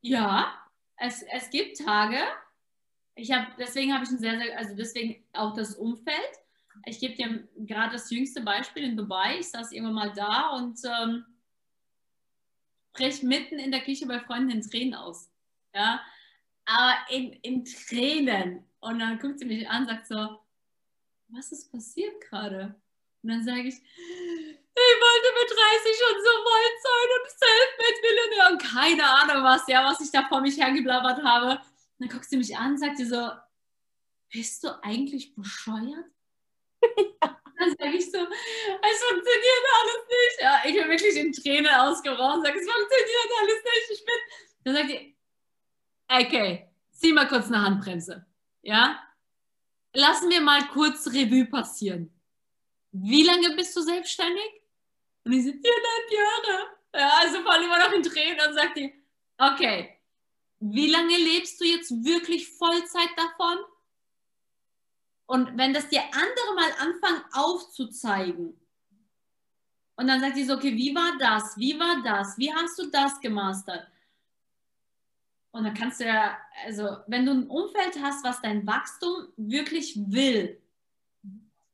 ja. 0.00 0.58
Es, 0.96 1.22
es 1.22 1.50
gibt 1.50 1.78
Tage. 1.78 2.18
Ich 3.14 3.30
habe, 3.32 3.46
deswegen 3.58 3.94
habe 3.94 4.04
ich 4.04 4.10
ein 4.10 4.18
sehr, 4.18 4.38
sehr, 4.38 4.58
also 4.58 4.74
deswegen 4.74 5.24
auch 5.32 5.54
das 5.54 5.74
Umfeld. 5.76 6.32
Ich 6.86 6.98
gebe 6.98 7.14
dir 7.14 7.48
gerade 7.56 7.92
das 7.92 8.10
jüngste 8.10 8.40
Beispiel 8.40 8.84
in 8.84 8.96
Dubai. 8.96 9.38
Ich 9.38 9.50
saß 9.50 9.72
irgendwann 9.72 9.94
mal 9.94 10.12
da 10.12 10.50
und 10.50 10.80
ähm, 10.84 11.24
brech 12.92 13.22
mitten 13.22 13.58
in 13.58 13.70
der 13.70 13.82
Küche 13.82 14.06
bei 14.06 14.20
Freunden 14.20 14.50
in 14.50 14.62
Tränen 14.62 14.94
aus. 14.94 15.30
Ja, 15.74 16.02
aber 16.64 16.96
in, 17.10 17.32
in 17.42 17.64
Tränen. 17.64 18.64
Und 18.80 18.98
dann 18.98 19.18
guckt 19.18 19.38
sie 19.38 19.44
mich 19.44 19.68
an 19.68 19.82
und 19.82 19.88
sagt 19.88 20.06
so, 20.06 20.40
was 21.28 21.52
ist 21.52 21.70
passiert 21.70 22.20
gerade? 22.20 22.81
Und 23.22 23.28
dann 23.30 23.44
sage 23.44 23.62
ich, 23.62 23.74
ich 23.74 24.96
wollte 25.00 25.28
mit 25.38 25.50
30 25.50 25.96
schon 25.98 26.16
so 26.22 26.32
weit 26.48 26.76
sein 26.82 27.08
und 27.18 27.30
Selfmade-Millionär 27.30 28.50
und 28.50 28.62
keine 28.62 29.04
Ahnung 29.04 29.44
was, 29.44 29.66
ja, 29.68 29.84
was 29.84 30.00
ich 30.00 30.10
da 30.10 30.26
vor 30.28 30.40
mich 30.40 30.56
hergeblabbert 30.56 31.22
habe. 31.22 31.52
Und 31.52 31.60
dann 31.98 32.08
guckst 32.08 32.32
du 32.32 32.36
mich 32.36 32.56
an 32.56 32.72
und 32.72 32.78
sagt 32.78 32.98
dir 32.98 33.06
so, 33.06 33.30
bist 34.30 34.64
du 34.64 34.82
eigentlich 34.82 35.34
bescheuert? 35.34 36.06
Ja. 36.80 37.38
Dann 37.58 37.76
sage 37.78 37.96
ich 37.96 38.10
so, 38.10 38.18
es 38.18 39.04
funktioniert 39.04 39.64
alles 39.78 40.08
nicht. 40.08 40.40
Ja, 40.40 40.62
ich 40.64 40.74
bin 40.74 40.88
wirklich 40.88 41.16
in 41.16 41.32
Tränen 41.32 41.72
ausgebrochen 41.72 42.38
und 42.38 42.44
sage, 42.44 42.58
es 42.58 42.68
funktioniert 42.68 43.30
alles 43.38 43.62
nicht. 43.62 43.90
Ich 43.90 44.04
bin. 44.04 44.14
Dann 44.64 44.74
sagt 44.74 44.90
die, 44.90 45.16
okay, 46.08 46.70
zieh 46.90 47.12
mal 47.12 47.28
kurz 47.28 47.46
eine 47.48 47.62
Handbremse. 47.62 48.26
Ja? 48.62 49.00
Lassen 49.92 50.28
wir 50.30 50.40
mal 50.40 50.66
kurz 50.68 51.06
Revue 51.08 51.44
passieren 51.44 52.21
wie 52.92 53.24
lange 53.24 53.54
bist 53.56 53.74
du 53.76 53.80
selbstständig? 53.80 54.62
Und 55.24 55.32
ich 55.32 55.44
so, 55.44 55.52
viereinhalb 55.52 56.10
Jahre. 56.10 56.66
Ja, 56.94 57.10
also 57.20 57.42
voll 57.42 57.64
immer 57.64 57.78
noch 57.78 57.92
in 57.92 58.02
Tränen 58.02 58.48
und 58.48 58.54
sagt 58.54 58.76
die, 58.76 58.92
okay, 59.38 59.98
wie 60.60 60.90
lange 60.90 61.16
lebst 61.16 61.60
du 61.60 61.64
jetzt 61.64 61.90
wirklich 62.04 62.48
Vollzeit 62.48 63.10
davon? 63.16 63.58
Und 65.26 65.56
wenn 65.56 65.72
das 65.72 65.88
dir 65.88 66.02
andere 66.02 66.54
mal 66.54 66.72
anfangen 66.78 67.24
aufzuzeigen, 67.32 68.58
und 69.96 70.06
dann 70.06 70.20
sagt 70.20 70.36
die 70.36 70.44
so, 70.44 70.54
okay, 70.54 70.74
wie 70.74 70.94
war 70.94 71.16
das? 71.18 71.56
Wie 71.56 71.78
war 71.78 72.02
das? 72.02 72.38
Wie 72.38 72.52
hast 72.52 72.78
du 72.78 72.86
das 72.86 73.20
gemastert? 73.20 73.86
Und 75.50 75.64
dann 75.64 75.74
kannst 75.74 76.00
du 76.00 76.06
ja, 76.06 76.38
also 76.64 76.96
wenn 77.06 77.26
du 77.26 77.32
ein 77.32 77.46
Umfeld 77.46 78.00
hast, 78.02 78.24
was 78.24 78.40
dein 78.40 78.66
Wachstum 78.66 79.28
wirklich 79.36 79.94
will, 80.10 80.61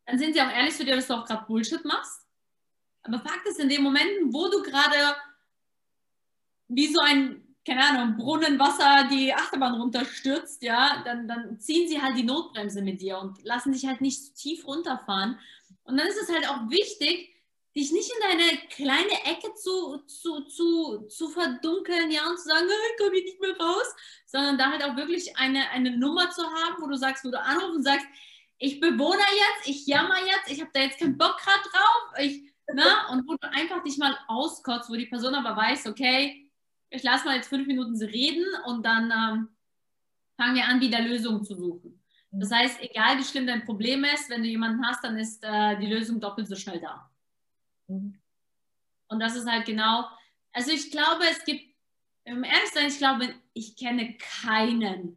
dann 0.08 0.18
sind 0.18 0.32
sie 0.32 0.40
auch 0.40 0.50
ehrlich 0.50 0.74
zu 0.74 0.86
dir, 0.86 0.96
dass 0.96 1.06
du 1.06 1.14
auch 1.14 1.26
gerade 1.26 1.44
Bullshit 1.46 1.84
machst. 1.84 2.22
Aber 3.02 3.20
Fakt 3.20 3.46
ist, 3.46 3.60
in 3.60 3.68
den 3.68 3.82
Momenten, 3.82 4.32
wo 4.32 4.48
du 4.48 4.62
gerade 4.62 4.96
wie 6.68 6.86
so 6.86 6.98
ein, 7.00 7.44
keine 7.66 7.84
Ahnung, 7.84 8.16
Brunnenwasser 8.16 9.06
die 9.10 9.34
Achterbahn 9.34 9.74
runterstürzt, 9.74 10.62
ja, 10.62 11.02
dann, 11.04 11.28
dann 11.28 11.60
ziehen 11.60 11.86
sie 11.86 12.00
halt 12.00 12.16
die 12.16 12.22
Notbremse 12.22 12.80
mit 12.80 13.02
dir 13.02 13.18
und 13.18 13.44
lassen 13.44 13.72
dich 13.72 13.86
halt 13.86 14.00
nicht 14.00 14.34
tief 14.34 14.66
runterfahren. 14.66 15.38
Und 15.84 15.98
dann 15.98 16.06
ist 16.06 16.22
es 16.22 16.34
halt 16.34 16.48
auch 16.48 16.70
wichtig, 16.70 17.34
dich 17.76 17.92
nicht 17.92 18.10
in 18.10 18.30
deine 18.30 18.58
kleine 18.70 19.12
Ecke 19.26 19.52
zu, 19.56 19.98
zu, 20.06 20.40
zu, 20.46 21.06
zu 21.08 21.28
verdunkeln, 21.28 22.10
ja, 22.10 22.26
und 22.30 22.38
zu 22.38 22.48
sagen, 22.48 22.66
ich 22.66 22.98
komme 22.98 23.14
hier 23.14 23.24
nicht 23.24 23.40
mehr 23.42 23.58
raus, 23.58 23.94
sondern 24.24 24.56
da 24.56 24.70
halt 24.70 24.82
auch 24.82 24.96
wirklich 24.96 25.36
eine, 25.36 25.68
eine 25.68 25.98
Nummer 25.98 26.30
zu 26.30 26.44
haben, 26.44 26.80
wo 26.80 26.86
du 26.86 26.96
sagst, 26.96 27.26
wo 27.26 27.30
du 27.30 27.38
anrufst 27.38 27.76
und 27.76 27.82
sagst, 27.82 28.06
ich 28.58 28.80
bewohne 28.80 29.18
jetzt, 29.18 29.68
ich 29.68 29.86
jammer 29.86 30.18
jetzt, 30.18 30.50
ich 30.50 30.60
habe 30.60 30.70
da 30.72 30.80
jetzt 30.80 30.98
keinen 30.98 31.16
Bock 31.16 31.38
gerade 31.38 31.62
drauf, 31.62 32.18
ich, 32.18 32.42
ne, 32.72 32.84
und 33.10 33.26
wo 33.28 33.36
du 33.36 33.50
einfach 33.50 33.82
dich 33.82 33.98
mal 33.98 34.16
auskotzt, 34.26 34.90
wo 34.90 34.94
die 34.94 35.06
Person 35.06 35.34
aber 35.34 35.56
weiß, 35.56 35.86
okay, 35.86 36.50
ich 36.90 37.02
lasse 37.02 37.24
mal 37.24 37.36
jetzt 37.36 37.48
fünf 37.48 37.66
Minuten 37.66 37.96
sie 37.96 38.06
reden 38.06 38.46
und 38.66 38.84
dann 38.84 39.10
ähm, 39.10 39.48
fangen 40.36 40.56
wir 40.56 40.64
an, 40.64 40.80
wieder 40.80 41.00
Lösungen 41.00 41.44
zu 41.44 41.54
suchen. 41.54 42.02
Das 42.30 42.50
heißt, 42.50 42.80
egal 42.82 43.18
wie 43.18 43.24
schlimm 43.24 43.46
dein 43.46 43.64
Problem 43.64 44.04
ist, 44.04 44.28
wenn 44.28 44.42
du 44.42 44.48
jemanden 44.48 44.86
hast, 44.86 45.02
dann 45.02 45.18
ist 45.18 45.42
äh, 45.42 45.78
die 45.78 45.86
Lösung 45.86 46.20
doppelt 46.20 46.46
so 46.46 46.56
schnell 46.56 46.80
da. 46.80 47.10
Mhm. 47.86 48.18
Und 49.08 49.20
das 49.20 49.36
ist 49.36 49.48
halt 49.48 49.64
genau, 49.64 50.04
also 50.52 50.70
ich 50.70 50.90
glaube, 50.90 51.24
es 51.30 51.44
gibt, 51.44 51.74
ehrlich 52.24 52.70
sein, 52.72 52.88
ich 52.88 52.98
glaube, 52.98 53.34
ich 53.54 53.76
kenne 53.76 54.16
keinen, 54.18 55.16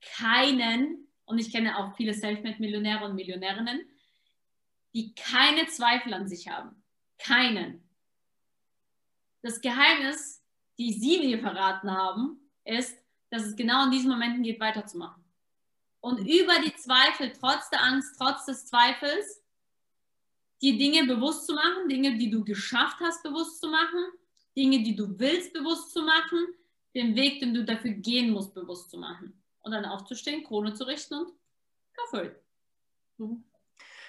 keinen, 0.00 1.01
und 1.24 1.38
ich 1.38 1.52
kenne 1.52 1.78
auch 1.78 1.96
viele 1.96 2.14
Selfmade-Millionäre 2.14 3.04
und 3.04 3.14
Millionärinnen, 3.14 3.80
die 4.94 5.14
keine 5.14 5.66
Zweifel 5.66 6.12
an 6.14 6.28
sich 6.28 6.48
haben. 6.48 6.82
Keinen. 7.18 7.82
Das 9.42 9.60
Geheimnis, 9.60 10.42
die 10.78 10.92
sie 10.92 11.18
mir 11.18 11.38
verraten 11.38 11.90
haben, 11.90 12.38
ist, 12.64 12.96
dass 13.30 13.44
es 13.44 13.56
genau 13.56 13.84
in 13.84 13.90
diesen 13.90 14.10
Momenten 14.10 14.42
geht, 14.42 14.60
weiterzumachen. 14.60 15.22
Und 16.00 16.18
über 16.18 16.58
die 16.64 16.74
Zweifel, 16.74 17.32
trotz 17.32 17.70
der 17.70 17.82
Angst, 17.82 18.16
trotz 18.18 18.44
des 18.44 18.66
Zweifels, 18.66 19.42
dir 20.60 20.76
Dinge 20.76 21.06
bewusst 21.06 21.46
zu 21.46 21.54
machen, 21.54 21.88
Dinge, 21.88 22.16
die 22.18 22.30
du 22.30 22.44
geschafft 22.44 22.98
hast, 23.00 23.22
bewusst 23.22 23.60
zu 23.60 23.68
machen, 23.68 24.04
Dinge, 24.56 24.82
die 24.82 24.94
du 24.94 25.18
willst, 25.18 25.52
bewusst 25.52 25.92
zu 25.92 26.02
machen, 26.02 26.46
den 26.94 27.14
Weg, 27.16 27.40
den 27.40 27.54
du 27.54 27.64
dafür 27.64 27.92
gehen 27.92 28.30
musst, 28.30 28.54
bewusst 28.54 28.90
zu 28.90 28.98
machen. 28.98 29.41
Und 29.62 29.72
dann 29.72 29.84
aufzustehen, 29.84 30.44
Krone 30.44 30.74
zu 30.74 30.84
richten 30.84 31.14
und 31.14 31.32
Kaffee. 31.94 32.34
Mhm. 33.18 33.44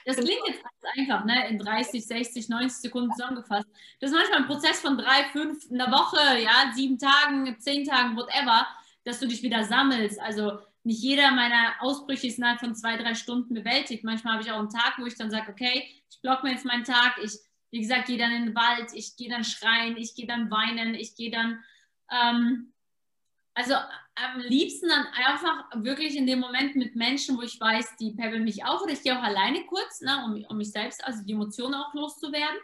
Das 0.06 0.18
klingt 0.18 0.41
jetzt 0.47 0.62
ganz 0.62 0.97
einfach, 0.97 1.26
ne? 1.26 1.47
in 1.47 1.60
30, 1.60 2.06
60, 2.06 2.49
90 2.49 2.82
Sekunden 2.82 3.12
zusammengefasst. 3.12 3.68
Das 3.99 4.12
ist 4.12 4.16
manchmal 4.16 4.39
ein 4.39 4.47
Prozess 4.47 4.82
von 4.82 4.97
drei, 4.97 5.24
fünf, 5.32 5.72
einer 5.72 5.91
Woche, 5.91 6.39
ja, 6.39 6.72
sieben 6.74 6.97
Tagen, 6.97 7.58
zehn 7.60 7.86
Tagen, 7.86 8.18
whatever, 8.18 8.68
dass 9.06 9.20
du 9.20 9.28
dich 9.28 9.43
wieder 9.43 9.64
sammelst. 9.64 10.20
Also 10.20 10.60
nicht 10.84 11.01
jeder 11.01 11.32
meiner 11.32 11.76
Ausbrüche 11.80 12.28
ist 12.28 12.38
innerhalb 12.38 12.60
von 12.60 12.76
zwei, 12.76 12.97
drei 12.97 13.16
Stunden 13.16 13.54
bewältigt. 13.54 14.04
Manchmal 14.04 14.34
habe 14.34 14.43
ich 14.43 14.51
auch 14.51 14.60
einen 14.60 14.70
Tag, 14.70 14.95
wo 14.99 15.06
ich 15.06 15.16
dann 15.16 15.32
sage, 15.32 15.51
okay, 15.51 15.88
ich 16.10 16.22
blocke 16.22 16.45
mir 16.45 16.54
jetzt 16.54 16.66
meinen 16.66 16.84
Tag, 16.84 17.18
ich, 17.24 17.39
wie 17.72 17.80
gesagt, 17.80 18.08
gehe 18.08 18.18
dann 18.18 18.34
in 18.34 18.47
den 18.47 18.56
Wald, 18.56 18.91
ich 18.93 19.16
gehe 19.16 19.30
dann 19.30 19.45
schreien, 19.45 19.95
ich 19.95 20.16
gehe 20.16 20.28
dann 20.28 20.51
weinen, 20.51 20.93
ich 20.95 21.16
gehe 21.16 21.32
dann, 21.32 21.64
ähm, 22.12 22.72
also 23.56 23.76
am 24.16 24.39
liebsten 24.39 24.89
dann 24.89 25.06
einfach 25.08 25.70
wirklich 25.76 26.16
in 26.16 26.26
dem 26.26 26.39
Moment 26.39 26.76
mit 26.76 26.95
Menschen, 26.95 27.38
wo 27.38 27.41
ich 27.41 27.60
weiß, 27.60 27.97
die 27.97 28.12
peppeln 28.12 28.43
mich 28.43 28.66
auf 28.66 28.82
oder 28.82 28.93
ich 28.93 29.04
gehe 29.04 29.18
auch 29.18 29.24
alleine 29.24 29.66
kurz, 29.66 30.01
ne, 30.01 30.24
um, 30.26 30.43
um 30.49 30.58
mich 30.58 30.72
selbst, 30.72 31.04
also 31.04 31.24
die 31.24 31.34
Emotionen 31.34 31.76
auch 31.76 31.93
loszuwerden. 31.93 32.58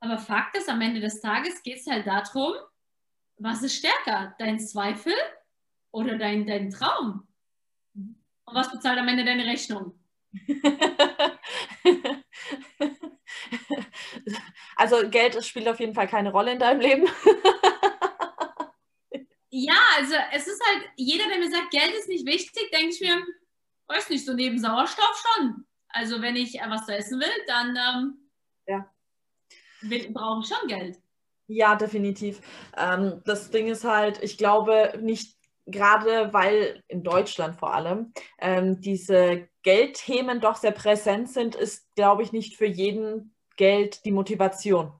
Aber 0.00 0.18
Fakt 0.18 0.56
ist, 0.56 0.68
am 0.68 0.80
Ende 0.80 1.00
des 1.00 1.20
Tages 1.20 1.62
geht 1.62 1.78
es 1.78 1.86
halt 1.86 2.06
darum, 2.06 2.52
was 3.38 3.62
ist 3.62 3.76
stärker, 3.76 4.34
dein 4.38 4.60
Zweifel 4.60 5.14
oder 5.90 6.18
dein, 6.18 6.46
dein 6.46 6.70
Traum? 6.70 7.26
Und 7.94 8.54
was 8.54 8.70
bezahlt 8.70 8.98
am 8.98 9.08
Ende 9.08 9.24
deine 9.24 9.46
Rechnung? 9.46 9.98
also 14.76 15.08
Geld 15.08 15.42
spielt 15.44 15.68
auf 15.68 15.80
jeden 15.80 15.94
Fall 15.94 16.06
keine 16.08 16.30
Rolle 16.30 16.52
in 16.52 16.58
deinem 16.58 16.80
Leben. 16.80 17.06
ja, 19.56 19.76
also 19.96 20.14
es 20.32 20.48
ist 20.48 20.60
halt, 20.66 20.90
jeder, 20.96 21.28
der 21.28 21.38
mir 21.38 21.48
sagt, 21.48 21.70
Geld 21.70 21.94
ist 21.94 22.08
nicht 22.08 22.26
wichtig, 22.26 22.72
denke 22.72 22.88
ich 22.88 23.00
mir, 23.00 23.24
weiß 23.86 24.10
nicht, 24.10 24.26
so 24.26 24.32
neben 24.32 24.58
Sauerstoff 24.58 25.22
schon. 25.22 25.64
Also 25.88 26.20
wenn 26.20 26.34
ich 26.34 26.58
was 26.66 26.86
zu 26.86 26.96
essen 26.96 27.20
will, 27.20 27.44
dann 27.46 27.76
ähm, 27.76 28.30
ja. 28.66 28.90
brauche 30.12 30.40
ich 30.40 30.48
schon 30.48 30.66
Geld. 30.66 30.98
Ja, 31.46 31.76
definitiv. 31.76 32.40
Ähm, 32.76 33.22
das 33.26 33.52
Ding 33.52 33.68
ist 33.68 33.84
halt, 33.84 34.20
ich 34.24 34.38
glaube 34.38 34.98
nicht 35.00 35.36
gerade 35.66 36.32
weil 36.32 36.82
in 36.88 37.04
Deutschland 37.04 37.56
vor 37.56 37.74
allem 37.74 38.12
ähm, 38.38 38.80
diese 38.80 39.48
Geldthemen 39.62 40.40
doch 40.40 40.56
sehr 40.56 40.72
präsent 40.72 41.30
sind, 41.30 41.54
ist, 41.54 41.94
glaube 41.94 42.22
ich, 42.24 42.32
nicht 42.32 42.56
für 42.56 42.66
jeden 42.66 43.36
Geld 43.56 44.04
die 44.04 44.12
Motivation. 44.12 44.92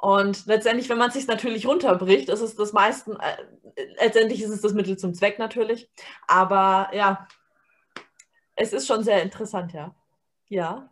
Und 0.00 0.46
letztendlich, 0.46 0.88
wenn 0.88 0.98
man 0.98 1.08
es 1.08 1.14
sich 1.14 1.26
natürlich 1.26 1.66
runterbricht, 1.66 2.28
ist 2.28 2.40
es 2.40 2.54
das 2.54 2.72
meisten, 2.72 3.16
äh, 3.16 3.36
letztendlich 4.00 4.40
ist 4.40 4.50
es 4.50 4.60
das 4.60 4.72
Mittel 4.72 4.96
zum 4.96 5.12
Zweck 5.12 5.40
natürlich. 5.40 5.90
Aber 6.28 6.88
ja, 6.94 7.26
es 8.54 8.72
ist 8.72 8.86
schon 8.86 9.02
sehr 9.02 9.22
interessant, 9.24 9.72
ja. 9.72 9.94
Ja. 10.48 10.88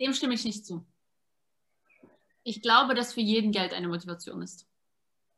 Dem 0.00 0.14
stimme 0.14 0.32
ich 0.32 0.44
nicht 0.46 0.64
zu. 0.64 0.86
Ich 2.42 2.62
glaube, 2.62 2.94
dass 2.94 3.12
für 3.12 3.20
jeden 3.20 3.52
Geld 3.52 3.74
eine 3.74 3.88
Motivation 3.88 4.40
ist. 4.40 4.66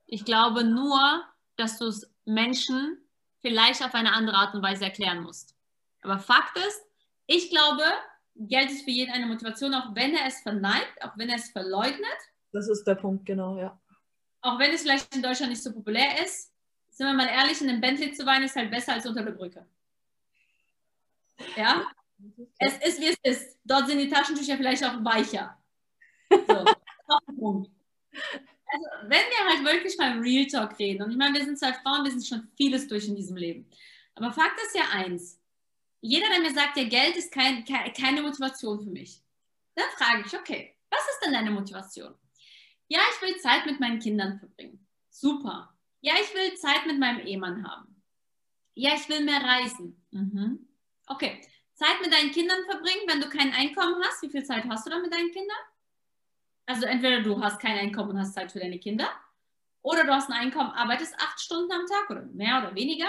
Ich 0.06 0.24
glaube 0.24 0.62
nur, 0.62 1.24
dass 1.56 1.80
du 1.80 1.86
es 1.86 2.08
Menschen 2.24 2.98
vielleicht 3.40 3.84
auf 3.84 3.94
eine 3.94 4.12
andere 4.12 4.36
Art 4.36 4.54
und 4.54 4.62
Weise 4.62 4.84
erklären 4.84 5.24
musst. 5.24 5.56
Aber 6.02 6.20
Fakt 6.20 6.56
ist, 6.56 6.80
ich 7.26 7.50
glaube, 7.50 7.82
Geld 8.36 8.70
ist 8.70 8.84
für 8.84 8.90
jeden 8.90 9.12
eine 9.12 9.26
Motivation, 9.26 9.74
auch 9.74 9.96
wenn 9.96 10.14
er 10.14 10.26
es 10.26 10.40
verneigt, 10.42 11.02
auch 11.02 11.16
wenn 11.16 11.28
er 11.28 11.36
es 11.36 11.50
verleugnet. 11.50 12.18
Das 12.53 12.68
ist 12.68 12.84
der 12.84 12.94
Punkt, 12.94 13.26
genau, 13.26 13.59
ja. 13.59 13.80
Auch 14.42 14.59
wenn 14.59 14.72
es 14.72 14.82
vielleicht 14.82 15.14
in 15.14 15.22
Deutschland 15.22 15.50
nicht 15.50 15.62
so 15.62 15.72
populär 15.72 16.22
ist, 16.24 16.53
sind 16.90 17.07
wir 17.07 17.14
mal 17.14 17.28
ehrlich, 17.28 17.61
in 17.61 17.68
einem 17.68 17.80
Bentley 17.80 18.12
zu 18.12 18.26
weinen 18.26 18.44
ist 18.44 18.57
halt 18.57 18.70
besser 18.70 18.92
als 18.94 19.07
unter 19.07 19.22
der 19.24 19.32
Brücke. 19.32 19.66
Ja? 21.57 21.86
Es 22.59 22.76
ist, 22.78 23.00
wie 23.00 23.09
es 23.09 23.16
ist. 23.22 23.59
Dort 23.64 23.88
sind 23.88 23.98
die 23.98 24.09
Taschentücher 24.09 24.57
vielleicht 24.57 24.84
auch 24.84 25.03
weicher. 25.05 25.59
So, 26.30 26.64
Punkt 27.38 27.70
also 28.72 28.86
wenn 29.03 29.11
wir 29.11 29.48
halt 29.48 29.64
wirklich 29.64 29.96
mal 29.98 30.18
Real 30.18 30.46
Talk 30.46 30.78
reden, 30.78 31.03
und 31.03 31.11
ich 31.11 31.16
meine, 31.16 31.38
wir 31.38 31.44
sind 31.44 31.59
zwei 31.59 31.72
Frauen, 31.74 32.05
wir 32.05 32.11
sind 32.11 32.26
schon 32.26 32.48
vieles 32.57 32.88
durch 32.88 33.07
in 33.07 33.14
diesem 33.14 33.36
Leben. 33.36 33.70
Aber 34.14 34.32
Fakt 34.32 34.59
ist 34.66 34.74
ja 34.74 34.88
eins, 34.92 35.38
jeder, 36.00 36.28
der 36.28 36.40
mir 36.40 36.53
sagt, 36.53 36.76
ja, 36.76 36.84
Geld 36.84 37.16
ist 37.16 37.32
kein, 37.32 37.64
keine 37.64 38.22
Motivation 38.22 38.80
für 38.80 38.90
mich, 38.90 39.22
dann 39.74 39.88
frage 39.96 40.24
ich, 40.26 40.34
okay, 40.34 40.76
was 40.90 41.00
ist 41.00 41.20
denn 41.24 41.32
deine 41.32 41.50
Motivation? 41.50 42.14
Ja, 42.89 43.01
ich 43.14 43.22
will 43.26 43.41
Zeit 43.41 43.66
mit 43.66 43.80
meinen 43.80 43.99
Kindern 43.99 44.39
verbringen. 44.39 44.87
Super. 45.11 45.74
Ja, 46.01 46.14
ich 46.14 46.35
will 46.35 46.55
Zeit 46.57 46.87
mit 46.87 46.99
meinem 46.99 47.20
Ehemann 47.20 47.66
haben. 47.66 48.03
Ja, 48.74 48.95
ich 48.95 49.09
will 49.09 49.24
mehr 49.24 49.43
reisen. 49.43 50.05
Mhm. 50.11 50.68
Okay. 51.07 51.41
Zeit 51.74 52.01
mit 52.01 52.12
deinen 52.12 52.33
Kindern 52.33 52.64
verbringen, 52.64 53.03
wenn 53.07 53.20
du 53.20 53.28
kein 53.28 53.53
Einkommen 53.53 54.03
hast. 54.05 54.22
Wie 54.22 54.30
viel 54.30 54.45
Zeit 54.45 54.64
hast 54.68 54.87
du 54.87 54.91
dann 54.91 55.03
mit 55.03 55.12
deinen 55.12 55.30
Kindern? 55.30 55.57
Also 56.66 56.87
entweder 56.87 57.22
du 57.22 57.41
hast 57.43 57.61
kein 57.61 57.78
Einkommen 57.78 58.11
und 58.11 58.18
hast 58.18 58.35
Zeit 58.35 58.53
für 58.53 58.61
deine 58.61 58.78
Kinder 58.78 59.09
oder 59.83 60.05
du 60.05 60.12
hast 60.12 60.30
ein 60.30 60.39
Einkommen, 60.39 60.70
arbeitest 60.70 61.14
acht 61.18 61.41
Stunden 61.41 61.72
am 61.72 61.87
Tag 61.87 62.09
oder 62.11 62.22
mehr 62.22 62.59
oder 62.59 62.74
weniger 62.74 63.09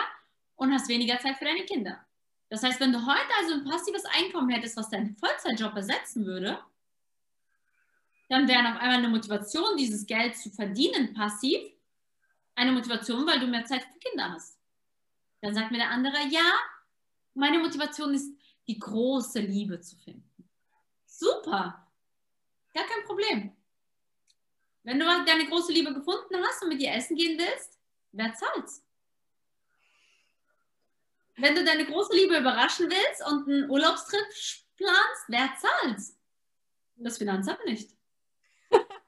und 0.56 0.74
hast 0.74 0.90
weniger 0.90 1.20
Zeit 1.20 1.38
für 1.38 1.46
deine 1.46 1.66
Kinder. 1.66 2.04
Das 2.50 2.64
heißt, 2.64 2.80
wenn 2.80 2.92
du 2.92 3.06
heute 3.06 3.30
also 3.40 3.54
ein 3.54 3.64
passives 3.64 4.06
Einkommen 4.06 4.50
hättest, 4.50 4.76
was 4.76 4.90
deinen 4.90 5.16
Vollzeitjob 5.18 5.76
ersetzen 5.76 6.26
würde, 6.26 6.60
dann 8.34 8.48
wäre 8.48 8.62
auf 8.62 8.82
einmal 8.82 8.98
eine 8.98 9.10
Motivation, 9.10 9.78
dieses 9.78 10.06
Geld 10.06 10.36
zu 10.38 10.50
verdienen 10.50 11.14
passiv, 11.14 11.62
eine 12.56 12.72
Motivation, 12.72 13.26
weil 13.26 13.40
du 13.40 13.48
mehr 13.48 13.66
Zeit 13.66 13.84
für 13.84 14.00
Kinder 14.00 14.32
hast. 14.32 14.60
Dann 15.42 15.54
sagt 15.54 15.72
mir 15.72 15.78
der 15.78 15.90
andere, 15.90 16.18
ja, 16.30 16.52
meine 17.34 17.60
Motivation 17.60 18.14
ist, 18.14 18.32
die 18.68 18.80
große 18.80 19.40
Liebe 19.40 19.80
zu 19.82 19.96
finden. 19.98 20.50
Super, 21.06 21.84
Gar 22.74 22.86
kein 22.86 23.04
Problem. 23.06 23.56
Wenn 24.84 25.00
du 25.00 25.06
deine 25.06 25.46
große 25.46 25.72
Liebe 25.72 25.94
gefunden 25.94 26.36
hast 26.44 26.64
und 26.64 26.70
mit 26.70 26.82
ihr 26.82 26.92
essen 26.92 27.16
gehen 27.16 27.38
willst, 27.38 27.80
wer 28.12 28.34
zahlt's? 28.34 28.84
Wenn 31.36 31.56
du 31.56 31.64
deine 31.64 31.86
große 31.86 32.16
Liebe 32.16 32.38
überraschen 32.38 32.90
willst 32.90 33.26
und 33.28 33.48
einen 33.48 33.70
Urlaubstrip 33.70 34.26
planst, 34.76 35.24
wer 35.28 35.50
zahlt's? 35.56 36.18
Das 36.96 37.18
Finanzamt 37.18 37.64
nicht. 37.66 37.92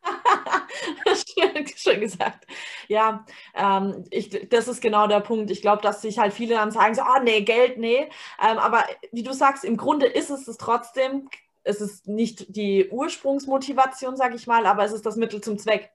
schön, 1.76 2.02
gesagt. 2.02 2.46
Ja, 2.88 3.26
ähm, 3.54 4.04
ich, 4.12 4.50
das 4.50 4.68
ist 4.68 4.82
genau 4.82 5.08
der 5.08 5.20
Punkt. 5.20 5.52
Ich 5.52 5.62
glaube, 5.62 5.82
dass 5.82 6.02
sich 6.02 6.20
halt 6.20 6.34
viele 6.34 6.56
dann 6.56 6.72
sagen, 6.72 6.96
so, 6.96 7.02
oh 7.02 7.22
nee, 7.24 7.42
Geld, 7.42 7.78
nee. 7.78 8.10
Ähm, 8.42 8.58
aber 8.58 8.84
wie 9.12 9.24
du 9.24 9.34
sagst, 9.34 9.64
im 9.64 9.78
Grunde 9.78 10.06
ist 10.06 10.30
es 10.30 10.48
es 10.48 10.58
trotzdem 10.58 11.30
es 11.66 11.82
ist 11.82 12.08
nicht 12.08 12.56
die 12.56 12.90
Ursprungsmotivation, 12.90 14.16
sage 14.16 14.36
ich 14.36 14.48
mal, 14.48 14.66
aber 14.66 14.86
es 14.86 14.94
ist 14.94 15.06
das 15.06 15.18
Mittel 15.18 15.42
zum 15.42 15.58
Zweck. 15.58 15.92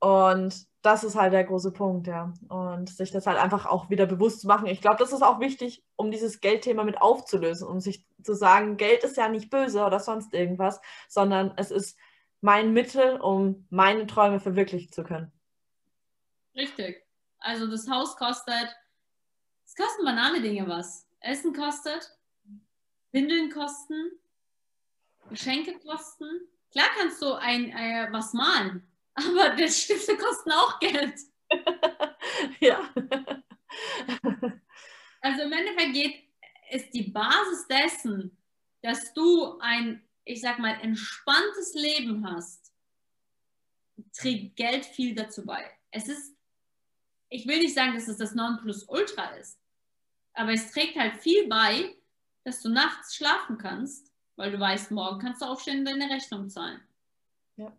Und 0.00 0.66
das 0.82 1.04
ist 1.04 1.14
halt 1.14 1.32
der 1.32 1.44
große 1.44 1.72
Punkt, 1.72 2.06
ja. 2.06 2.32
Und 2.48 2.88
sich 2.88 3.10
das 3.10 3.26
halt 3.26 3.38
einfach 3.38 3.66
auch 3.66 3.90
wieder 3.90 4.06
bewusst 4.06 4.40
zu 4.40 4.46
machen. 4.46 4.66
Ich 4.66 4.80
glaube, 4.80 4.96
das 4.98 5.12
ist 5.12 5.22
auch 5.22 5.38
wichtig, 5.38 5.84
um 5.96 6.10
dieses 6.10 6.40
Geldthema 6.40 6.84
mit 6.84 7.00
aufzulösen, 7.00 7.68
um 7.68 7.80
sich 7.80 8.06
zu 8.22 8.34
sagen, 8.34 8.76
Geld 8.76 9.04
ist 9.04 9.16
ja 9.16 9.28
nicht 9.28 9.50
böse 9.50 9.84
oder 9.84 10.00
sonst 10.00 10.34
irgendwas, 10.34 10.80
sondern 11.08 11.52
es 11.56 11.70
ist 11.70 11.96
mein 12.40 12.72
Mittel, 12.72 13.20
um 13.20 13.66
meine 13.70 14.06
Träume 14.06 14.40
verwirklichen 14.40 14.92
zu 14.92 15.04
können. 15.04 15.32
Richtig. 16.54 17.04
Also 17.38 17.66
das 17.70 17.88
Haus 17.88 18.16
kostet, 18.16 18.68
es 19.64 19.74
kosten 19.74 20.04
banale 20.04 20.40
Dinge 20.40 20.66
was. 20.68 21.06
Essen 21.20 21.52
kostet, 21.52 22.10
Windeln 23.12 23.50
kosten, 23.50 24.12
Geschenke 25.28 25.78
kosten. 25.78 26.48
Klar 26.72 26.88
kannst 26.96 27.20
du 27.22 27.34
ein, 27.34 27.70
äh, 27.70 28.08
was 28.10 28.32
malen, 28.32 28.86
aber 29.14 29.50
die 29.50 29.68
Stifte 29.68 30.16
kosten 30.16 30.52
auch 30.52 30.78
Geld. 30.80 31.14
ja. 32.60 32.88
also 35.20 35.42
im 35.42 35.52
Endeffekt 35.52 35.92
geht, 35.92 36.24
ist 36.70 36.94
die 36.94 37.10
Basis 37.10 37.66
dessen, 37.66 38.36
dass 38.82 39.12
du 39.12 39.58
ein, 39.58 40.02
ich 40.30 40.40
sag 40.40 40.58
mal, 40.58 40.80
entspanntes 40.80 41.74
Leben 41.74 42.24
hast, 42.30 42.72
trägt 44.12 44.56
Geld 44.56 44.86
viel 44.86 45.14
dazu 45.14 45.44
bei. 45.44 45.70
Es 45.90 46.08
ist, 46.08 46.36
ich 47.28 47.46
will 47.46 47.58
nicht 47.58 47.74
sagen, 47.74 47.94
dass 47.94 48.08
es 48.08 48.18
das 48.18 48.34
Nonplusultra 48.34 49.34
ist, 49.36 49.58
aber 50.32 50.52
es 50.52 50.70
trägt 50.70 50.96
halt 50.96 51.16
viel 51.16 51.48
bei, 51.48 51.96
dass 52.44 52.62
du 52.62 52.68
nachts 52.68 53.16
schlafen 53.16 53.58
kannst, 53.58 54.12
weil 54.36 54.52
du 54.52 54.60
weißt, 54.60 54.92
morgen 54.92 55.18
kannst 55.18 55.42
du 55.42 55.46
aufstehen 55.46 55.80
und 55.80 55.84
deine 55.86 56.08
Rechnung 56.08 56.48
zahlen. 56.48 56.80
Ja. 57.56 57.76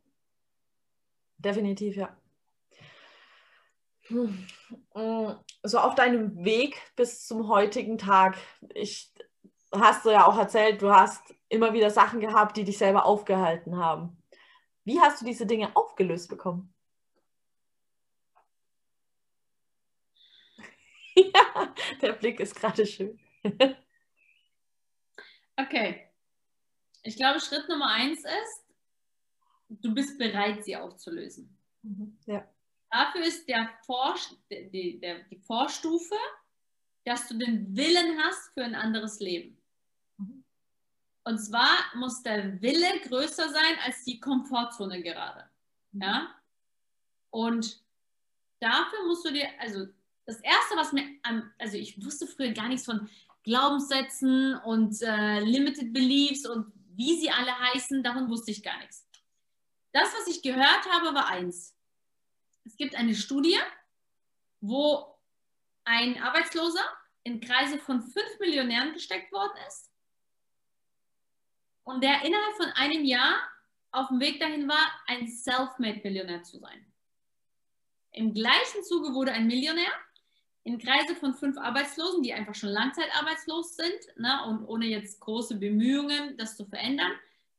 Definitiv, 1.37 1.95
ja. 1.95 2.15
Hm. 4.07 4.45
So 5.63 5.79
auf 5.79 5.95
deinem 5.95 6.43
Weg 6.43 6.79
bis 6.97 7.25
zum 7.25 7.47
heutigen 7.47 7.97
Tag, 7.97 8.37
ich 8.73 9.13
hast 9.71 10.05
du 10.05 10.09
ja 10.09 10.27
auch 10.27 10.37
erzählt, 10.37 10.81
du 10.81 10.91
hast 10.93 11.33
immer 11.51 11.73
wieder 11.73 11.89
Sachen 11.89 12.19
gehabt, 12.19 12.57
die 12.57 12.63
dich 12.63 12.77
selber 12.77 13.05
aufgehalten 13.05 13.77
haben. 13.77 14.17
Wie 14.83 14.99
hast 14.99 15.21
du 15.21 15.25
diese 15.25 15.45
Dinge 15.45 15.75
aufgelöst 15.75 16.29
bekommen? 16.29 16.73
ja, 21.15 21.75
der 22.01 22.13
Blick 22.13 22.39
ist 22.39 22.55
gerade 22.55 22.85
schön. 22.85 23.19
okay. 25.57 26.07
Ich 27.03 27.15
glaube, 27.15 27.39
Schritt 27.39 27.67
Nummer 27.67 27.91
eins 27.91 28.19
ist, 28.19 28.65
du 29.69 29.93
bist 29.93 30.17
bereit, 30.17 30.63
sie 30.63 30.75
aufzulösen. 30.75 31.57
Mhm. 31.81 32.17
Ja. 32.25 32.47
Dafür 32.89 33.21
ist 33.21 33.47
der 33.47 33.69
Vor 33.85 34.15
die, 34.49 34.99
der, 34.99 35.23
die 35.23 35.39
Vorstufe, 35.39 36.15
dass 37.05 37.27
du 37.27 37.37
den 37.37 37.75
Willen 37.75 38.19
hast 38.19 38.53
für 38.53 38.63
ein 38.63 38.75
anderes 38.75 39.19
Leben. 39.19 39.60
Und 41.23 41.37
zwar 41.37 41.77
muss 41.95 42.23
der 42.23 42.61
Wille 42.61 42.99
größer 43.01 43.49
sein 43.49 43.77
als 43.85 44.03
die 44.03 44.19
Komfortzone 44.19 45.01
gerade. 45.03 45.49
Mhm. 45.91 46.01
Ja? 46.01 46.35
Und 47.29 47.81
dafür 48.59 49.05
musst 49.05 49.25
du 49.25 49.31
dir, 49.31 49.47
also 49.59 49.87
das 50.25 50.39
Erste, 50.41 50.75
was 50.75 50.93
mir, 50.93 51.03
also 51.59 51.77
ich 51.77 52.03
wusste 52.03 52.27
früher 52.27 52.51
gar 52.51 52.67
nichts 52.67 52.85
von 52.85 53.09
Glaubenssätzen 53.43 54.55
und 54.55 55.01
äh, 55.01 55.39
Limited 55.39 55.93
Beliefs 55.93 56.45
und 56.45 56.71
wie 56.93 57.19
sie 57.19 57.31
alle 57.31 57.57
heißen, 57.57 58.03
davon 58.03 58.29
wusste 58.29 58.51
ich 58.51 58.63
gar 58.63 58.77
nichts. 58.79 59.07
Das, 59.93 60.13
was 60.13 60.27
ich 60.27 60.41
gehört 60.41 60.85
habe, 60.91 61.15
war 61.15 61.27
eins. 61.27 61.75
Es 62.63 62.77
gibt 62.77 62.95
eine 62.95 63.15
Studie, 63.15 63.57
wo 64.59 65.17
ein 65.83 66.21
Arbeitsloser 66.21 66.83
in 67.23 67.41
Kreise 67.41 67.77
von 67.79 68.01
fünf 68.01 68.39
Millionären 68.39 68.93
gesteckt 68.93 69.31
worden 69.31 69.57
ist 69.67 69.90
und 71.83 72.03
der 72.03 72.23
innerhalb 72.23 72.55
von 72.55 72.67
einem 72.75 73.03
Jahr 73.05 73.35
auf 73.91 74.07
dem 74.07 74.19
Weg 74.19 74.39
dahin 74.39 74.67
war, 74.67 74.91
ein 75.07 75.27
Self-Made-Millionär 75.27 76.43
zu 76.43 76.59
sein. 76.59 76.85
Im 78.11 78.33
gleichen 78.33 78.83
Zuge 78.83 79.13
wurde 79.13 79.31
ein 79.31 79.47
Millionär 79.47 79.91
in 80.63 80.77
Kreise 80.77 81.15
von 81.15 81.33
fünf 81.33 81.57
Arbeitslosen, 81.57 82.21
die 82.23 82.33
einfach 82.33 82.55
schon 82.55 82.69
langzeitarbeitslos 82.69 83.75
sind 83.75 84.17
ne, 84.17 84.43
und 84.45 84.65
ohne 84.65 84.85
jetzt 84.85 85.19
große 85.19 85.55
Bemühungen, 85.55 86.37
das 86.37 86.55
zu 86.55 86.65
verändern, 86.65 87.11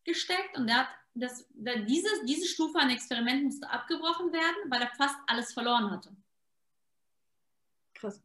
gesteckt. 0.05 0.57
Und 0.57 0.69
er 0.69 0.79
hat 0.79 0.89
das, 1.15 1.47
diese, 1.53 2.09
diese 2.25 2.47
Stufe 2.47 2.79
an 2.79 2.91
Experiment 2.91 3.45
musste 3.45 3.69
abgebrochen 3.69 4.33
werden, 4.33 4.71
weil 4.71 4.83
er 4.83 4.91
fast 4.91 5.17
alles 5.27 5.53
verloren 5.53 5.91
hatte. 5.91 6.11
Krass. 7.95 8.23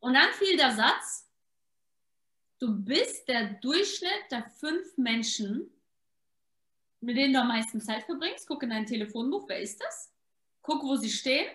Und 0.00 0.14
dann 0.14 0.32
fiel 0.32 0.56
der 0.56 0.72
Satz, 0.72 1.27
du 2.58 2.74
bist 2.74 3.28
der 3.28 3.54
Durchschnitt 3.54 4.30
der 4.30 4.44
fünf 4.50 4.96
Menschen, 4.96 5.70
mit 7.00 7.16
denen 7.16 7.32
du 7.32 7.40
am 7.40 7.48
meisten 7.48 7.80
Zeit 7.80 8.04
verbringst. 8.04 8.46
Guck 8.46 8.62
in 8.62 8.70
dein 8.70 8.86
Telefonbuch, 8.86 9.48
wer 9.48 9.60
ist 9.60 9.80
das? 9.82 10.12
Guck, 10.62 10.82
wo 10.82 10.96
sie 10.96 11.10
stehen. 11.10 11.48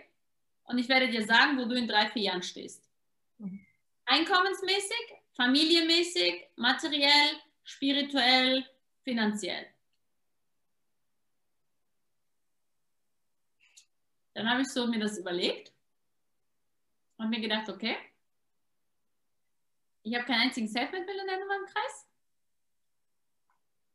Und 0.63 0.77
ich 0.77 0.87
werde 0.87 1.09
dir 1.09 1.25
sagen, 1.25 1.57
wo 1.57 1.65
du 1.65 1.75
in 1.75 1.87
drei, 1.87 2.09
vier 2.09 2.23
Jahren 2.23 2.43
stehst. 2.43 2.89
Einkommensmäßig, 4.05 5.13
familienmäßig, 5.35 6.47
materiell, 6.55 7.35
spirituell, 7.63 8.65
finanziell. 9.03 9.67
Dann 14.33 14.49
habe 14.49 14.61
ich 14.61 14.69
so 14.69 14.87
mir 14.87 14.99
das 14.99 15.17
überlegt 15.17 15.71
und 17.17 17.29
mir 17.29 17.39
gedacht, 17.39 17.69
okay, 17.69 17.97
ich 20.03 20.13
habe 20.15 20.25
keinen 20.25 20.41
einzigen 20.41 20.67
Selfmade-Millionär 20.67 21.41
in 21.41 21.47
meinem 21.47 21.65
Kreis. 21.65 22.07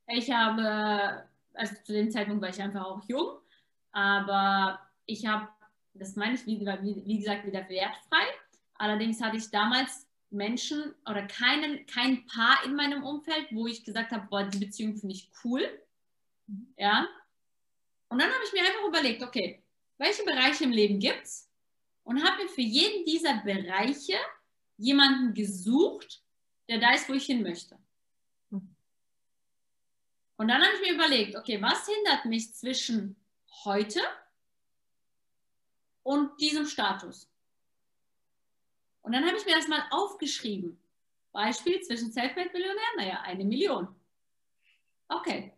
Ich 0.08 0.30
habe, 0.30 1.28
also 1.54 1.74
zu 1.84 1.92
dem 1.92 2.10
Zeitpunkt 2.10 2.40
war 2.40 2.48
ich 2.48 2.60
einfach 2.62 2.84
auch 2.84 3.02
jung, 3.06 3.38
aber 3.92 4.80
ich 5.04 5.26
habe, 5.26 5.48
das 5.94 6.16
meine 6.16 6.34
ich, 6.34 6.46
wie, 6.46 6.60
wie, 6.60 7.18
gesagt, 7.18 7.46
wieder 7.46 7.68
wertfrei. 7.68 8.24
Allerdings 8.74 9.20
hatte 9.20 9.36
ich 9.36 9.50
damals 9.50 10.06
Menschen 10.30 10.94
oder 11.08 11.26
keinen, 11.26 11.84
kein 11.86 12.26
Paar 12.26 12.64
in 12.64 12.74
meinem 12.74 13.02
Umfeld, 13.04 13.48
wo 13.50 13.66
ich 13.66 13.84
gesagt 13.84 14.12
habe, 14.12 14.26
boah, 14.28 14.44
die 14.44 14.58
Beziehung 14.58 14.96
finde 14.96 15.14
ich 15.14 15.30
cool. 15.44 15.62
Ja. 16.76 17.06
Und 18.08 18.20
dann 18.20 18.30
habe 18.30 18.44
ich 18.46 18.52
mir 18.52 18.60
einfach 18.60 18.86
überlegt, 18.86 19.22
okay, 19.22 19.62
welche 19.98 20.24
Bereiche 20.24 20.64
im 20.64 20.70
Leben 20.70 20.98
gibt 20.98 21.24
es? 21.24 21.50
Und 22.04 22.24
habe 22.24 22.42
mir 22.42 22.48
für 22.48 22.62
jeden 22.62 23.04
dieser 23.04 23.42
Bereiche 23.42 24.16
jemanden 24.78 25.34
gesucht, 25.34 26.22
der 26.68 26.78
da 26.78 26.94
ist, 26.94 27.08
wo 27.08 27.12
ich 27.12 27.26
hin 27.26 27.42
möchte. 27.42 27.78
Mhm. 28.50 28.74
Und 30.36 30.48
dann 30.48 30.62
habe 30.62 30.74
ich 30.76 30.80
mir 30.80 30.94
überlegt, 30.94 31.36
okay, 31.36 31.60
was 31.60 31.86
hindert 31.86 32.24
mich 32.24 32.54
zwischen 32.54 33.16
heute 33.64 34.00
und 36.02 36.40
diesem 36.40 36.66
Status? 36.66 37.28
Und 39.02 39.12
dann 39.12 39.26
habe 39.26 39.36
ich 39.36 39.44
mir 39.44 39.56
das 39.56 39.68
mal 39.68 39.84
aufgeschrieben. 39.90 40.78
Beispiel 41.32 41.80
zwischen 41.82 42.12
Selfmade-Millionär, 42.12 42.88
naja, 42.96 43.20
eine 43.22 43.44
Million. 43.44 43.88
Okay, 45.08 45.52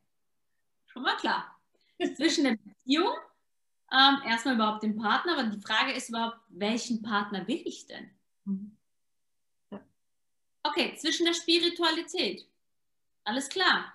schon 0.87 1.03
mal 1.03 1.17
klar. 1.17 1.61
Zwischen 2.17 2.45
der 2.45 2.57
Beziehung, 2.57 3.13
ähm, 3.93 4.19
erstmal 4.25 4.55
überhaupt 4.55 4.83
den 4.83 4.97
Partner, 4.97 5.39
aber 5.39 5.45
die 5.45 5.61
Frage 5.61 5.93
ist 5.93 6.09
überhaupt, 6.09 6.39
welchen 6.49 7.03
Partner 7.03 7.47
will 7.49 7.63
ich 7.65 7.87
denn? 7.87 8.11
Mhm. 8.45 8.77
Okay, 10.71 10.95
zwischen 10.97 11.27
der 11.27 11.35
Spiritualität. 11.35 12.47
Alles 13.25 13.49
klar. 13.49 13.93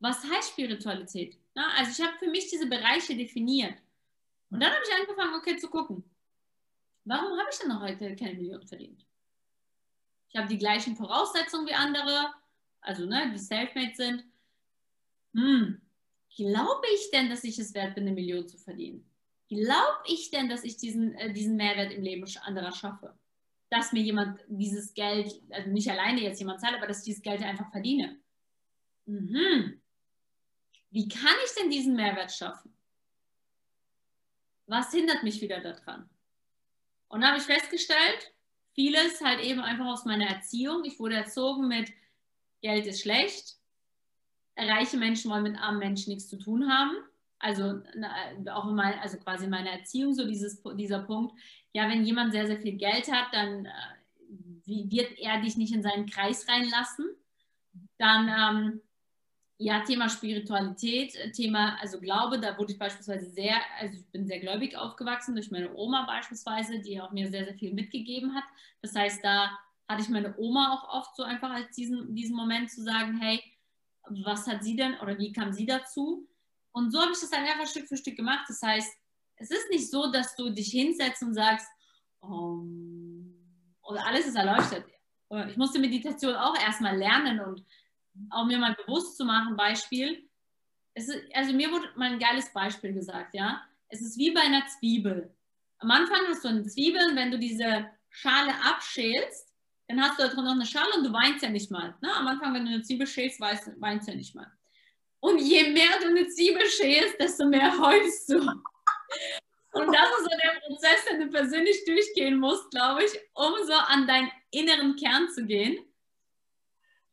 Was 0.00 0.24
heißt 0.24 0.50
Spiritualität? 0.50 1.38
Na, 1.54 1.70
also 1.76 1.90
ich 1.90 2.06
habe 2.06 2.18
für 2.18 2.30
mich 2.30 2.48
diese 2.50 2.66
Bereiche 2.66 3.16
definiert. 3.16 3.74
Und 4.50 4.60
dann 4.60 4.72
habe 4.72 4.82
ich 4.84 5.00
angefangen, 5.00 5.34
okay, 5.34 5.56
zu 5.56 5.68
gucken. 5.68 6.04
Warum 7.04 7.38
habe 7.38 7.48
ich 7.52 7.58
denn 7.58 7.68
noch 7.68 7.80
heute 7.80 8.16
keine 8.16 8.34
Million 8.34 8.66
verdient? 8.66 9.04
Ich 10.28 10.36
habe 10.36 10.48
die 10.48 10.58
gleichen 10.58 10.96
Voraussetzungen 10.96 11.66
wie 11.66 11.72
andere, 11.72 12.34
also 12.80 13.06
ne, 13.06 13.30
die 13.32 13.38
selfmade 13.38 13.94
sind. 13.94 14.24
Hm, 15.34 15.80
glaube 16.36 16.86
ich 16.94 17.10
denn, 17.10 17.30
dass 17.30 17.44
ich 17.44 17.58
es 17.58 17.74
wert 17.74 17.94
bin, 17.94 18.04
eine 18.04 18.14
Million 18.14 18.46
zu 18.48 18.58
verdienen? 18.58 19.08
Glaube 19.48 20.02
ich 20.06 20.30
denn, 20.30 20.48
dass 20.48 20.64
ich 20.64 20.76
diesen, 20.76 21.14
äh, 21.14 21.32
diesen 21.32 21.56
Mehrwert 21.56 21.92
im 21.92 22.02
Leben 22.02 22.24
anderer 22.42 22.72
schaffe? 22.72 23.18
Dass 23.70 23.92
mir 23.92 24.02
jemand 24.02 24.40
dieses 24.48 24.94
Geld, 24.94 25.32
also 25.50 25.70
nicht 25.70 25.90
alleine 25.90 26.22
jetzt 26.22 26.38
jemand 26.38 26.60
zahlt, 26.60 26.76
aber 26.76 26.86
dass 26.86 27.00
ich 27.00 27.04
dieses 27.04 27.22
Geld 27.22 27.42
einfach 27.42 27.70
verdiene. 27.70 28.18
Mhm. 29.06 29.80
Wie 30.90 31.08
kann 31.08 31.36
ich 31.44 31.54
denn 31.54 31.70
diesen 31.70 31.94
Mehrwert 31.94 32.32
schaffen? 32.32 32.72
Was 34.66 34.90
hindert 34.92 35.22
mich 35.22 35.40
wieder 35.40 35.60
daran? 35.60 36.08
Und 37.08 37.22
da 37.22 37.28
habe 37.28 37.38
ich 37.38 37.44
festgestellt, 37.44 38.32
vieles 38.74 39.20
halt 39.22 39.40
eben 39.40 39.60
einfach 39.60 39.86
aus 39.86 40.04
meiner 40.04 40.26
Erziehung. 40.26 40.84
Ich 40.84 40.98
wurde 40.98 41.16
erzogen 41.16 41.68
mit 41.68 41.90
Geld 42.60 42.86
ist 42.86 43.02
schlecht, 43.02 43.56
reiche 44.56 44.96
Menschen 44.96 45.30
wollen 45.30 45.44
mit 45.44 45.56
armen 45.58 45.78
Menschen 45.78 46.12
nichts 46.12 46.28
zu 46.28 46.38
tun 46.38 46.70
haben. 46.70 46.96
Also 47.38 47.80
auch 48.52 48.64
mein, 48.64 48.98
also 49.00 49.18
quasi 49.18 49.46
meine 49.46 49.70
Erziehung, 49.70 50.14
so 50.14 50.26
dieses, 50.26 50.62
dieser 50.76 51.00
Punkt, 51.00 51.34
ja, 51.72 51.88
wenn 51.88 52.04
jemand 52.04 52.32
sehr, 52.32 52.46
sehr 52.46 52.60
viel 52.60 52.76
Geld 52.76 53.10
hat, 53.12 53.32
dann 53.32 53.66
äh, 53.66 53.70
wird 54.66 55.18
er 55.18 55.40
dich 55.40 55.56
nicht 55.56 55.72
in 55.72 55.82
seinen 55.82 56.06
Kreis 56.06 56.48
reinlassen. 56.48 57.06
Dann 57.98 58.28
ähm, 58.28 58.80
ja, 59.58 59.80
Thema 59.80 60.08
Spiritualität, 60.08 61.16
äh, 61.16 61.32
Thema, 61.32 61.76
also 61.80 62.00
Glaube, 62.00 62.38
da 62.38 62.56
wurde 62.56 62.72
ich 62.72 62.78
beispielsweise 62.78 63.28
sehr, 63.30 63.56
also 63.80 63.96
ich 63.96 64.06
bin 64.12 64.26
sehr 64.26 64.38
gläubig 64.38 64.76
aufgewachsen 64.76 65.34
durch 65.34 65.50
meine 65.50 65.74
Oma 65.74 66.06
beispielsweise, 66.06 66.78
die 66.78 67.00
auch 67.00 67.10
mir 67.10 67.28
sehr, 67.28 67.44
sehr 67.44 67.54
viel 67.54 67.74
mitgegeben 67.74 68.34
hat. 68.34 68.44
Das 68.82 68.94
heißt, 68.94 69.22
da 69.24 69.50
hatte 69.88 70.02
ich 70.02 70.08
meine 70.08 70.34
Oma 70.38 70.74
auch 70.74 71.00
oft 71.00 71.16
so 71.16 71.24
einfach 71.24 71.50
als 71.50 71.74
diesen, 71.74 72.14
diesen 72.14 72.36
Moment 72.36 72.70
zu 72.70 72.82
sagen, 72.82 73.18
hey, 73.20 73.42
was 74.08 74.46
hat 74.46 74.62
sie 74.62 74.76
denn 74.76 74.94
oder 75.00 75.18
wie 75.18 75.32
kam 75.32 75.52
sie 75.52 75.66
dazu? 75.66 76.28
Und 76.78 76.92
so 76.92 77.00
habe 77.00 77.10
ich 77.10 77.18
das 77.18 77.30
dann 77.30 77.44
einfach 77.44 77.66
Stück 77.66 77.88
für 77.88 77.96
Stück 77.96 78.16
gemacht. 78.16 78.44
Das 78.46 78.62
heißt, 78.62 78.96
es 79.36 79.50
ist 79.50 79.68
nicht 79.70 79.90
so, 79.90 80.12
dass 80.12 80.36
du 80.36 80.50
dich 80.50 80.70
hinsetzt 80.70 81.22
und 81.22 81.34
sagst, 81.34 81.66
oh, 82.20 82.62
oder 83.82 84.06
alles 84.06 84.26
ist 84.26 84.36
erleuchtet. 84.36 84.84
Ich 85.48 85.56
musste 85.56 85.80
Meditation 85.80 86.36
auch 86.36 86.56
erstmal 86.56 86.96
lernen 86.96 87.40
und 87.40 87.64
auch 88.30 88.46
mir 88.46 88.58
mal 88.58 88.74
bewusst 88.74 89.16
zu 89.16 89.24
machen, 89.24 89.56
Beispiel. 89.56 90.28
Ist, 90.94 91.12
also 91.34 91.52
mir 91.52 91.70
wurde 91.72 91.88
mal 91.96 92.12
ein 92.12 92.18
geiles 92.20 92.52
Beispiel 92.52 92.92
gesagt, 92.92 93.34
ja. 93.34 93.60
Es 93.88 94.00
ist 94.00 94.16
wie 94.16 94.30
bei 94.30 94.42
einer 94.42 94.64
Zwiebel. 94.66 95.34
Am 95.78 95.90
Anfang 95.90 96.20
hast 96.28 96.44
du 96.44 96.48
eine 96.48 96.64
Zwiebel 96.64 97.00
und 97.10 97.16
wenn 97.16 97.32
du 97.32 97.40
diese 97.40 97.90
Schale 98.10 98.52
abschälst, 98.62 99.52
dann 99.88 100.00
hast 100.00 100.18
du 100.18 100.22
da 100.22 100.28
drin 100.28 100.44
noch 100.44 100.52
eine 100.52 100.66
Schale 100.66 100.94
und 100.96 101.04
du 101.04 101.12
weinst 101.12 101.42
ja 101.42 101.50
nicht 101.50 101.72
mal. 101.72 101.96
Ne? 102.02 102.14
Am 102.14 102.28
Anfang, 102.28 102.54
wenn 102.54 102.66
du 102.66 102.70
eine 102.70 102.82
Zwiebel 102.82 103.06
schälst, 103.06 103.40
weinst, 103.40 103.68
weinst 103.80 104.06
du 104.06 104.12
ja 104.12 104.16
nicht 104.16 104.34
mal. 104.36 104.52
Und 105.20 105.38
je 105.38 105.70
mehr 105.70 105.98
du 106.00 106.08
eine 106.08 106.28
Zwiebel 106.28 106.66
schälst, 106.66 107.18
desto 107.18 107.46
mehr 107.46 107.76
heulst 107.78 108.28
du. 108.28 108.36
Und 109.72 109.92
das 109.92 110.08
ist 110.10 110.24
so 110.24 110.30
der 110.42 110.60
Prozess, 110.60 111.04
den 111.10 111.20
du 111.20 111.30
persönlich 111.30 111.84
durchgehen 111.84 112.38
musst, 112.38 112.70
glaube 112.70 113.04
ich, 113.04 113.12
um 113.34 113.52
so 113.66 113.74
an 113.74 114.06
deinen 114.06 114.30
inneren 114.50 114.96
Kern 114.96 115.28
zu 115.28 115.44
gehen. 115.44 115.84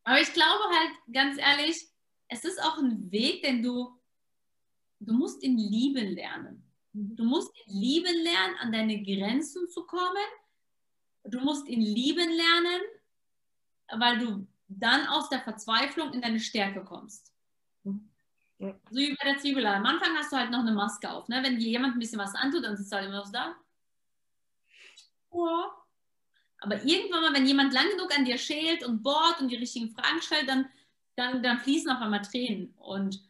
Aber 0.04 0.22
ich 0.22 0.32
glaube 0.34 0.64
halt, 0.64 0.92
ganz 1.12 1.38
ehrlich, 1.38 1.88
es 2.28 2.46
ist 2.46 2.62
auch 2.62 2.78
ein 2.78 3.12
Weg, 3.12 3.44
den 3.44 3.62
du, 3.62 4.00
du 5.00 5.14
musst 5.14 5.44
in 5.44 5.58
Lieben 5.58 6.14
lernen. 6.16 6.62
Du 6.94 7.24
musst 7.24 7.52
in 7.66 7.74
Lieben 7.74 8.24
lernen, 8.24 8.56
an 8.60 8.72
deine 8.72 9.04
Grenzen 9.04 9.68
zu 9.68 9.86
kommen. 9.86 10.26
Du 11.26 11.40
musst 11.42 11.68
in 11.68 11.82
Lieben 11.82 12.30
lernen, 12.30 12.82
weil 14.00 14.20
du 14.20 14.48
dann 14.68 15.08
aus 15.08 15.30
der 15.30 15.42
Verzweiflung 15.42 16.14
in 16.14 16.22
deine 16.22 16.40
Stärke 16.40 16.84
kommst. 16.84 17.35
Ja. 18.60 18.74
So 18.90 18.98
wie 18.98 19.16
bei 19.16 19.32
der 19.32 19.40
Zwiebel. 19.40 19.66
Am 19.66 19.86
Anfang 19.86 20.16
hast 20.16 20.32
du 20.32 20.38
halt 20.38 20.52
noch 20.52 20.60
eine 20.60 20.72
Maske 20.72 21.10
auf. 21.10 21.28
Ne? 21.28 21.44
Wenn 21.44 21.60
dir 21.60 21.68
jemand 21.68 21.96
ein 21.96 22.00
bisschen 22.00 22.20
was 22.20 22.36
antut, 22.36 22.64
dann 22.64 22.78
sitzt 22.78 22.92
du 22.92 22.96
halt 22.96 23.08
immer 23.08 23.26
so 23.26 23.32
da. 23.32 23.56
Oh. 25.30 25.66
Aber 26.60 26.84
irgendwann 26.84 27.22
mal, 27.22 27.34
wenn 27.34 27.46
jemand 27.46 27.74
lang 27.74 27.90
genug 27.90 28.18
an 28.18 28.26
dir 28.26 28.38
schält 28.38 28.84
und 28.86 29.04
bohrt 29.04 29.42
und 29.42 29.50
die 29.50 29.58
richtigen 29.58 29.90
Fragen 29.90 30.22
stellt, 30.22 30.48
dann, 30.48 30.70
dann, 31.16 31.44
dann 31.44 31.60
fließen 31.60 31.92
auf 31.92 32.02
einmal 32.02 32.22
Tränen. 32.22 32.74
Und 32.78 33.22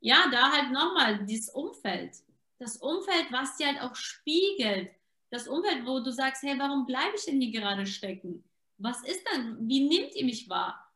ja, 0.00 0.28
da 0.30 0.50
halt 0.50 0.72
nochmal 0.72 1.24
dieses 1.24 1.50
Umfeld. 1.50 2.16
Das 2.58 2.76
Umfeld, 2.78 3.30
was 3.30 3.56
dir 3.56 3.68
halt 3.68 3.80
auch 3.80 3.94
spiegelt. 3.94 4.90
Das 5.30 5.46
Umfeld, 5.46 5.86
wo 5.86 6.00
du 6.00 6.10
sagst, 6.10 6.42
hey, 6.42 6.58
warum 6.58 6.86
bleibe 6.86 7.14
ich 7.16 7.24
denn 7.24 7.40
hier 7.40 7.52
gerade 7.52 7.86
stecken? 7.86 8.44
Was 8.78 9.02
ist 9.02 9.24
denn, 9.32 9.68
wie 9.68 9.88
nimmt 9.88 10.14
ihr 10.14 10.24
mich 10.24 10.48
wahr? 10.48 10.87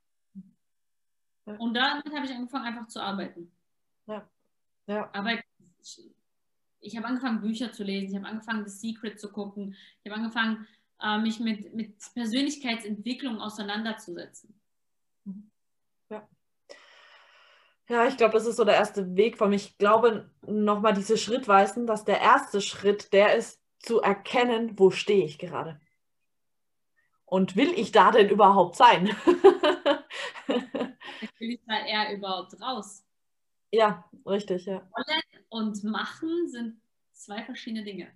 Und 1.45 1.74
damit 1.74 2.07
habe 2.14 2.26
ich 2.26 2.32
angefangen, 2.32 2.66
einfach 2.66 2.86
zu 2.86 3.01
arbeiten. 3.01 3.51
Ja. 4.07 4.28
ja. 4.86 5.11
Aber 5.12 5.32
ich, 5.32 6.12
ich 6.80 6.97
habe 6.97 7.07
angefangen, 7.07 7.40
Bücher 7.40 7.72
zu 7.72 7.84
lesen. 7.84 8.11
Ich 8.11 8.16
habe 8.16 8.28
angefangen, 8.28 8.66
The 8.66 8.70
Secret 8.70 9.18
zu 9.18 9.30
gucken. 9.30 9.74
Ich 10.03 10.11
habe 10.11 10.20
angefangen, 10.20 10.66
äh, 11.01 11.18
mich 11.18 11.40
mit, 11.40 11.74
mit 11.74 11.97
Persönlichkeitsentwicklung 12.14 13.40
auseinanderzusetzen. 13.40 14.55
Ja. 16.09 16.28
Ja, 17.88 18.07
ich 18.07 18.16
glaube, 18.16 18.34
das 18.34 18.47
ist 18.47 18.57
so 18.57 18.64
der 18.64 18.76
erste 18.76 19.16
Weg 19.16 19.36
von 19.36 19.51
mir. 19.51 19.57
Ich 19.57 19.76
glaube, 19.78 20.30
nochmal 20.47 20.95
diese 20.95 21.18
Schrittweisen, 21.18 21.86
dass 21.86 22.05
der 22.05 22.20
erste 22.20 22.61
Schritt, 22.61 23.12
der 23.12 23.34
ist 23.34 23.61
zu 23.80 24.01
erkennen, 24.01 24.78
wo 24.78 24.90
stehe 24.90 25.24
ich 25.24 25.38
gerade. 25.38 25.80
Und 27.24 27.57
will 27.57 27.72
ich 27.74 27.93
da 27.93 28.12
denn 28.12 28.28
überhaupt 28.28 28.76
sein? 28.76 29.11
will 31.43 31.51
ich 31.51 31.61
da 31.66 31.84
eher 31.84 32.16
überhaupt 32.16 32.59
raus? 32.61 33.05
Ja, 33.72 34.09
richtig, 34.24 34.64
ja. 34.66 34.88
Wollen 34.93 35.22
und 35.49 35.84
machen 35.84 36.49
sind 36.49 36.80
zwei 37.12 37.43
verschiedene 37.43 37.84
Dinge. 37.84 38.12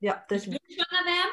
Ja, 0.00 0.24
definitiv. 0.28 0.60
Ich 0.68 0.76
will 0.76 0.84
schwanger 0.84 1.06
werden 1.06 1.32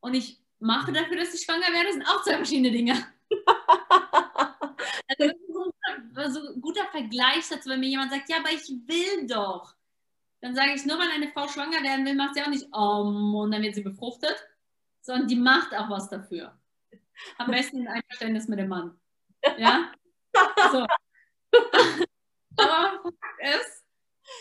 und 0.00 0.14
ich 0.14 0.42
mache 0.58 0.92
dafür, 0.92 1.16
dass 1.16 1.32
ich 1.32 1.42
schwanger 1.42 1.72
werde, 1.72 1.92
sind 1.92 2.04
auch 2.04 2.22
zwei 2.22 2.36
verschiedene 2.36 2.70
Dinge. 2.70 2.94
also 3.88 5.18
das 5.18 5.32
ist 5.32 5.52
so 5.52 5.72
ein, 5.82 6.32
so 6.32 6.52
ein 6.52 6.60
guter 6.60 6.84
Vergleich 6.90 7.48
dazu, 7.48 7.70
wenn 7.70 7.80
mir 7.80 7.88
jemand 7.88 8.10
sagt, 8.10 8.28
ja, 8.28 8.38
aber 8.38 8.50
ich 8.50 8.68
will 8.68 9.26
doch. 9.26 9.74
Dann 10.40 10.54
sage 10.54 10.72
ich, 10.74 10.84
nur 10.84 10.98
weil 10.98 11.10
eine 11.10 11.28
Frau 11.28 11.48
schwanger 11.48 11.82
werden 11.82 12.04
will, 12.04 12.14
macht 12.14 12.34
sie 12.34 12.42
auch 12.42 12.48
nicht 12.48 12.66
um 12.72 13.34
und 13.34 13.52
dann 13.52 13.62
wird 13.62 13.74
sie 13.74 13.82
befruchtet, 13.82 14.36
sondern 15.00 15.28
die 15.28 15.36
macht 15.36 15.74
auch 15.74 15.90
was 15.90 16.08
dafür. 16.08 16.58
Am 17.38 17.50
besten 17.50 17.82
in 17.82 17.88
Einverständnis 17.88 18.48
mit 18.48 18.58
dem 18.58 18.68
Mann. 18.68 18.98
Ja? 19.58 19.92
So. 20.72 20.86
Aber 22.56 23.02
Fakt 23.02 23.16
ist, 23.40 23.84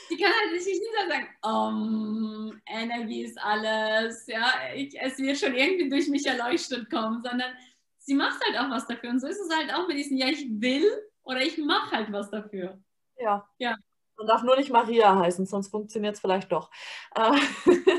die 0.10 0.18
kann 0.18 0.32
halt 0.32 0.52
nicht 0.52 0.66
hinter 0.66 1.08
sagen, 1.08 1.28
um, 1.42 2.62
Energie 2.68 3.24
ist 3.24 3.40
alles, 3.42 4.28
ja, 4.28 4.52
ich, 4.76 5.00
es 5.00 5.18
wird 5.18 5.38
schon 5.38 5.56
irgendwie 5.56 5.90
durch 5.90 6.08
mich 6.10 6.26
erleuchtet 6.26 6.90
kommen, 6.90 7.24
sondern 7.24 7.54
sie 7.98 8.16
macht 8.16 8.40
halt 8.46 8.58
auch 8.60 8.70
was 8.70 8.88
dafür. 8.88 9.10
Und 9.12 9.20
so 9.20 9.28
ist 9.28 9.40
es 9.40 9.56
halt 9.56 9.74
auch 9.74 9.88
mit 9.88 9.98
diesen, 9.98 10.18
ja, 10.18 10.28
ich 10.28 10.46
will 10.50 10.86
oder 11.24 11.42
ich 11.42 11.58
mache 11.58 11.96
halt 11.96 12.12
was 12.12 12.30
dafür. 12.30 12.80
Ja. 13.18 13.48
ja. 13.58 13.76
Man 14.18 14.28
darf 14.28 14.44
nur 14.44 14.58
nicht 14.58 14.72
Maria 14.72 15.18
heißen, 15.18 15.46
sonst 15.46 15.70
funktioniert 15.70 16.16
es 16.16 16.22
vielleicht 16.22 16.52
doch. 16.52 16.70
Äh. 17.16 17.40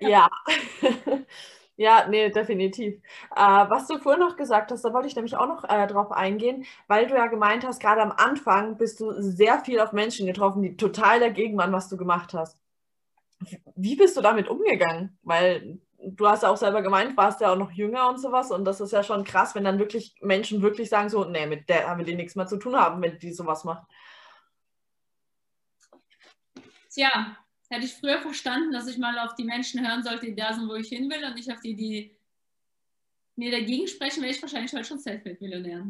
ja. 0.00 0.30
Ja, 1.80 2.08
nee, 2.08 2.28
definitiv. 2.30 2.96
Äh, 3.36 3.40
was 3.40 3.86
du 3.86 3.98
vorhin 3.98 4.20
noch 4.20 4.36
gesagt 4.36 4.72
hast, 4.72 4.82
da 4.84 4.92
wollte 4.92 5.06
ich 5.06 5.14
nämlich 5.14 5.36
auch 5.36 5.46
noch 5.46 5.62
äh, 5.62 5.86
drauf 5.86 6.10
eingehen, 6.10 6.66
weil 6.88 7.06
du 7.06 7.14
ja 7.14 7.28
gemeint 7.28 7.64
hast, 7.64 7.80
gerade 7.80 8.02
am 8.02 8.10
Anfang 8.10 8.76
bist 8.76 8.98
du 8.98 9.12
sehr 9.22 9.60
viel 9.60 9.78
auf 9.78 9.92
Menschen 9.92 10.26
getroffen, 10.26 10.62
die 10.62 10.76
total 10.76 11.20
dagegen 11.20 11.56
waren, 11.56 11.72
was 11.72 11.88
du 11.88 11.96
gemacht 11.96 12.34
hast. 12.34 12.60
Wie 13.76 13.94
bist 13.94 14.16
du 14.16 14.22
damit 14.22 14.48
umgegangen? 14.48 15.16
Weil 15.22 15.78
du 15.98 16.26
hast 16.26 16.42
ja 16.42 16.50
auch 16.50 16.56
selber 16.56 16.82
gemeint, 16.82 17.16
warst 17.16 17.40
ja 17.40 17.52
auch 17.52 17.56
noch 17.56 17.70
jünger 17.70 18.08
und 18.08 18.18
sowas 18.20 18.50
und 18.50 18.64
das 18.64 18.80
ist 18.80 18.92
ja 18.92 19.04
schon 19.04 19.22
krass, 19.24 19.54
wenn 19.54 19.64
dann 19.64 19.78
wirklich 19.78 20.16
Menschen 20.20 20.62
wirklich 20.62 20.88
sagen 20.88 21.08
so, 21.08 21.24
nee, 21.24 21.46
mit 21.46 21.68
der 21.68 21.88
haben 21.88 22.04
wir 22.04 22.16
nichts 22.16 22.34
mehr 22.34 22.46
zu 22.46 22.56
tun 22.56 22.76
haben, 22.76 23.00
wenn 23.02 23.18
die 23.20 23.32
sowas 23.32 23.64
macht. 23.64 23.86
Tja, 26.90 27.36
hätte 27.70 27.86
ich 27.86 27.94
früher 27.94 28.20
verstanden, 28.20 28.72
dass 28.72 28.88
ich 28.88 28.98
mal 28.98 29.18
auf 29.18 29.34
die 29.34 29.44
Menschen 29.44 29.86
hören 29.86 30.02
sollte, 30.02 30.26
die 30.26 30.34
da 30.34 30.52
sind, 30.52 30.68
wo 30.68 30.74
ich 30.74 30.88
hin 30.88 31.10
will 31.10 31.24
und 31.24 31.34
nicht 31.34 31.50
auf 31.50 31.60
die, 31.60 31.76
die 31.76 32.18
mir 33.36 33.50
dagegen 33.50 33.86
sprechen, 33.86 34.22
wäre 34.22 34.32
ich 34.32 34.42
wahrscheinlich 34.42 34.72
heute 34.72 34.84
schon 34.84 34.98
Selfmade-Millionär. 34.98 35.86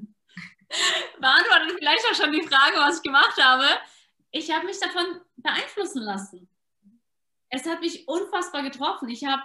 Beantwortet 1.21 1.77
vielleicht 1.79 2.05
auch 2.11 2.15
schon 2.15 2.33
die 2.33 2.43
Frage, 2.43 2.77
was 2.77 2.99
ich 2.99 3.03
gemacht 3.03 3.43
habe. 3.43 3.67
Ich 4.31 4.51
habe 4.51 4.67
mich 4.67 4.79
davon 4.79 5.21
beeinflussen 5.37 6.03
lassen. 6.03 6.49
Es 7.49 7.65
hat 7.65 7.81
mich 7.81 8.07
unfassbar 8.07 8.63
getroffen. 8.63 9.09
Ich 9.09 9.25
habe, 9.25 9.43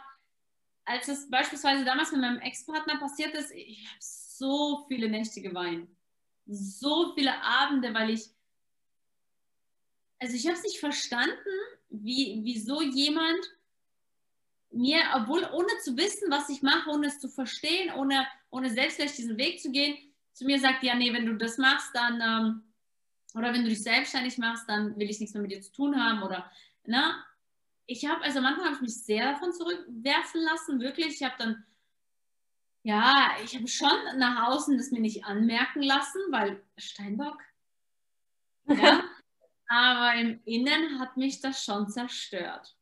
als 0.84 1.08
es 1.08 1.30
beispielsweise 1.30 1.86
damals 1.86 2.12
mit 2.12 2.22
meinem 2.22 2.40
Ex-Partner 2.40 2.98
passiert 2.98 3.34
ist, 3.36 3.52
ich 3.52 3.88
habe 3.88 3.98
so 4.00 4.86
viele 4.90 5.08
Nächte 5.08 5.42
geweint. 5.42 5.90
So 6.46 7.14
viele 7.16 7.42
Abende, 7.42 7.94
weil 7.94 8.10
ich, 8.10 8.26
also 10.20 10.36
ich 10.36 10.46
habe 10.46 10.58
es 10.58 10.64
nicht 10.64 10.80
verstanden, 10.80 11.38
wie, 11.94 12.42
wieso 12.44 12.82
jemand 12.82 13.40
mir, 14.72 15.02
obwohl 15.16 15.48
ohne 15.54 15.78
zu 15.84 15.96
wissen, 15.96 16.32
was 16.32 16.50
ich 16.50 16.62
mache, 16.64 16.90
ohne 16.90 17.08
es 17.08 17.20
zu 17.20 17.30
verstehen, 17.30 17.94
ohne, 17.94 18.26
ohne 18.50 18.70
selbst 18.72 18.96
vielleicht 18.96 19.18
diesen 19.18 19.38
Weg 19.38 19.62
zu 19.62 19.72
gehen, 19.72 19.96
zu 20.34 20.46
mir 20.46 20.60
sagt, 20.60 20.84
ja, 20.84 20.96
nee, 20.96 21.14
wenn 21.14 21.28
du 21.28 21.36
das 21.36 21.58
machst, 21.58 21.92
dann, 21.94 22.20
ähm, 22.22 22.64
oder 23.36 23.54
wenn 23.54 23.64
du 23.64 23.70
dich 23.70 23.84
selbstständig 23.84 24.38
machst, 24.40 24.68
dann 24.68 24.98
will 24.98 25.10
ich 25.10 25.20
nichts 25.20 25.34
mehr 25.34 25.44
mit 25.44 25.52
dir 25.52 25.62
zu 25.62 25.72
tun 25.72 26.04
haben 26.04 26.24
oder, 26.24 26.52
ne? 26.86 27.24
Ich 27.86 28.06
habe, 28.06 28.22
also 28.24 28.40
Anfang 28.40 28.64
habe 28.64 28.76
ich 28.76 28.82
mich 28.82 29.04
sehr 29.04 29.34
davon 29.34 29.52
zurückwerfen 29.52 30.42
lassen, 30.42 30.80
wirklich. 30.80 31.16
Ich 31.16 31.24
habe 31.24 31.36
dann, 31.38 31.66
ja, 32.82 33.36
ich 33.44 33.56
habe 33.56 33.68
schon 33.68 34.18
nach 34.18 34.48
außen 34.48 34.78
das 34.78 34.92
mir 34.92 35.02
nicht 35.02 35.26
anmerken 35.26 35.84
lassen, 35.84 36.22
weil 36.30 36.64
Steinbock, 36.78 37.38
ja, 38.68 39.04
aber 39.68 40.20
im 40.20 40.42
Innen 40.46 41.00
hat 41.00 41.18
mich 41.18 41.42
das 41.42 41.64
schon 41.64 41.90
zerstört. 41.90 42.76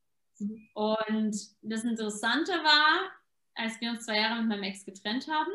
Und 0.74 1.36
das 1.62 1.84
Interessante 1.84 2.52
war, 2.52 3.12
als 3.56 3.80
wir 3.80 3.92
uns 3.92 4.06
zwei 4.06 4.18
Jahre 4.18 4.40
mit 4.40 4.50
meinem 4.50 4.64
Ex 4.64 4.86
getrennt 4.86 5.28
haben, 5.28 5.52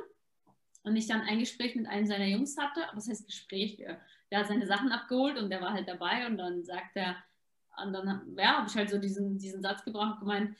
und 0.87 0.95
ich 0.95 1.09
dann 1.09 1.22
ein 1.22 1.41
Gespräch 1.41 1.74
mit 1.74 1.89
einem 1.89 2.07
seiner 2.07 2.27
Jungs 2.27 2.57
hatte, 2.57 2.81
was 2.95 3.09
heißt 3.09 3.27
Gespräch? 3.27 3.77
Der 4.31 4.39
hat 4.39 4.47
seine 4.47 4.68
Sachen 4.68 4.93
abgeholt 4.93 5.37
und 5.37 5.51
der 5.51 5.61
war 5.61 5.72
halt 5.72 5.89
dabei 5.89 6.27
und 6.29 6.39
dann 6.39 6.64
sagt 6.64 6.95
er, 6.95 7.16
und 7.83 7.93
dann 7.93 8.37
ja, 8.39 8.59
habe 8.59 8.68
ich 8.68 8.77
halt 8.77 8.89
so 8.89 8.99
diesen, 8.99 9.37
diesen 9.37 9.62
Satz 9.62 9.85
gebraucht 9.85 10.20
gemeint, 10.20 10.57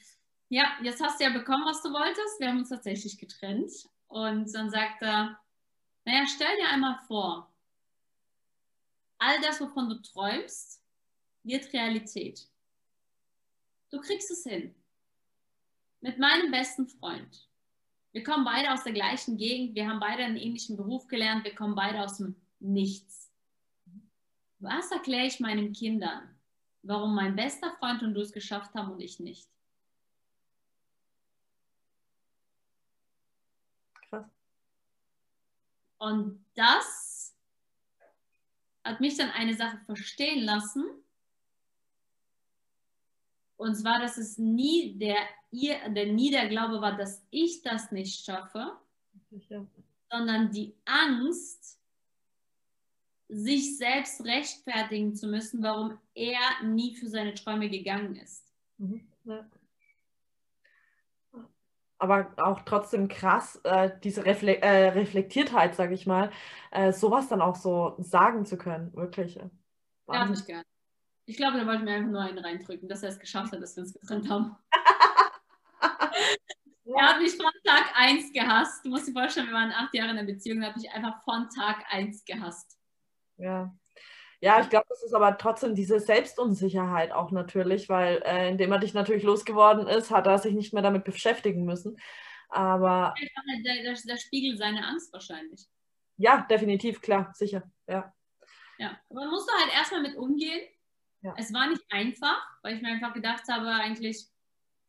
ja, 0.49 0.65
jetzt 0.83 1.01
hast 1.03 1.21
du 1.21 1.25
ja 1.25 1.31
bekommen, 1.31 1.65
was 1.65 1.81
du 1.81 1.93
wolltest. 1.93 2.41
Wir 2.41 2.49
haben 2.49 2.59
uns 2.59 2.69
tatsächlich 2.69 3.19
getrennt. 3.19 3.71
Und 4.09 4.53
dann 4.53 4.69
sagt 4.69 5.03
er, 5.03 5.39
naja, 6.05 6.25
stell 6.27 6.57
dir 6.57 6.69
einmal 6.73 6.99
vor, 7.07 7.53
all 9.19 9.41
das, 9.41 9.61
wovon 9.61 9.89
du 9.89 10.03
träumst, 10.03 10.83
wird 11.43 11.73
Realität. 11.73 12.49
Du 13.91 14.01
kriegst 14.01 14.31
es 14.31 14.43
hin. 14.43 14.75
Mit 16.01 16.19
meinem 16.19 16.51
besten 16.51 16.89
Freund. 16.89 17.49
Wir 18.13 18.23
kommen 18.23 18.45
beide 18.45 18.73
aus 18.73 18.83
der 18.83 18.93
gleichen 18.93 19.37
Gegend, 19.37 19.75
wir 19.75 19.89
haben 19.89 20.01
beide 20.01 20.25
einen 20.25 20.37
ähnlichen 20.37 20.77
Beruf 20.77 21.07
gelernt, 21.07 21.45
wir 21.45 21.55
kommen 21.55 21.75
beide 21.75 22.01
aus 22.01 22.17
dem 22.17 22.35
Nichts. 22.61 23.31
Was 24.59 24.91
erkläre 24.91 25.27
ich 25.27 25.39
meinen 25.39 25.73
Kindern, 25.73 26.35
warum 26.83 27.15
mein 27.15 27.37
bester 27.37 27.77
Freund 27.79 28.03
und 28.03 28.15
du 28.15 28.23
es 28.23 28.33
geschafft 28.33 28.75
haben 28.75 28.93
und 28.93 29.01
ich 29.01 29.21
nicht? 29.21 29.49
Krass. 34.09 34.25
Und 35.99 36.43
das 36.55 37.06
hat 38.87 39.01
mich 39.01 39.17
dann 39.17 39.31
eine 39.31 39.55
Sache 39.55 39.79
verstehen 39.87 40.45
lassen. 40.45 40.85
Und 43.57 43.75
zwar, 43.75 44.01
dass 44.01 44.19
es 44.19 44.39
nie 44.39 44.95
der, 44.99 45.17
ihr, 45.51 45.89
der 45.89 46.13
Niederglaube 46.13 46.81
war, 46.81 46.97
dass 46.97 47.23
ich 47.31 47.63
das 47.63 47.91
nicht 47.91 48.25
schaffe, 48.25 48.77
ja. 49.49 49.67
sondern 50.11 50.51
die 50.51 50.75
Angst, 50.85 51.79
sich 53.29 53.77
selbst 53.77 54.25
rechtfertigen 54.25 55.17
zu 55.17 55.27
müssen, 55.27 55.63
warum 55.63 55.99
er 56.15 56.63
nie 56.63 56.95
für 56.95 57.09
seine 57.09 57.35
Träume 57.35 57.69
gegangen 57.69 58.15
ist. 58.17 58.45
Mhm. 58.79 59.05
Ja 59.25 59.45
aber 61.99 62.33
auch 62.37 62.61
trotzdem 62.61 63.09
krass, 63.09 63.61
äh, 63.65 63.91
diese 64.03 64.25
Refle 64.25 64.61
äh, 64.61 64.89
Reflektiertheit, 64.89 65.75
sage 65.75 65.95
ich 65.95 66.07
mal, 66.07 66.31
äh, 66.71 66.93
sowas 66.93 67.29
dann 67.29 67.43
auch 67.43 67.57
so 67.57 67.95
sagen 67.99 68.45
zu 68.45 68.59
können, 68.59 68.95
wirklich. 68.95 69.39
Äh, 69.39 69.49
ja, 70.09 70.31
ich 70.31 70.47
gern. 70.47 70.65
Ich 71.25 71.37
glaube, 71.37 71.59
da 71.59 71.67
wollten 71.67 71.87
wir 71.87 71.95
einfach 71.95 72.11
nur 72.11 72.21
einen 72.21 72.39
reindrücken, 72.39 72.89
dass 72.89 73.03
er 73.03 73.09
es 73.09 73.19
geschafft 73.19 73.53
hat, 73.53 73.61
dass 73.61 73.77
wir 73.77 73.83
uns 73.83 73.93
getrennt 73.93 74.29
haben. 74.31 74.57
Er 76.89 77.09
hat 77.09 77.21
mich 77.21 77.37
von 77.37 77.51
Tag 77.65 77.93
1 77.97 78.33
gehasst. 78.33 78.85
Du 78.85 78.91
musst 78.91 79.09
dir 79.09 79.13
vorstellen, 79.13 79.49
wir 79.49 79.55
waren 79.55 79.73
acht 79.73 79.93
Jahre 79.93 80.11
in 80.11 80.17
der 80.17 80.23
Beziehung, 80.23 80.63
er 80.63 80.69
hat 80.69 80.77
mich 80.77 80.91
einfach 80.91 81.23
von 81.25 81.49
Tag 81.51 81.85
1 81.91 82.25
gehasst. 82.25 82.79
Ja, 83.39 83.75
ja, 84.47 84.61
ich 84.61 84.69
glaube, 84.69 84.87
das 84.89 85.03
ist 85.03 85.13
aber 85.13 85.37
trotzdem 85.39 85.75
diese 85.75 85.99
Selbstunsicherheit 85.99 87.11
auch 87.11 87.33
natürlich, 87.33 87.89
weil 87.89 88.23
äh, 88.25 88.49
indem 88.49 88.71
er 88.71 88.79
dich 88.79 88.95
natürlich 88.95 89.25
losgeworden 89.25 89.89
ist, 89.89 90.13
hat 90.13 90.29
er 90.29 90.39
sich 90.39 90.55
nicht 90.55 90.73
mehr 90.73 90.85
damit 90.85 91.03
beschäftigen 91.03 91.65
müssen. 91.65 91.99
Aber. 92.49 93.13
Der, 93.65 93.83
der, 93.83 93.95
der 93.95 94.17
Spiegel 94.17 94.57
seine 94.57 94.87
Angst 94.87 95.13
wahrscheinlich. 95.13 95.67
Ja, 96.17 96.47
definitiv, 96.49 97.01
klar, 97.01 97.33
sicher, 97.35 97.65
ja. 97.89 98.15
Ja, 98.79 98.97
aber 99.11 99.21
man 99.23 99.31
musste 99.31 99.53
halt 99.61 99.75
erstmal 99.75 100.03
mit 100.03 100.17
umgehen. 100.17 100.61
Ja. 101.23 101.35
Es 101.37 101.53
war 101.53 101.69
nicht 101.69 101.83
einfach, 101.91 102.41
weil 102.63 102.77
ich 102.77 102.83
mir 102.83 102.91
einfach 102.91 103.15
gedacht 103.15 103.43
habe, 103.51 103.67
eigentlich 103.67 104.29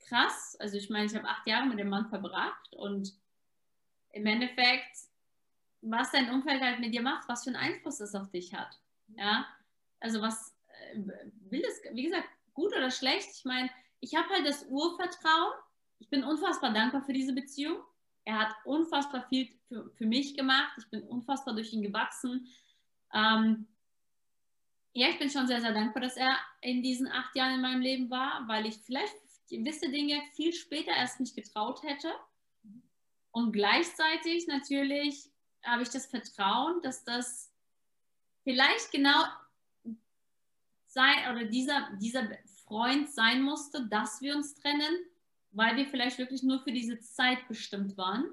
krass. 0.07 0.55
Also 0.59 0.77
ich 0.77 0.91
meine, 0.91 1.05
ich 1.05 1.15
habe 1.15 1.27
acht 1.27 1.47
Jahre 1.47 1.65
mit 1.65 1.79
dem 1.79 1.89
Mann 1.89 2.09
verbracht 2.09 2.73
und 2.73 3.11
im 4.11 4.25
Endeffekt, 4.27 4.97
was 5.81 6.11
dein 6.11 6.29
Umfeld 6.29 6.61
halt 6.61 6.79
mit 6.79 6.93
dir 6.93 7.01
macht, 7.01 7.27
was 7.27 7.43
für 7.43 7.49
einen 7.49 7.73
Einfluss 7.73 7.99
es 8.01 8.13
auf 8.13 8.29
dich 8.29 8.53
hat. 8.53 8.79
Ja, 9.15 9.47
also 9.99 10.21
was 10.21 10.55
äh, 10.93 10.99
will 11.49 11.61
das, 11.61 11.81
wie 11.93 12.03
gesagt, 12.03 12.27
gut 12.53 12.75
oder 12.75 12.91
schlecht? 12.91 13.29
Ich 13.33 13.45
meine, 13.45 13.69
ich 13.99 14.15
habe 14.15 14.29
halt 14.29 14.45
das 14.45 14.65
Urvertrauen. 14.69 15.53
Ich 15.99 16.09
bin 16.09 16.23
unfassbar 16.23 16.73
dankbar 16.73 17.01
für 17.01 17.13
diese 17.13 17.33
Beziehung. 17.33 17.77
Er 18.25 18.39
hat 18.39 18.53
unfassbar 18.65 19.27
viel 19.29 19.47
für, 19.67 19.89
für 19.91 20.05
mich 20.05 20.35
gemacht. 20.35 20.73
Ich 20.77 20.89
bin 20.89 21.03
unfassbar 21.03 21.55
durch 21.55 21.73
ihn 21.73 21.81
gewachsen. 21.81 22.47
Ähm, 23.13 23.67
ja, 24.93 25.09
ich 25.09 25.19
bin 25.19 25.29
schon 25.29 25.47
sehr, 25.47 25.61
sehr 25.61 25.73
dankbar, 25.73 26.01
dass 26.01 26.17
er 26.17 26.37
in 26.61 26.81
diesen 26.81 27.07
acht 27.07 27.35
Jahren 27.35 27.55
in 27.55 27.61
meinem 27.61 27.81
Leben 27.81 28.09
war, 28.09 28.47
weil 28.47 28.65
ich 28.65 28.77
vielleicht 28.77 29.15
gewisse 29.49 29.89
Dinge 29.89 30.21
viel 30.33 30.53
später 30.53 30.91
erst 30.91 31.19
nicht 31.19 31.35
getraut 31.35 31.83
hätte. 31.83 32.11
Und 33.31 33.51
gleichzeitig 33.51 34.47
natürlich 34.47 35.29
habe 35.63 35.83
ich 35.83 35.89
das 35.89 36.07
Vertrauen, 36.07 36.81
dass 36.81 37.03
das 37.03 37.53
vielleicht 38.47 38.93
genau 38.93 39.25
sein 40.85 41.29
oder 41.29 41.43
dieser, 41.43 41.89
dieser 41.99 42.29
Freund 42.63 43.09
sein 43.09 43.41
musste, 43.41 43.85
dass 43.89 44.21
wir 44.21 44.37
uns 44.37 44.55
trennen, 44.55 44.99
weil 45.51 45.75
wir 45.75 45.85
vielleicht 45.85 46.17
wirklich 46.17 46.43
nur 46.43 46.61
für 46.61 46.71
diese 46.71 46.97
Zeit 47.01 47.45
bestimmt 47.49 47.97
waren, 47.97 48.25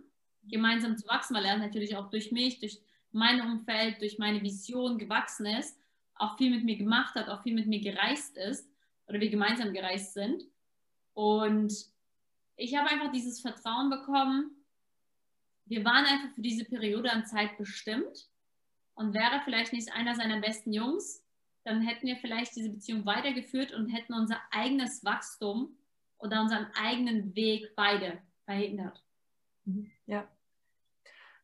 gemeinsam 0.45 0.97
zu 0.97 1.09
wachsen, 1.09 1.35
weil 1.35 1.45
er 1.45 1.59
natürlich 1.59 1.97
auch 1.97 2.11
durch 2.11 2.31
mich, 2.31 2.61
durch 2.61 2.81
mein 3.11 3.41
Umfeld, 3.41 4.01
durch 4.01 4.17
meine 4.19 4.41
Vision 4.41 4.99
gewachsen 4.99 5.47
ist, 5.47 5.77
auch 6.15 6.37
viel 6.37 6.51
mit 6.51 6.63
mir 6.63 6.77
gemacht 6.77 7.17
hat, 7.17 7.29
auch 7.29 7.43
viel 7.43 7.55
mit 7.55 7.67
mir 7.67 7.81
gereist 7.81 8.37
ist 8.37 8.71
oder 9.09 9.19
wir 9.19 9.31
gemeinsam 9.31 9.73
gereist 9.73 10.15
sind. 10.15 10.45
Und 11.15 11.75
ich 12.55 12.77
habe 12.77 12.89
einfach 12.89 13.11
dieses 13.11 13.41
Vertrauen 13.41 13.91
bekommen. 13.91 14.53
Wir 15.65 15.85
waren 15.85 16.05
einfach 16.05 16.33
für 16.37 16.43
diese 16.43 16.65
Periode 16.65 17.11
an 17.11 17.27
Zeit 17.27 17.59
bestimmt 17.59 18.29
und 18.95 19.15
wäre 19.15 19.41
vielleicht 19.45 19.73
nicht 19.73 19.93
einer 19.93 20.15
seiner 20.15 20.41
besten 20.41 20.73
Jungs, 20.73 21.23
dann 21.65 21.81
hätten 21.83 22.07
wir 22.07 22.17
vielleicht 22.17 22.55
diese 22.57 22.71
Beziehung 22.71 23.07
weitergeführt 23.07 23.73
und 23.73 23.89
hätten 23.89 24.15
unser 24.15 24.39
eigenes 24.51 25.05
Wachstum 25.05 25.77
oder 26.19 26.41
unseren 26.41 26.67
eigenen 26.75 27.35
Weg 27.35 27.75
beide 27.75 28.19
verhindert. 28.45 29.03
Mhm. 29.65 29.91
Ja. 30.07 30.29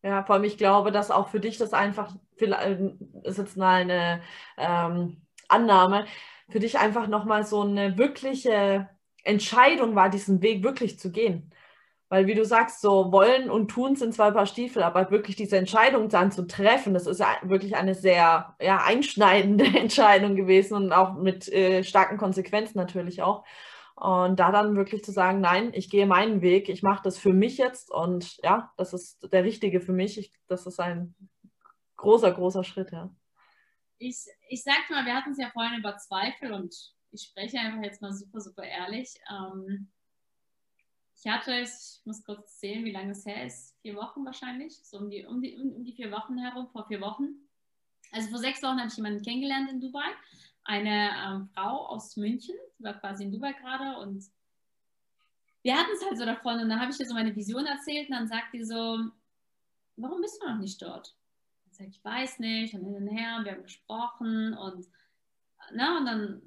Ja, 0.03 0.25
vor 0.25 0.37
allem, 0.37 0.45
ich 0.45 0.57
glaube, 0.57 0.93
dass 0.93 1.11
auch 1.11 1.29
für 1.29 1.41
dich 1.41 1.59
das 1.59 1.75
einfach, 1.75 2.15
ist 2.37 3.39
jetzt 3.39 3.57
mal 3.57 3.83
eine 3.83 4.23
ähm, 4.57 5.21
Annahme, 5.49 6.07
für 6.49 6.61
dich 6.61 6.79
einfach 6.79 7.07
nochmal 7.07 7.45
so 7.45 7.63
eine 7.63 7.99
wirkliche 7.99 8.89
Entscheidung 9.25 9.95
war, 9.95 10.09
diesen 10.09 10.41
Weg 10.41 10.63
wirklich 10.63 10.99
zu 10.99 11.13
gehen. 11.13 11.53
Weil, 12.11 12.27
wie 12.27 12.35
du 12.35 12.45
sagst, 12.45 12.81
so 12.81 13.13
wollen 13.13 13.49
und 13.49 13.69
tun 13.69 13.95
sind 13.95 14.13
zwei 14.13 14.33
Paar 14.33 14.47
Stiefel, 14.47 14.83
aber 14.83 15.13
wirklich 15.13 15.37
diese 15.37 15.57
Entscheidung 15.57 16.09
dann 16.09 16.33
zu 16.33 16.45
treffen, 16.45 16.93
das 16.93 17.07
ist 17.07 17.21
ja 17.21 17.29
wirklich 17.43 17.77
eine 17.77 17.95
sehr 17.95 18.57
ja, 18.61 18.83
einschneidende 18.85 19.65
Entscheidung 19.79 20.35
gewesen 20.35 20.75
und 20.75 20.93
auch 20.93 21.15
mit 21.15 21.49
äh, 21.49 21.85
starken 21.85 22.19
Konsequenzen 22.19 22.79
natürlich 22.79 23.23
auch. 23.23 23.45
Und 23.95 24.41
da 24.41 24.51
dann 24.51 24.75
wirklich 24.75 25.05
zu 25.05 25.13
sagen, 25.13 25.41
nein, 25.41 25.71
ich 25.73 25.89
gehe 25.89 26.07
meinen 26.07 26.43
Weg, 26.43 26.69
ich 26.69 26.83
mache 26.83 27.03
das 27.05 27.17
für 27.17 27.33
mich 27.33 27.59
jetzt 27.59 27.93
und 27.93 28.39
ja, 28.43 28.73
das 28.77 28.93
ist 28.93 29.33
der 29.33 29.45
richtige 29.45 29.81
für 29.81 29.93
mich. 29.93 30.19
Ich, 30.19 30.33
das 30.49 30.67
ist 30.67 30.81
ein 30.81 31.15
großer, 31.97 32.33
großer 32.33 32.65
Schritt, 32.65 32.91
ja. 32.91 33.15
Ich, 33.99 34.27
ich 34.49 34.65
sagte 34.65 34.95
mal, 34.95 35.07
wir 35.07 35.15
hatten 35.15 35.31
es 35.31 35.39
ja 35.39 35.51
vorhin 35.53 35.79
über 35.79 35.97
Zweifel 35.97 36.55
und 36.55 36.75
ich 37.13 37.23
spreche 37.23 37.59
einfach 37.61 37.85
jetzt 37.85 38.03
mal 38.03 38.13
super, 38.13 38.41
super 38.41 38.65
ehrlich. 38.65 39.15
Ähm, 39.31 39.93
ich 41.23 41.31
hatte, 41.31 41.53
ich 41.61 42.01
muss 42.05 42.25
kurz 42.25 42.59
zählen, 42.59 42.85
wie 42.85 42.93
lange 42.93 43.13
es 43.13 43.27
her 43.27 43.45
ist, 43.45 43.77
vier 43.83 43.95
Wochen 43.97 44.25
wahrscheinlich, 44.25 44.79
so 44.83 44.99
um 44.99 45.11
die, 45.11 45.27
um 45.27 45.43
die, 45.43 45.57
um 45.57 45.85
die 45.85 45.93
vier 45.93 46.11
Wochen 46.11 46.39
herum, 46.39 46.69
vor 46.69 46.87
vier 46.87 47.01
Wochen. 47.01 47.29
Also 48.13 48.31
vor 48.31 48.39
sechs 48.39 48.63
Wochen 48.63 48.79
habe 48.79 48.89
ich 48.89 48.97
jemanden 48.97 49.23
kennengelernt 49.23 49.71
in 49.71 49.81
Dubai, 49.81 50.09
eine 50.65 51.11
ähm, 51.25 51.49
Frau 51.55 51.87
aus 51.89 52.17
München, 52.17 52.57
die 52.79 52.85
war 52.85 52.95
quasi 52.95 53.25
in 53.25 53.33
Dubai 53.33 53.53
gerade 53.53 53.99
und 54.01 54.25
wir 55.63 55.77
hatten 55.77 55.91
es 55.95 56.05
halt 56.05 56.17
so 56.17 56.25
davon 56.25 56.59
und 56.59 56.71
dann 56.71 56.81
habe 56.81 56.91
ich 56.91 56.99
ihr 56.99 57.07
so 57.07 57.15
meine 57.15 57.37
Vision 57.37 57.67
erzählt 57.67 58.09
und 58.09 58.17
dann 58.17 58.29
sagt 58.29 58.55
die 58.55 58.65
so, 58.65 59.11
warum 59.97 60.21
bist 60.23 60.41
du 60.43 60.49
noch 60.49 60.57
nicht 60.57 60.81
dort? 60.81 61.15
Ich 61.71 61.77
sage, 61.77 61.91
ich 61.91 62.05
weiß 62.05 62.39
nicht. 62.39 62.75
Und 62.75 62.85
hin 62.85 62.95
und 62.95 63.09
her 63.09 63.37
und 63.37 63.45
wir 63.45 63.53
haben 63.53 63.63
gesprochen 63.63 64.55
und, 64.55 64.87
na, 65.73 65.99
und 65.99 66.07
dann, 66.07 66.43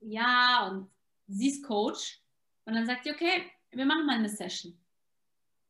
ja, 0.00 0.68
und 0.68 0.90
sie 1.28 1.48
ist 1.48 1.64
Coach. 1.64 2.20
Und 2.64 2.74
dann 2.74 2.86
sagt 2.86 3.04
sie, 3.04 3.12
okay, 3.12 3.44
wir 3.76 3.84
machen 3.84 4.06
mal 4.06 4.16
eine 4.16 4.28
Session. 4.28 4.76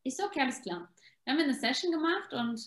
Ich 0.02 0.16
so, 0.16 0.24
okay, 0.24 0.40
alles 0.40 0.62
klar. 0.62 0.88
Wir 1.24 1.32
haben 1.32 1.40
eine 1.40 1.54
Session 1.54 1.90
gemacht 1.90 2.32
und 2.32 2.61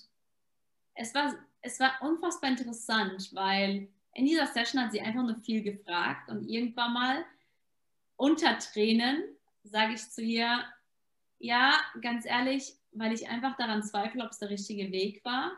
es 0.95 1.15
war, 1.15 1.33
es 1.61 1.79
war 1.79 1.93
unfassbar 2.01 2.49
interessant, 2.49 3.29
weil 3.33 3.87
in 4.13 4.25
dieser 4.25 4.47
Session 4.47 4.81
hat 4.81 4.91
sie 4.91 5.01
einfach 5.01 5.23
nur 5.23 5.35
viel 5.37 5.61
gefragt 5.61 6.29
und 6.29 6.47
irgendwann 6.49 6.93
mal 6.93 7.25
unter 8.17 8.57
Tränen 8.57 9.23
sage 9.63 9.93
ich 9.93 10.09
zu 10.09 10.21
ihr, 10.21 10.63
ja, 11.37 11.73
ganz 12.01 12.25
ehrlich, 12.25 12.73
weil 12.91 13.13
ich 13.13 13.29
einfach 13.29 13.55
daran 13.55 13.83
zweifle, 13.83 14.23
ob 14.23 14.31
es 14.31 14.39
der 14.39 14.49
richtige 14.49 14.91
Weg 14.91 15.23
war. 15.23 15.53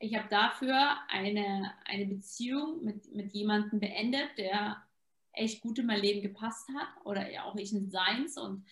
Ich 0.00 0.16
habe 0.16 0.28
dafür 0.28 0.96
eine, 1.08 1.74
eine 1.84 2.06
Beziehung 2.06 2.84
mit, 2.84 3.14
mit 3.14 3.32
jemandem 3.34 3.80
beendet, 3.80 4.30
der 4.38 4.82
echt 5.32 5.60
gut 5.60 5.78
in 5.78 5.86
mein 5.86 6.00
Leben 6.00 6.22
gepasst 6.22 6.68
hat 6.76 6.88
oder 7.04 7.30
ja 7.30 7.44
auch 7.44 7.56
ich 7.56 7.72
in 7.72 7.90
seins 7.90 8.38
und 8.38 8.64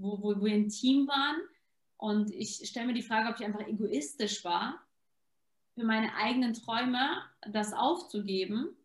wo, 0.00 0.22
wo 0.22 0.44
wir 0.44 0.54
ein 0.54 0.68
Team 0.68 1.06
waren. 1.08 1.36
Und 1.96 2.30
ich 2.30 2.66
stelle 2.68 2.86
mir 2.86 2.94
die 2.94 3.02
Frage, 3.02 3.28
ob 3.28 3.38
ich 3.38 3.44
einfach 3.44 3.66
egoistisch 3.66 4.44
war 4.44 4.80
für 5.74 5.84
meine 5.84 6.14
eigenen 6.14 6.54
Träume 6.54 7.22
das 7.48 7.72
aufzugeben. 7.72 8.76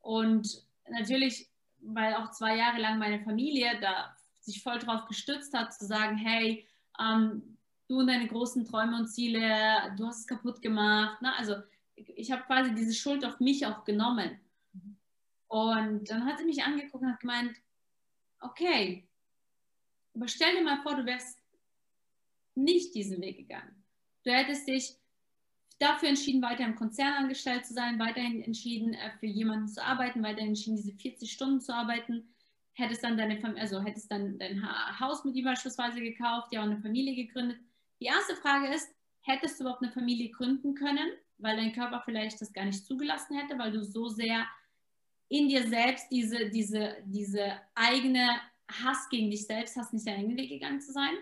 Und 0.00 0.64
natürlich, 0.88 1.48
weil 1.80 2.14
auch 2.14 2.30
zwei 2.30 2.56
Jahre 2.56 2.80
lang 2.80 2.98
meine 2.98 3.20
Familie 3.20 3.78
da 3.80 4.16
sich 4.40 4.62
voll 4.62 4.78
drauf 4.78 5.06
gestützt 5.06 5.52
hat, 5.54 5.74
zu 5.74 5.86
sagen, 5.86 6.16
hey, 6.16 6.66
ähm, 6.98 7.56
du 7.88 7.98
und 7.98 8.06
deine 8.06 8.28
großen 8.28 8.64
Träume 8.64 8.96
und 8.96 9.08
Ziele, 9.08 9.94
du 9.96 10.06
hast 10.06 10.20
es 10.20 10.26
kaputt 10.26 10.62
gemacht. 10.62 11.20
Ne? 11.20 11.34
Also 11.36 11.56
ich 11.96 12.30
habe 12.30 12.44
quasi 12.44 12.74
diese 12.74 12.94
Schuld 12.94 13.24
auf 13.24 13.40
mich 13.40 13.66
auch 13.66 13.84
genommen. 13.84 14.40
Und 15.48 16.08
dann 16.08 16.24
hat 16.24 16.38
sie 16.38 16.44
mich 16.44 16.62
angeguckt 16.62 17.02
und 17.02 17.12
hat 17.12 17.20
gemeint, 17.20 17.56
okay, 18.40 19.08
aber 20.20 20.28
stell 20.28 20.54
dir 20.54 20.62
mal 20.62 20.82
vor, 20.82 20.96
du 20.96 21.06
wärst 21.06 21.38
nicht 22.54 22.94
diesen 22.94 23.22
Weg 23.22 23.38
gegangen. 23.38 23.82
Du 24.22 24.30
hättest 24.30 24.68
dich 24.68 24.96
dafür 25.78 26.10
entschieden, 26.10 26.42
weiter 26.42 26.64
im 26.64 26.74
Konzern 26.74 27.14
angestellt 27.14 27.64
zu 27.64 27.72
sein, 27.72 27.98
weiterhin 27.98 28.42
entschieden, 28.42 28.92
äh, 28.92 29.12
für 29.18 29.26
jemanden 29.26 29.68
zu 29.68 29.82
arbeiten, 29.82 30.22
weiterhin 30.22 30.48
entschieden, 30.48 30.76
diese 30.76 30.92
40 30.92 31.32
Stunden 31.32 31.62
zu 31.62 31.74
arbeiten, 31.74 32.34
hättest 32.74 33.02
dann 33.02 33.16
deine 33.16 33.40
Familie, 33.40 33.62
also 33.62 33.82
hättest 33.82 34.12
dann 34.12 34.38
dein 34.38 34.62
Haus 35.00 35.24
mit 35.24 35.34
ihm 35.36 35.46
beispielsweise 35.46 36.00
gekauft, 36.02 36.52
ja, 36.52 36.62
und 36.62 36.72
eine 36.72 36.82
Familie 36.82 37.14
gegründet. 37.14 37.58
Die 37.98 38.06
erste 38.06 38.36
Frage 38.36 38.74
ist, 38.74 38.94
hättest 39.22 39.58
du 39.58 39.64
überhaupt 39.64 39.82
eine 39.82 39.92
Familie 39.92 40.30
gründen 40.30 40.74
können, 40.74 41.12
weil 41.38 41.56
dein 41.56 41.72
Körper 41.72 42.02
vielleicht 42.04 42.42
das 42.42 42.52
gar 42.52 42.66
nicht 42.66 42.84
zugelassen 42.84 43.38
hätte, 43.38 43.58
weil 43.58 43.72
du 43.72 43.82
so 43.82 44.08
sehr 44.08 44.46
in 45.28 45.48
dir 45.48 45.66
selbst 45.66 46.10
diese, 46.10 46.50
diese, 46.50 46.96
diese 47.06 47.58
eigene 47.74 48.40
Hass 48.70 49.08
gegen 49.08 49.30
dich 49.30 49.46
selbst 49.46 49.76
hast, 49.76 49.92
nicht 49.92 50.06
deinen 50.06 50.36
Weg 50.36 50.48
gegangen 50.48 50.80
zu 50.80 50.92
sein? 50.92 51.14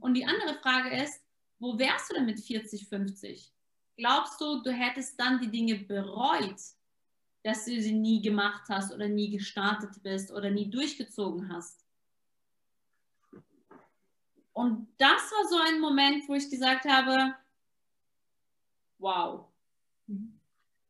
Und 0.00 0.14
die 0.14 0.24
andere 0.24 0.54
Frage 0.60 0.90
ist, 1.02 1.20
wo 1.58 1.78
wärst 1.78 2.10
du 2.10 2.14
denn 2.14 2.26
mit 2.26 2.40
40, 2.40 2.88
50? 2.88 3.52
Glaubst 3.96 4.40
du, 4.40 4.62
du 4.62 4.72
hättest 4.72 5.18
dann 5.18 5.40
die 5.40 5.50
Dinge 5.50 5.76
bereut, 5.76 6.60
dass 7.42 7.64
du 7.64 7.80
sie 7.80 7.92
nie 7.92 8.20
gemacht 8.20 8.68
hast 8.68 8.92
oder 8.92 9.08
nie 9.08 9.30
gestartet 9.30 10.02
bist 10.02 10.30
oder 10.32 10.50
nie 10.50 10.68
durchgezogen 10.68 11.52
hast? 11.52 11.84
Und 14.52 14.88
das 14.98 15.30
war 15.32 15.48
so 15.48 15.58
ein 15.58 15.80
Moment, 15.80 16.28
wo 16.28 16.34
ich 16.34 16.48
gesagt 16.48 16.84
habe, 16.86 17.34
wow. 18.98 19.46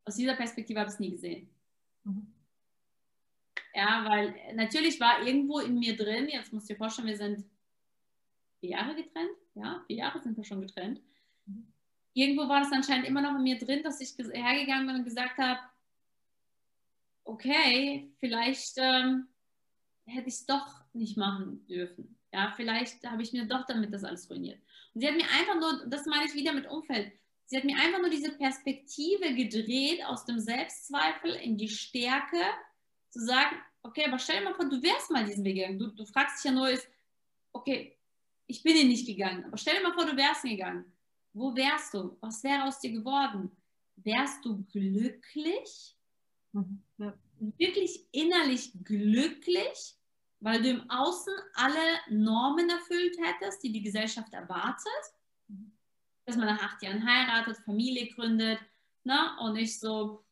Aus 0.04 0.14
dieser 0.14 0.34
Perspektive 0.34 0.78
habe 0.78 0.88
ich 0.88 0.94
es 0.94 1.00
nie 1.00 1.10
gesehen. 1.10 1.48
Mhm. 2.04 2.35
Ja, 3.76 4.06
weil 4.08 4.34
natürlich 4.54 4.98
war 5.00 5.20
irgendwo 5.26 5.58
in 5.58 5.78
mir 5.78 5.94
drin, 5.94 6.30
jetzt 6.30 6.50
musst 6.50 6.66
du 6.66 6.72
dir 6.72 6.78
vorstellen, 6.78 7.08
wir 7.08 7.16
sind 7.18 7.44
vier 8.58 8.70
Jahre 8.70 8.94
getrennt. 8.94 9.36
Ja, 9.54 9.84
vier 9.86 9.96
Jahre 9.96 10.18
sind 10.22 10.34
wir 10.34 10.44
schon 10.44 10.62
getrennt. 10.62 11.02
Mhm. 11.44 11.66
Irgendwo 12.14 12.48
war 12.48 12.60
das 12.60 12.72
anscheinend 12.72 13.06
immer 13.06 13.20
noch 13.20 13.36
in 13.36 13.42
mir 13.42 13.58
drin, 13.58 13.82
dass 13.82 14.00
ich 14.00 14.14
hergegangen 14.16 14.86
bin 14.86 14.96
und 14.96 15.04
gesagt 15.04 15.36
habe, 15.36 15.60
okay, 17.24 18.10
vielleicht 18.18 18.78
ähm, 18.78 19.28
hätte 20.06 20.28
ich 20.28 20.36
es 20.36 20.46
doch 20.46 20.66
nicht 20.94 21.18
machen 21.18 21.66
dürfen. 21.66 22.16
Ja, 22.32 22.54
vielleicht 22.56 23.04
habe 23.04 23.20
ich 23.20 23.34
mir 23.34 23.44
doch 23.44 23.66
damit 23.66 23.92
das 23.92 24.04
alles 24.04 24.30
ruiniert. 24.30 24.58
Und 24.94 25.02
sie 25.02 25.06
hat 25.06 25.16
mir 25.16 25.28
einfach 25.38 25.60
nur, 25.60 25.86
das 25.86 26.06
meine 26.06 26.24
ich 26.24 26.34
wieder 26.34 26.54
mit 26.54 26.66
Umfeld, 26.66 27.12
sie 27.44 27.58
hat 27.58 27.64
mir 27.64 27.76
einfach 27.76 28.00
nur 28.00 28.08
diese 28.08 28.32
Perspektive 28.32 29.34
gedreht 29.34 30.02
aus 30.06 30.24
dem 30.24 30.38
Selbstzweifel 30.38 31.34
in 31.34 31.58
die 31.58 31.68
Stärke, 31.68 32.40
zu 33.10 33.20
sagen, 33.24 33.56
okay, 33.82 34.04
aber 34.06 34.18
stell 34.18 34.38
dir 34.38 34.44
mal 34.44 34.54
vor, 34.54 34.68
du 34.68 34.82
wärst 34.82 35.10
mal 35.10 35.24
diesen 35.24 35.44
Weg 35.44 35.56
gegangen. 35.56 35.78
Du, 35.78 35.88
du 35.88 36.04
fragst 36.04 36.38
dich 36.38 36.50
ja 36.50 36.56
nur, 36.56 36.68
ist, 36.68 36.88
okay, 37.52 37.96
ich 38.46 38.62
bin 38.62 38.76
ihn 38.76 38.88
nicht 38.88 39.06
gegangen, 39.06 39.44
aber 39.44 39.56
stell 39.56 39.76
dir 39.76 39.82
mal 39.82 39.94
vor, 39.94 40.06
du 40.06 40.16
wärst 40.16 40.44
ihn 40.44 40.56
gegangen. 40.56 40.84
Wo 41.32 41.54
wärst 41.54 41.94
du? 41.94 42.16
Was 42.20 42.42
wäre 42.44 42.64
aus 42.64 42.80
dir 42.80 42.92
geworden? 42.92 43.50
Wärst 43.96 44.44
du 44.44 44.64
glücklich? 44.72 45.96
Mhm. 46.52 46.82
Ja. 46.98 47.14
Wirklich 47.58 48.06
innerlich 48.12 48.72
glücklich, 48.84 49.96
weil 50.40 50.62
du 50.62 50.70
im 50.70 50.90
Außen 50.90 51.34
alle 51.54 51.98
Normen 52.08 52.70
erfüllt 52.70 53.16
hättest, 53.20 53.62
die 53.62 53.72
die 53.72 53.82
Gesellschaft 53.82 54.32
erwartet? 54.32 54.86
Mhm. 55.48 55.72
Dass 56.24 56.36
man 56.36 56.46
nach 56.46 56.62
acht 56.62 56.82
Jahren 56.82 57.06
heiratet, 57.06 57.58
Familie 57.64 58.08
gründet, 58.08 58.58
ne? 59.04 59.36
und 59.40 59.54
nicht 59.54 59.78
so, 59.78 60.24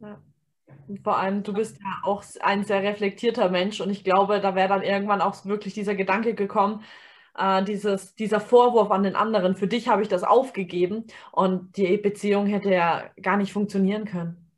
ja. 0.00 0.22
Vor 1.02 1.18
allem, 1.18 1.42
du 1.42 1.52
bist 1.52 1.78
ja 1.80 2.00
auch 2.02 2.22
ein 2.40 2.64
sehr 2.64 2.82
reflektierter 2.82 3.50
Mensch 3.50 3.80
und 3.80 3.90
ich 3.90 4.04
glaube, 4.04 4.40
da 4.40 4.54
wäre 4.54 4.68
dann 4.68 4.82
irgendwann 4.82 5.20
auch 5.20 5.44
wirklich 5.44 5.74
dieser 5.74 5.94
Gedanke 5.94 6.34
gekommen, 6.34 6.84
äh, 7.36 7.62
dieses, 7.64 8.14
dieser 8.14 8.40
Vorwurf 8.40 8.90
an 8.90 9.02
den 9.02 9.16
anderen, 9.16 9.54
für 9.54 9.68
dich 9.68 9.88
habe 9.88 10.02
ich 10.02 10.08
das 10.08 10.24
aufgegeben 10.24 11.06
und 11.32 11.76
die 11.76 11.96
Beziehung 11.96 12.46
hätte 12.46 12.70
ja 12.70 13.10
gar 13.22 13.36
nicht 13.36 13.52
funktionieren 13.52 14.04
können. 14.04 14.50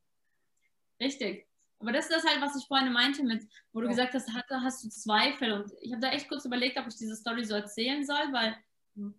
Richtig. 1.01 1.47
Aber 1.78 1.93
das 1.93 2.07
ist 2.07 2.14
das 2.14 2.30
halt, 2.30 2.43
was 2.43 2.57
ich 2.57 2.66
vorhin 2.66 2.93
meinte 2.93 3.24
mit, 3.24 3.47
wo 3.72 3.80
du 3.80 3.86
ja. 3.86 3.91
gesagt 3.91 4.14
hast, 4.14 4.30
hast 4.51 4.84
du 4.84 4.88
Zweifel 4.91 5.53
und 5.53 5.72
ich 5.80 5.93
habe 5.93 6.03
da 6.03 6.11
echt 6.11 6.28
kurz 6.28 6.45
überlegt, 6.45 6.78
ob 6.78 6.86
ich 6.86 6.97
diese 6.97 7.16
Story 7.16 7.45
so 7.45 7.55
erzählen 7.55 8.05
soll, 8.05 8.32
weil 8.32 8.57
hm. 8.97 9.14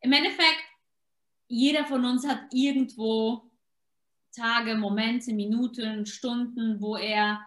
im 0.00 0.12
Endeffekt 0.12 0.64
jeder 1.48 1.84
von 1.86 2.04
uns 2.04 2.26
hat 2.26 2.40
irgendwo 2.50 3.45
Tage, 4.36 4.76
Momente, 4.76 5.32
Minuten, 5.32 6.06
Stunden, 6.06 6.80
wo 6.80 6.96
er, 6.96 7.40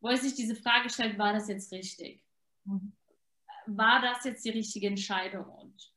wo 0.00 0.08
er 0.08 0.16
sich 0.16 0.34
diese 0.34 0.56
Frage 0.56 0.90
stellt, 0.90 1.18
war 1.18 1.32
das 1.32 1.48
jetzt 1.48 1.72
richtig? 1.72 2.22
Mhm. 2.64 2.92
War 3.66 4.02
das 4.02 4.24
jetzt 4.24 4.44
die 4.44 4.50
richtige 4.50 4.88
Entscheidung? 4.88 5.46
Und 5.46 5.92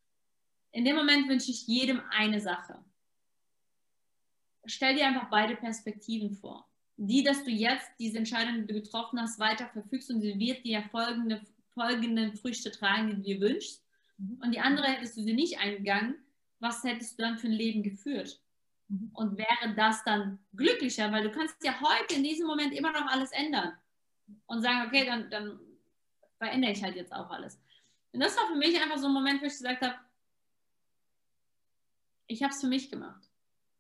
in 0.72 0.86
dem 0.86 0.96
Moment 0.96 1.28
wünsche 1.28 1.52
ich 1.52 1.68
jedem 1.68 2.02
eine 2.12 2.40
Sache. 2.40 2.84
Stell 4.66 4.96
dir 4.96 5.08
einfach 5.08 5.30
beide 5.30 5.56
Perspektiven 5.56 6.32
vor. 6.34 6.70
Die, 6.98 7.24
dass 7.24 7.44
du 7.44 7.52
jetzt 7.52 7.90
diese 8.00 8.18
Entscheidung, 8.18 8.62
die 8.62 8.74
du 8.74 8.82
getroffen 8.82 9.20
hast, 9.20 9.40
weiter 9.40 9.68
verfügst 9.68 10.10
und 10.10 10.22
sie 10.22 10.40
wird 10.40 10.66
dir 10.66 10.84
folgende, 10.92 11.42
folgende 11.74 12.36
Früchte 12.38 12.72
tragen, 12.72 13.10
die 13.10 13.16
du 13.16 13.22
dir 13.22 13.42
wünschst. 13.42 13.84
Mhm. 14.18 14.42
Und 14.44 14.52
die 14.54 14.60
andere 14.60 14.88
hättest 14.88 15.18
du 15.18 15.24
sie 15.24 15.34
nicht 15.34 15.60
eingegangen. 15.60 16.16
Was 16.60 16.84
hättest 16.84 17.18
du 17.18 17.24
dann 17.24 17.38
für 17.38 17.48
ein 17.48 17.54
Leben 17.54 17.84
geführt? 17.84 18.42
Mhm. 18.90 19.12
Und 19.14 19.38
wäre 19.38 19.74
das 19.76 20.04
dann 20.04 20.40
glücklicher, 20.56 21.12
weil 21.12 21.24
du 21.24 21.32
kannst 21.32 21.64
ja 21.64 21.80
heute 21.82 22.16
in 22.16 22.24
diesem 22.24 22.48
Moment 22.48 22.74
immer 22.74 22.92
noch 22.92 23.08
alles 23.08 23.32
ändern 23.32 23.78
und 24.46 24.62
sagen, 24.62 24.88
okay, 24.88 25.06
dann, 25.06 25.30
dann 25.30 25.60
verändere 26.38 26.72
ich 26.72 26.84
halt 26.84 26.96
jetzt 26.96 27.14
auch 27.14 27.30
alles. 27.30 27.60
Und 28.12 28.22
das 28.22 28.36
war 28.38 28.48
für 28.48 28.56
mich 28.56 28.82
einfach 28.82 28.98
so 28.98 29.08
ein 29.08 29.14
Moment, 29.14 29.42
wo 29.42 29.46
ich 29.46 29.54
gesagt 29.54 29.82
habe, 29.82 29.96
ich 32.28 32.44
habe 32.44 32.54
es 32.54 32.62
für 32.62 32.68
mich 32.68 32.90
gemacht. 32.90 33.24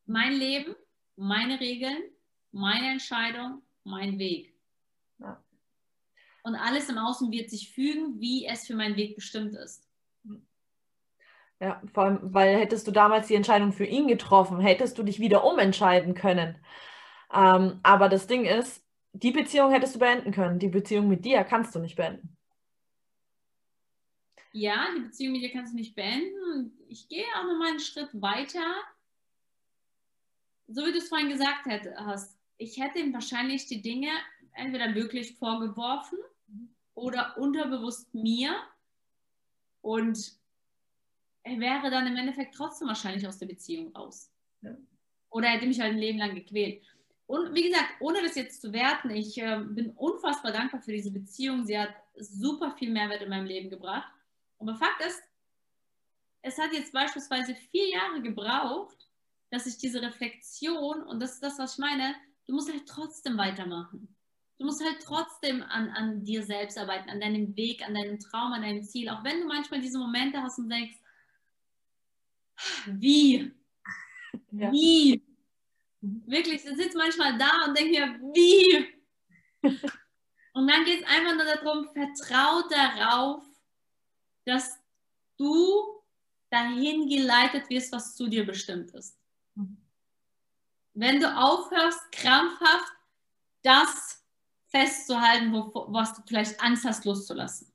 Mein 0.05 0.33
Leben, 0.33 0.75
meine 1.15 1.59
Regeln, 1.59 2.01
meine 2.51 2.91
Entscheidung, 2.91 3.61
mein 3.83 4.19
Weg. 4.19 4.53
Ja. 5.19 5.43
Und 6.43 6.55
alles 6.55 6.89
im 6.89 6.97
Außen 6.97 7.31
wird 7.31 7.49
sich 7.49 7.73
fügen, 7.73 8.19
wie 8.19 8.45
es 8.45 8.67
für 8.67 8.75
meinen 8.75 8.95
Weg 8.95 9.15
bestimmt 9.15 9.53
ist. 9.55 9.86
Ja, 11.59 11.81
vor 11.91 12.03
allem, 12.03 12.19
weil 12.21 12.57
hättest 12.57 12.87
du 12.87 12.91
damals 12.91 13.27
die 13.27 13.35
Entscheidung 13.35 13.71
für 13.71 13.85
ihn 13.85 14.07
getroffen, 14.07 14.59
hättest 14.59 14.97
du 14.97 15.03
dich 15.03 15.19
wieder 15.19 15.43
umentscheiden 15.43 16.13
können. 16.13 16.57
Ähm, 17.33 17.79
aber 17.81 18.09
das 18.09 18.27
Ding 18.27 18.45
ist, 18.45 18.83
die 19.13 19.31
Beziehung 19.31 19.71
hättest 19.71 19.95
du 19.95 19.99
beenden 19.99 20.31
können. 20.31 20.59
Die 20.59 20.67
Beziehung 20.67 21.07
mit 21.07 21.25
dir 21.25 21.43
kannst 21.43 21.73
du 21.73 21.79
nicht 21.79 21.95
beenden. 21.95 22.37
Ja, 24.53 24.87
die 24.95 25.01
Beziehung 25.01 25.33
mit 25.33 25.41
dir 25.41 25.51
kannst 25.51 25.73
du 25.73 25.77
nicht 25.77 25.95
beenden. 25.95 26.77
Ich 26.87 27.07
gehe 27.09 27.25
auch 27.37 27.43
noch 27.43 27.57
mal 27.57 27.69
einen 27.69 27.79
Schritt 27.79 28.09
weiter. 28.13 28.75
So 30.67 30.85
wie 30.85 30.91
du 30.91 30.97
es 30.99 31.09
vorhin 31.09 31.29
gesagt 31.29 31.65
hast, 31.95 32.37
ich 32.57 32.79
hätte 32.79 32.99
ihm 32.99 33.13
wahrscheinlich 33.13 33.65
die 33.67 33.81
Dinge 33.81 34.09
entweder 34.53 34.93
wirklich 34.93 35.37
vorgeworfen 35.37 36.19
oder 36.93 37.37
unterbewusst 37.37 38.13
mir. 38.13 38.55
Und 39.81 40.36
er 41.47 41.59
wäre 41.59 41.89
dann 41.89 42.07
im 42.07 42.15
Endeffekt 42.17 42.55
trotzdem 42.55 42.87
wahrscheinlich 42.87 43.27
aus 43.27 43.37
der 43.37 43.47
Beziehung 43.47 43.95
raus. 43.95 44.31
Ja. 44.61 44.75
Oder 45.29 45.49
hätte 45.49 45.67
mich 45.67 45.79
halt 45.79 45.93
ein 45.93 45.99
Leben 45.99 46.19
lang 46.19 46.35
gequält. 46.35 46.83
Und 47.25 47.53
wie 47.53 47.63
gesagt, 47.63 47.95
ohne 47.99 48.21
das 48.21 48.35
jetzt 48.35 48.61
zu 48.61 48.71
werten, 48.71 49.09
ich 49.09 49.37
äh, 49.37 49.59
bin 49.59 49.91
unfassbar 49.91 50.51
dankbar 50.53 50.81
für 50.81 50.93
diese 50.93 51.11
Beziehung. 51.11 51.65
Sie 51.65 51.77
hat 51.77 51.93
super 52.15 52.71
viel 52.71 52.91
Mehrwert 52.91 53.21
in 53.21 53.29
meinem 53.29 53.45
Leben 53.45 53.69
gebracht. 53.69 54.11
Aber 54.59 54.75
Fakt 54.75 55.01
ist, 55.05 55.21
es 56.41 56.57
hat 56.57 56.71
jetzt 56.71 56.93
beispielsweise 56.93 57.53
vier 57.55 57.89
Jahre 57.89 58.21
gebraucht, 58.21 59.09
dass 59.51 59.65
ich 59.65 59.77
diese 59.77 60.01
Reflexion, 60.01 61.03
und 61.03 61.19
das 61.19 61.33
ist 61.33 61.43
das, 61.43 61.59
was 61.59 61.73
ich 61.73 61.79
meine, 61.79 62.15
du 62.47 62.53
musst 62.53 62.71
halt 62.71 62.87
trotzdem 62.87 63.37
weitermachen. 63.37 64.15
Du 64.57 64.65
musst 64.65 64.83
halt 64.83 64.97
trotzdem 65.03 65.61
an, 65.63 65.89
an 65.89 66.23
dir 66.23 66.43
selbst 66.43 66.77
arbeiten, 66.77 67.09
an 67.09 67.19
deinem 67.19 67.55
Weg, 67.55 67.85
an 67.85 67.93
deinem 67.93 68.19
Traum, 68.19 68.53
an 68.53 68.61
deinem 68.61 68.83
Ziel. 68.83 69.09
Auch 69.09 69.23
wenn 69.23 69.41
du 69.41 69.47
manchmal 69.47 69.81
diese 69.81 69.99
Momente 69.99 70.41
hast 70.41 70.57
und 70.57 70.69
denkst, 70.69 70.97
wie? 72.85 73.51
Ja. 74.51 74.71
Wie? 74.71 75.23
Wirklich, 76.01 76.63
ich 76.63 76.77
sitze 76.77 76.97
manchmal 76.97 77.37
da 77.37 77.65
und 77.67 77.77
denke 77.77 77.91
mir, 77.91 78.19
wie? 78.33 78.97
Und 80.53 80.67
dann 80.67 80.85
geht 80.85 81.01
es 81.01 81.07
einfach 81.07 81.35
nur 81.35 81.45
darum, 81.45 81.89
vertrau 81.93 82.67
darauf, 82.69 83.43
dass 84.45 84.79
du 85.37 86.01
dahin 86.49 87.09
geleitet 87.09 87.69
wirst, 87.69 87.91
was 87.91 88.15
zu 88.15 88.27
dir 88.27 88.45
bestimmt 88.45 88.91
ist. 88.91 89.19
Mhm. 89.55 89.77
Wenn 90.93 91.19
du 91.19 91.27
aufhörst, 91.27 92.11
krampfhaft 92.11 92.91
das 93.61 94.23
festzuhalten, 94.67 95.51
wo, 95.53 95.85
was 95.89 96.13
du 96.15 96.21
vielleicht 96.25 96.59
Angst 96.61 96.85
hast, 96.85 97.05
loszulassen. 97.05 97.71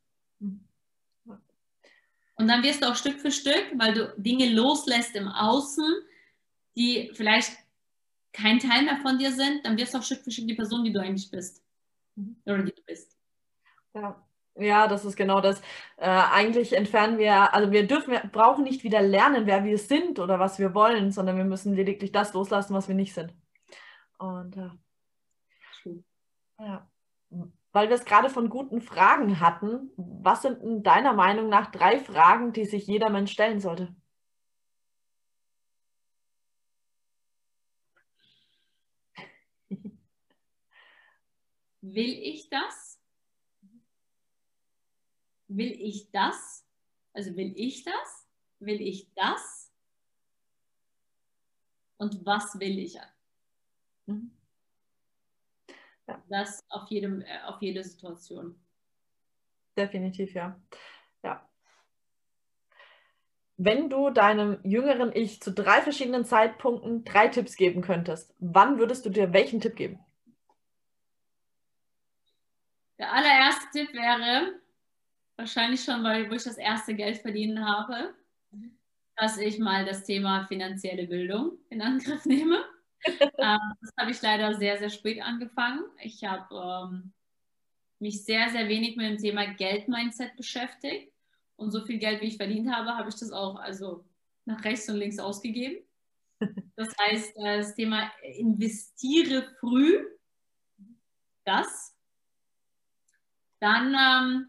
Und 2.42 2.48
dann 2.48 2.64
wirst 2.64 2.82
du 2.82 2.88
auch 2.88 2.96
Stück 2.96 3.20
für 3.20 3.30
Stück, 3.30 3.66
weil 3.76 3.94
du 3.94 4.12
Dinge 4.16 4.52
loslässt 4.52 5.14
im 5.14 5.28
Außen, 5.28 5.84
die 6.76 7.12
vielleicht 7.14 7.56
kein 8.32 8.58
Teil 8.58 8.82
mehr 8.82 8.96
von 8.96 9.16
dir 9.16 9.30
sind, 9.30 9.64
dann 9.64 9.78
wirst 9.78 9.94
du 9.94 9.98
auch 9.98 10.02
Stück 10.02 10.24
für 10.24 10.32
Stück 10.32 10.48
die 10.48 10.54
Person, 10.54 10.82
die 10.82 10.92
du 10.92 11.00
eigentlich 11.00 11.30
bist. 11.30 11.62
Mhm. 12.16 12.36
Oder 12.44 12.64
die 12.64 12.72
du 12.72 12.82
bist. 12.82 13.16
Ja. 13.94 14.20
Ja, 14.56 14.88
das 14.88 15.04
ist 15.04 15.14
genau 15.14 15.40
das. 15.40 15.60
Äh, 15.98 16.08
eigentlich 16.08 16.72
entfernen 16.72 17.16
wir, 17.16 17.54
also 17.54 17.70
wir 17.70 17.86
dürfen, 17.86 18.10
wir 18.10 18.20
brauchen 18.20 18.64
nicht 18.64 18.82
wieder 18.82 19.00
lernen, 19.00 19.46
wer 19.46 19.64
wir 19.64 19.78
sind 19.78 20.18
oder 20.18 20.40
was 20.40 20.58
wir 20.58 20.74
wollen, 20.74 21.12
sondern 21.12 21.36
wir 21.36 21.44
müssen 21.44 21.76
lediglich 21.76 22.10
das 22.10 22.34
loslassen, 22.34 22.74
was 22.74 22.88
wir 22.88 22.96
nicht 22.96 23.14
sind. 23.14 23.32
Und 24.18 24.56
äh, 24.56 24.70
ja, 26.58 26.90
weil 27.72 27.88
wir 27.88 27.96
es 27.96 28.04
gerade 28.04 28.30
von 28.30 28.48
guten 28.50 28.80
Fragen 28.82 29.40
hatten, 29.40 29.90
was 29.96 30.42
sind 30.42 30.62
in 30.62 30.82
deiner 30.82 31.14
Meinung 31.14 31.48
nach 31.48 31.70
drei 31.70 31.98
Fragen, 31.98 32.52
die 32.52 32.66
sich 32.66 32.86
jeder 32.86 33.10
Mensch 33.10 33.32
stellen 33.32 33.60
sollte? 33.60 33.94
Will 41.80 42.12
ich 42.22 42.48
das? 42.48 43.00
Will 45.48 45.72
ich 45.72 46.10
das? 46.12 46.64
Also 47.12 47.36
will 47.36 47.52
ich 47.56 47.84
das? 47.84 48.28
Will 48.60 48.80
ich 48.80 49.12
das? 49.14 49.72
Und 51.96 52.24
was 52.24 52.58
will 52.60 52.78
ich? 52.78 52.98
Mhm. 54.06 54.41
Ja. 56.12 56.22
Das 56.42 56.64
auf, 56.68 56.88
jedem, 56.90 57.22
äh, 57.22 57.42
auf 57.46 57.60
jede 57.60 57.82
Situation. 57.82 58.56
Definitiv, 59.76 60.34
ja. 60.34 60.60
Ja. 61.22 61.48
Wenn 63.56 63.88
du 63.88 64.10
deinem 64.10 64.58
jüngeren 64.64 65.14
Ich 65.14 65.40
zu 65.40 65.52
drei 65.52 65.80
verschiedenen 65.80 66.24
Zeitpunkten 66.24 67.04
drei 67.04 67.28
Tipps 67.28 67.56
geben 67.56 67.82
könntest, 67.82 68.34
wann 68.38 68.78
würdest 68.78 69.06
du 69.06 69.10
dir 69.10 69.32
welchen 69.32 69.60
Tipp 69.60 69.76
geben? 69.76 70.00
Der 72.98 73.12
allererste 73.12 73.66
Tipp 73.72 73.92
wäre, 73.94 74.60
wahrscheinlich 75.36 75.82
schon, 75.82 76.04
weil 76.04 76.30
wo 76.30 76.34
ich 76.34 76.44
das 76.44 76.58
erste 76.58 76.94
Geld 76.94 77.18
verdienen 77.18 77.66
habe, 77.66 78.14
dass 79.16 79.38
ich 79.38 79.58
mal 79.58 79.84
das 79.84 80.04
Thema 80.04 80.46
finanzielle 80.46 81.06
Bildung 81.06 81.58
in 81.70 81.82
Angriff 81.82 82.24
nehme. 82.26 82.64
ähm, 83.38 83.60
das 83.80 83.90
habe 83.98 84.10
ich 84.10 84.22
leider 84.22 84.54
sehr, 84.54 84.78
sehr 84.78 84.90
spät 84.90 85.22
angefangen. 85.22 85.84
Ich 86.00 86.24
habe 86.24 86.90
ähm, 86.92 87.12
mich 87.98 88.24
sehr, 88.24 88.50
sehr 88.50 88.68
wenig 88.68 88.96
mit 88.96 89.06
dem 89.06 89.18
Thema 89.18 89.46
Geld-Mindset 89.46 90.36
beschäftigt. 90.36 91.12
Und 91.56 91.70
so 91.70 91.84
viel 91.84 91.98
Geld, 91.98 92.20
wie 92.20 92.26
ich 92.26 92.36
verdient 92.36 92.72
habe, 92.72 92.96
habe 92.96 93.08
ich 93.08 93.14
das 93.14 93.30
auch 93.30 93.56
also 93.56 94.04
nach 94.44 94.64
rechts 94.64 94.88
und 94.88 94.96
links 94.96 95.18
ausgegeben. 95.18 95.84
Das 96.74 96.88
heißt, 96.98 97.36
äh, 97.36 97.58
das 97.58 97.76
Thema 97.76 98.10
investiere 98.34 99.46
früh, 99.60 100.04
das 101.44 101.94
dann, 103.62 103.94
ähm, 103.94 104.48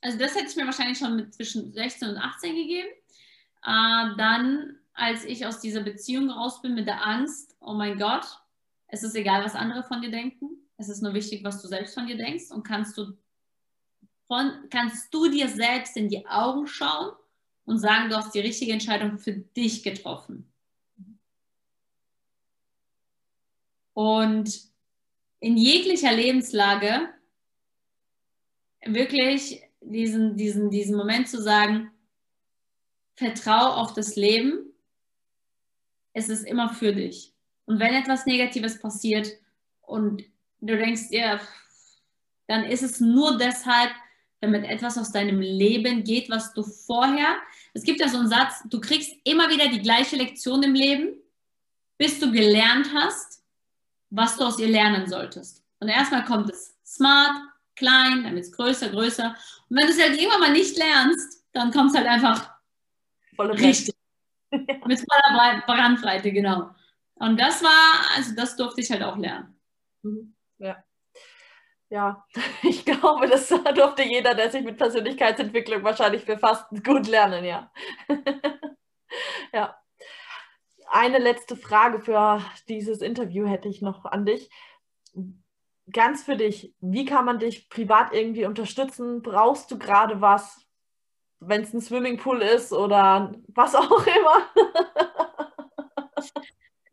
also 0.00 0.16
das 0.16 0.34
hätte 0.34 0.46
ich 0.48 0.56
mir 0.56 0.64
wahrscheinlich 0.64 0.96
schon 0.96 1.16
mit 1.16 1.34
zwischen 1.34 1.74
16 1.74 2.08
und 2.08 2.16
18 2.16 2.54
gegeben. 2.54 2.88
Äh, 3.62 4.16
dann, 4.16 4.78
als 4.94 5.24
ich 5.24 5.44
aus 5.44 5.60
dieser 5.60 5.82
Beziehung 5.82 6.30
raus 6.30 6.62
bin 6.62 6.74
mit 6.74 6.86
der 6.86 7.04
Angst, 7.04 7.56
oh 7.60 7.74
mein 7.74 7.98
Gott, 7.98 8.24
es 8.86 9.02
ist 9.02 9.16
egal, 9.16 9.44
was 9.44 9.54
andere 9.54 9.82
von 9.82 10.00
dir 10.00 10.10
denken. 10.10 10.50
Es 10.76 10.88
ist 10.88 11.02
nur 11.02 11.14
wichtig, 11.14 11.44
was 11.44 11.60
du 11.60 11.68
selbst 11.68 11.94
von 11.94 12.06
dir 12.06 12.16
denkst 12.16 12.50
und 12.50 12.62
kannst 12.62 12.96
du, 12.96 13.16
von, 14.26 14.68
kannst 14.70 15.12
du 15.12 15.28
dir 15.28 15.48
selbst 15.48 15.96
in 15.96 16.08
die 16.08 16.26
Augen 16.26 16.66
schauen 16.66 17.12
und 17.64 17.78
sagen, 17.78 18.08
du 18.08 18.16
hast 18.16 18.34
die 18.34 18.40
richtige 18.40 18.72
Entscheidung 18.72 19.18
für 19.18 19.32
dich 19.32 19.82
getroffen. 19.82 20.50
Und 23.94 24.60
in 25.40 25.56
jeglicher 25.56 26.12
Lebenslage 26.12 27.08
wirklich 28.84 29.62
diesen, 29.80 30.36
diesen, 30.36 30.70
diesen 30.70 30.96
Moment 30.96 31.28
zu 31.28 31.40
sagen, 31.40 31.90
vertrau 33.14 33.74
auf 33.74 33.92
das 33.94 34.16
Leben, 34.16 34.73
es 36.14 36.28
ist 36.28 36.46
immer 36.46 36.70
für 36.70 36.94
dich. 36.94 37.34
Und 37.66 37.78
wenn 37.78 37.94
etwas 37.94 38.24
Negatives 38.24 38.80
passiert 38.80 39.28
und 39.82 40.22
du 40.60 40.76
denkst, 40.76 41.10
ja, 41.10 41.40
dann 42.46 42.64
ist 42.64 42.82
es 42.82 43.00
nur 43.00 43.36
deshalb, 43.36 43.90
damit 44.40 44.64
etwas 44.64 44.98
aus 44.98 45.12
deinem 45.12 45.40
Leben 45.40 46.04
geht, 46.04 46.30
was 46.30 46.52
du 46.52 46.62
vorher, 46.62 47.36
es 47.72 47.82
gibt 47.82 48.00
ja 48.00 48.08
so 48.08 48.18
einen 48.18 48.28
Satz, 48.28 48.62
du 48.68 48.80
kriegst 48.80 49.14
immer 49.24 49.48
wieder 49.48 49.68
die 49.68 49.80
gleiche 49.80 50.16
Lektion 50.16 50.62
im 50.62 50.74
Leben, 50.74 51.14
bis 51.98 52.20
du 52.20 52.30
gelernt 52.30 52.88
hast, 52.94 53.42
was 54.10 54.36
du 54.36 54.44
aus 54.44 54.58
ihr 54.58 54.68
lernen 54.68 55.08
solltest. 55.08 55.62
Und 55.80 55.88
erstmal 55.88 56.24
kommt 56.24 56.50
es 56.50 56.76
smart, 56.84 57.36
klein, 57.74 58.24
dann 58.24 58.34
wird 58.34 58.44
es 58.44 58.52
größer, 58.52 58.90
größer. 58.90 59.34
Und 59.68 59.76
wenn 59.76 59.86
du 59.86 59.92
es 59.92 60.00
halt 60.00 60.20
irgendwann 60.20 60.40
mal 60.40 60.52
nicht 60.52 60.76
lernst, 60.76 61.44
dann 61.52 61.72
kommt 61.72 61.90
es 61.90 61.96
halt 61.96 62.06
einfach 62.06 62.50
richtig. 63.38 63.93
Mit 64.86 65.00
voller 65.00 65.62
Brandbreite, 65.66 66.32
genau. 66.32 66.70
Und 67.14 67.40
das 67.40 67.62
war, 67.62 68.16
also 68.16 68.34
das 68.34 68.56
durfte 68.56 68.80
ich 68.80 68.90
halt 68.90 69.02
auch 69.02 69.16
lernen. 69.16 69.58
Mhm. 70.02 70.34
Ja. 70.58 70.82
Ja, 71.90 72.24
ich 72.62 72.84
glaube, 72.84 73.28
das 73.28 73.48
durfte 73.74 74.02
jeder, 74.02 74.34
der 74.34 74.50
sich 74.50 74.64
mit 74.64 74.76
Persönlichkeitsentwicklung 74.76 75.82
wahrscheinlich 75.82 76.24
befasst, 76.24 76.66
gut 76.84 77.06
lernen, 77.06 77.44
ja. 77.44 77.70
ja. 79.52 79.76
Eine 80.90 81.18
letzte 81.18 81.56
Frage 81.56 82.00
für 82.00 82.42
dieses 82.68 83.00
Interview 83.00 83.46
hätte 83.46 83.68
ich 83.68 83.82
noch 83.82 84.04
an 84.04 84.24
dich 84.24 84.50
ganz 85.92 86.24
für 86.24 86.36
dich, 86.36 86.74
wie 86.80 87.04
kann 87.04 87.24
man 87.24 87.38
dich 87.38 87.68
privat 87.68 88.12
irgendwie 88.12 88.46
unterstützen? 88.46 89.22
Brauchst 89.22 89.70
du 89.70 89.78
gerade 89.78 90.20
was, 90.20 90.63
wenn 91.40 91.62
es 91.62 91.72
ein 91.72 91.80
Swimmingpool 91.80 92.42
ist 92.42 92.72
oder 92.72 93.34
was 93.48 93.74
auch 93.74 94.06
immer? 94.06 94.48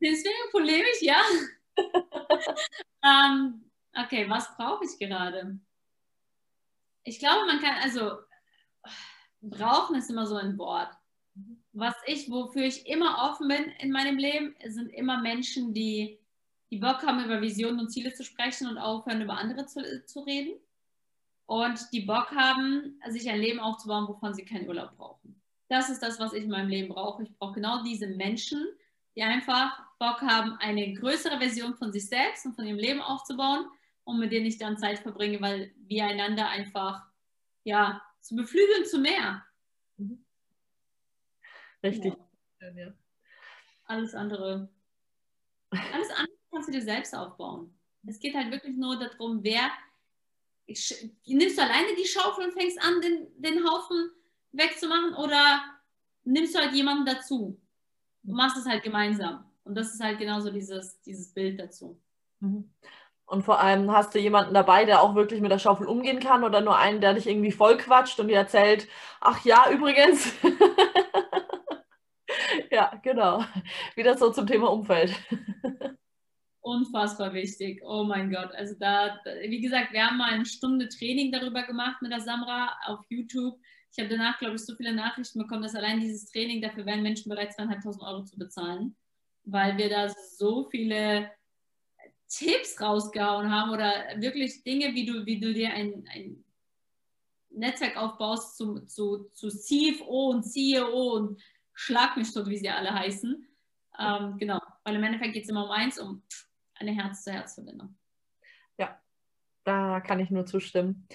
Den 0.02 0.16
Swimmingpool 0.16 0.64
lebe 0.64 0.88
ich, 0.96 1.02
ja. 1.02 1.22
ähm, 3.04 3.70
okay, 3.96 4.30
was 4.30 4.56
brauche 4.58 4.86
ich 4.86 4.98
gerade? 5.00 5.60
Ich 7.04 7.20
glaube, 7.20 7.46
man 7.46 7.60
kann, 7.60 7.76
also 7.82 8.18
brauchen 9.42 9.96
ist 9.96 10.10
immer 10.10 10.26
so 10.26 10.36
ein 10.36 10.58
Wort. 10.58 10.90
Was 11.74 11.96
ich, 12.06 12.30
wofür 12.30 12.64
ich 12.64 12.88
immer 12.88 13.30
offen 13.30 13.48
bin 13.48 13.72
in 13.80 13.92
meinem 13.92 14.18
Leben, 14.18 14.56
sind 14.66 14.90
immer 14.90 15.22
Menschen, 15.22 15.74
die 15.74 16.20
die 16.72 16.78
Bock 16.78 17.06
haben, 17.06 17.24
über 17.24 17.42
Visionen 17.42 17.80
und 17.80 17.90
Ziele 17.90 18.14
zu 18.14 18.24
sprechen 18.24 18.68
und 18.68 18.78
aufhören, 18.78 19.22
über 19.22 19.38
andere 19.38 19.66
zu, 19.66 20.06
zu 20.06 20.22
reden. 20.22 20.60
Und 21.52 21.92
die 21.92 22.06
Bock 22.06 22.32
haben, 22.32 22.98
sich 23.10 23.30
ein 23.30 23.42
Leben 23.42 23.60
aufzubauen, 23.60 24.08
wovon 24.08 24.34
sie 24.34 24.46
keinen 24.46 24.70
Urlaub 24.70 24.96
brauchen. 24.96 25.44
Das 25.68 25.90
ist 25.90 26.02
das, 26.02 26.18
was 26.18 26.32
ich 26.32 26.46
in 26.46 26.50
meinem 26.50 26.70
Leben 26.70 26.88
brauche. 26.88 27.24
Ich 27.24 27.38
brauche 27.38 27.56
genau 27.56 27.84
diese 27.84 28.08
Menschen, 28.08 28.66
die 29.18 29.24
einfach 29.24 29.78
Bock 30.00 30.22
haben, 30.22 30.54
eine 30.60 30.94
größere 30.94 31.40
Version 31.40 31.76
von 31.76 31.92
sich 31.92 32.08
selbst 32.08 32.46
und 32.46 32.56
von 32.56 32.66
ihrem 32.66 32.78
Leben 32.78 33.02
aufzubauen 33.02 33.66
und 34.06 34.20
mit 34.20 34.32
denen 34.32 34.46
ich 34.46 34.60
dann 34.60 34.78
Zeit 34.78 35.00
verbringe, 35.00 35.42
weil 35.42 35.74
wir 35.76 36.06
einander 36.06 36.48
einfach 36.48 37.06
ja, 37.66 38.02
zu 38.22 38.38
beflügeln 38.38 38.86
zu 38.86 39.00
mehr. 39.00 39.44
Mhm. 39.98 40.24
Richtig. 41.84 42.14
Ja. 42.62 42.94
Alles 43.88 44.16
andere. 44.16 44.70
Alles 45.70 46.12
andere 46.12 46.38
kannst 46.50 46.70
du 46.70 46.72
dir 46.72 46.82
selbst 46.82 47.14
aufbauen. 47.14 47.78
Es 48.08 48.20
geht 48.20 48.36
halt 48.36 48.52
wirklich 48.52 48.78
nur 48.78 48.98
darum, 48.98 49.44
wer. 49.44 49.70
Nimmst 51.26 51.58
du 51.58 51.62
alleine 51.62 51.96
die 51.98 52.08
Schaufel 52.08 52.46
und 52.46 52.54
fängst 52.54 52.82
an, 52.82 53.02
den, 53.02 53.28
den 53.38 53.68
Haufen 53.68 54.12
wegzumachen 54.52 55.16
oder 55.16 55.62
nimmst 56.24 56.56
du 56.56 56.60
halt 56.60 56.74
jemanden 56.74 57.06
dazu 57.06 57.60
und 58.24 58.34
machst 58.34 58.58
es 58.58 58.66
halt 58.66 58.84
gemeinsam. 58.84 59.46
Und 59.64 59.76
das 59.76 59.94
ist 59.94 60.04
halt 60.04 60.20
genauso 60.20 60.52
dieses, 60.52 61.02
dieses 61.02 61.34
Bild 61.34 61.60
dazu. 61.60 62.00
Mhm. 62.40 62.72
Und 63.26 63.44
vor 63.44 63.62
allem 63.62 63.90
hast 63.92 64.14
du 64.14 64.20
jemanden 64.20 64.54
dabei, 64.54 64.84
der 64.84 65.02
auch 65.02 65.16
wirklich 65.16 65.40
mit 65.40 65.52
der 65.52 65.60
Schaufel 65.60 65.88
umgehen 65.88 66.20
kann 66.20 66.44
oder 66.44 66.60
nur 66.60 66.78
einen, 66.78 67.00
der 67.00 67.14
dich 67.14 67.28
irgendwie 67.28 67.54
voll 67.54 67.78
quatscht 67.78 68.20
und 68.20 68.28
dir 68.28 68.36
erzählt, 68.36 68.90
ach 69.22 69.46
ja, 69.46 69.72
übrigens. 69.72 70.34
ja, 72.72 73.00
genau. 73.02 73.46
Wieder 73.96 74.18
so 74.18 74.32
zum 74.32 74.48
Thema 74.48 74.70
Umfeld 74.70 75.14
unfassbar 76.62 77.34
wichtig. 77.34 77.82
Oh 77.84 78.04
mein 78.04 78.32
Gott. 78.32 78.54
Also 78.54 78.76
da, 78.80 79.20
wie 79.48 79.62
gesagt, 79.62 79.94
wir 79.94 80.06
haben 80.06 80.18
mal 80.18 80.32
eine 80.32 80.46
Stunde 80.46 80.88
Training 80.90 81.32
darüber 81.32 81.64
gemacht 81.64 82.02
mit 82.02 82.12
der 82.12 82.22
Samra 82.22 82.78
auf 82.86 83.00
YouTube. 83.10 83.60
Ich 83.92 84.00
habe 84.00 84.10
danach, 84.10 84.40
glaube 84.40 84.56
ich, 84.56 84.66
so 84.66 84.76
viele 84.76 84.94
Nachrichten 84.94 85.40
bekommen, 85.40 85.64
dass 85.64 85.76
allein 85.76 86.00
dieses 86.00 86.26
Training, 86.32 86.62
dafür 86.62 86.86
wären 86.86 87.04
Menschen 87.04 87.30
bereit, 87.30 87.54
zweieinhalbtausend 87.54 88.04
Euro 88.04 88.24
zu 88.24 88.38
bezahlen, 88.38 88.96
weil 89.44 89.78
wir 89.78 89.90
da 89.90 90.10
so 90.10 90.70
viele 90.70 91.32
Tipps 92.30 92.80
rausgehauen 92.80 93.52
haben 93.52 93.72
oder 93.72 93.92
wirklich 94.18 94.64
Dinge, 94.64 94.94
wie 94.94 95.06
du, 95.06 95.26
wie 95.26 95.40
du 95.40 95.54
dir 95.54 95.74
ein, 95.74 96.08
ein 96.14 96.46
Netzwerk 97.50 97.98
aufbaust 97.98 98.56
zu, 98.56 98.86
zu, 98.86 99.30
zu 99.34 99.50
CFO 99.50 100.30
und 100.30 100.44
CEO 100.44 101.16
und 101.16 101.42
Schlag 101.74 102.16
mich 102.16 102.32
tot, 102.32 102.48
wie 102.48 102.58
sie 102.58 102.70
alle 102.70 102.94
heißen. 102.94 103.48
Ähm, 104.00 104.38
genau, 104.38 104.62
weil 104.84 104.96
im 104.96 105.04
Endeffekt 105.04 105.34
geht 105.34 105.44
es 105.44 105.50
immer 105.50 105.66
um 105.66 105.72
eins, 105.72 106.00
um 106.00 106.22
eine 106.82 106.92
Herz-zu-Herz-Verbindung. 106.92 107.96
Ja, 108.78 109.00
da 109.64 110.02
kann 110.02 110.20
ich 110.20 110.30
nur 110.30 110.46
zustimmen. 110.46 111.08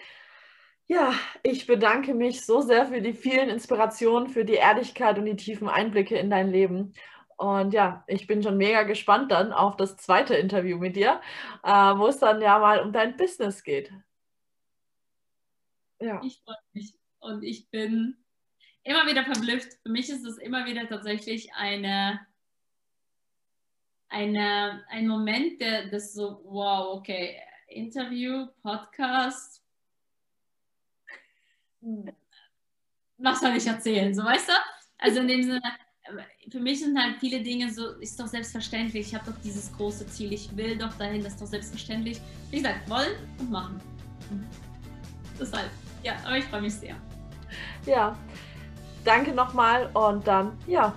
Ja, 0.89 1.13
ich 1.43 1.67
bedanke 1.67 2.15
mich 2.15 2.47
so 2.47 2.61
sehr 2.61 2.87
für 2.87 3.03
die 3.03 3.13
vielen 3.13 3.49
Inspirationen, 3.49 4.29
für 4.29 4.45
die 4.45 4.55
Ehrlichkeit 4.55 5.19
und 5.19 5.25
die 5.25 5.37
tiefen 5.37 5.69
Einblicke 5.69 6.17
in 6.17 6.31
dein 6.31 6.49
Leben. 6.49 6.95
Und 7.37 7.75
ja, 7.75 8.05
ich 8.07 8.27
bin 8.27 8.43
schon 8.43 8.57
mega 8.57 8.85
gespannt 8.85 9.31
dann 9.33 9.53
auf 9.53 9.77
das 9.77 9.97
zweite 9.97 10.35
Interview 10.37 10.79
mit 10.79 10.97
dir, 10.97 11.21
äh, 11.65 11.69
wo 11.69 12.07
es 12.07 12.19
dann 12.19 12.41
ja 12.41 12.59
mal 12.59 12.81
um 12.81 12.93
dein 12.93 13.17
Business 13.17 13.63
geht. 13.63 13.93
Ja. 16.01 16.21
Ich 16.25 16.41
freue 16.45 16.57
mich 16.73 16.95
und 17.19 17.43
ich 17.43 17.69
bin 17.71 18.17
immer 18.85 19.07
wieder 19.07 19.25
verblüfft. 19.25 19.73
Für 19.83 19.91
mich 19.91 20.09
ist 20.09 20.25
es 20.25 20.39
immer 20.39 20.67
wieder 20.67 20.89
tatsächlich 20.89 21.53
eine, 21.55 22.26
eine, 24.09 24.85
ein 24.89 25.09
Moment, 25.09 25.61
der 25.61 25.87
das 25.89 26.15
so, 26.15 26.41
wow, 26.45 26.97
okay, 26.99 27.37
Interview, 27.69 28.47
Podcast. 28.63 29.63
Was 33.19 33.41
soll 33.41 33.57
ich 33.57 33.67
erzählen? 33.67 34.15
So 34.15 34.25
weißt 34.25 34.49
du? 34.49 34.53
Also 34.99 35.21
in 35.21 35.29
dem 35.29 35.43
Sinne, 35.43 35.63
für 36.51 36.61
mich 36.61 36.81
sind 36.81 36.99
halt 37.01 37.19
viele 37.19 37.41
Dinge 37.43 37.73
so, 37.73 37.93
ist 37.99 38.19
doch 38.19 38.27
selbstverständlich. 38.27 39.09
Ich 39.09 39.15
habe 39.15 39.31
doch 39.31 39.39
dieses 39.43 39.73
große 39.77 40.07
Ziel, 40.09 40.33
ich 40.33 40.55
will 40.57 40.79
doch 40.79 40.95
dahin, 40.95 41.23
das 41.23 41.35
ist 41.35 41.43
doch 41.43 41.47
selbstverständlich. 41.47 42.21
Wie 42.51 42.59
gesagt, 42.59 42.89
wollen 42.89 43.17
und 43.39 43.51
machen. 43.51 43.81
Deshalb, 45.39 45.71
ja, 46.03 46.17
aber 46.25 46.39
ich 46.39 46.45
freue 46.45 46.63
mich 46.63 46.75
sehr. 46.75 46.97
Ja, 47.85 48.17
danke 49.05 49.33
nochmal 49.33 49.91
und 49.95 50.27
dann, 50.27 50.57
ja, 50.67 50.95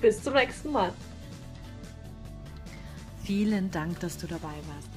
bis 0.00 0.22
zum 0.22 0.34
nächsten 0.34 0.72
Mal. 0.72 0.92
Vielen 3.28 3.70
Dank, 3.70 4.00
dass 4.00 4.16
du 4.16 4.26
dabei 4.26 4.54
warst. 4.72 4.88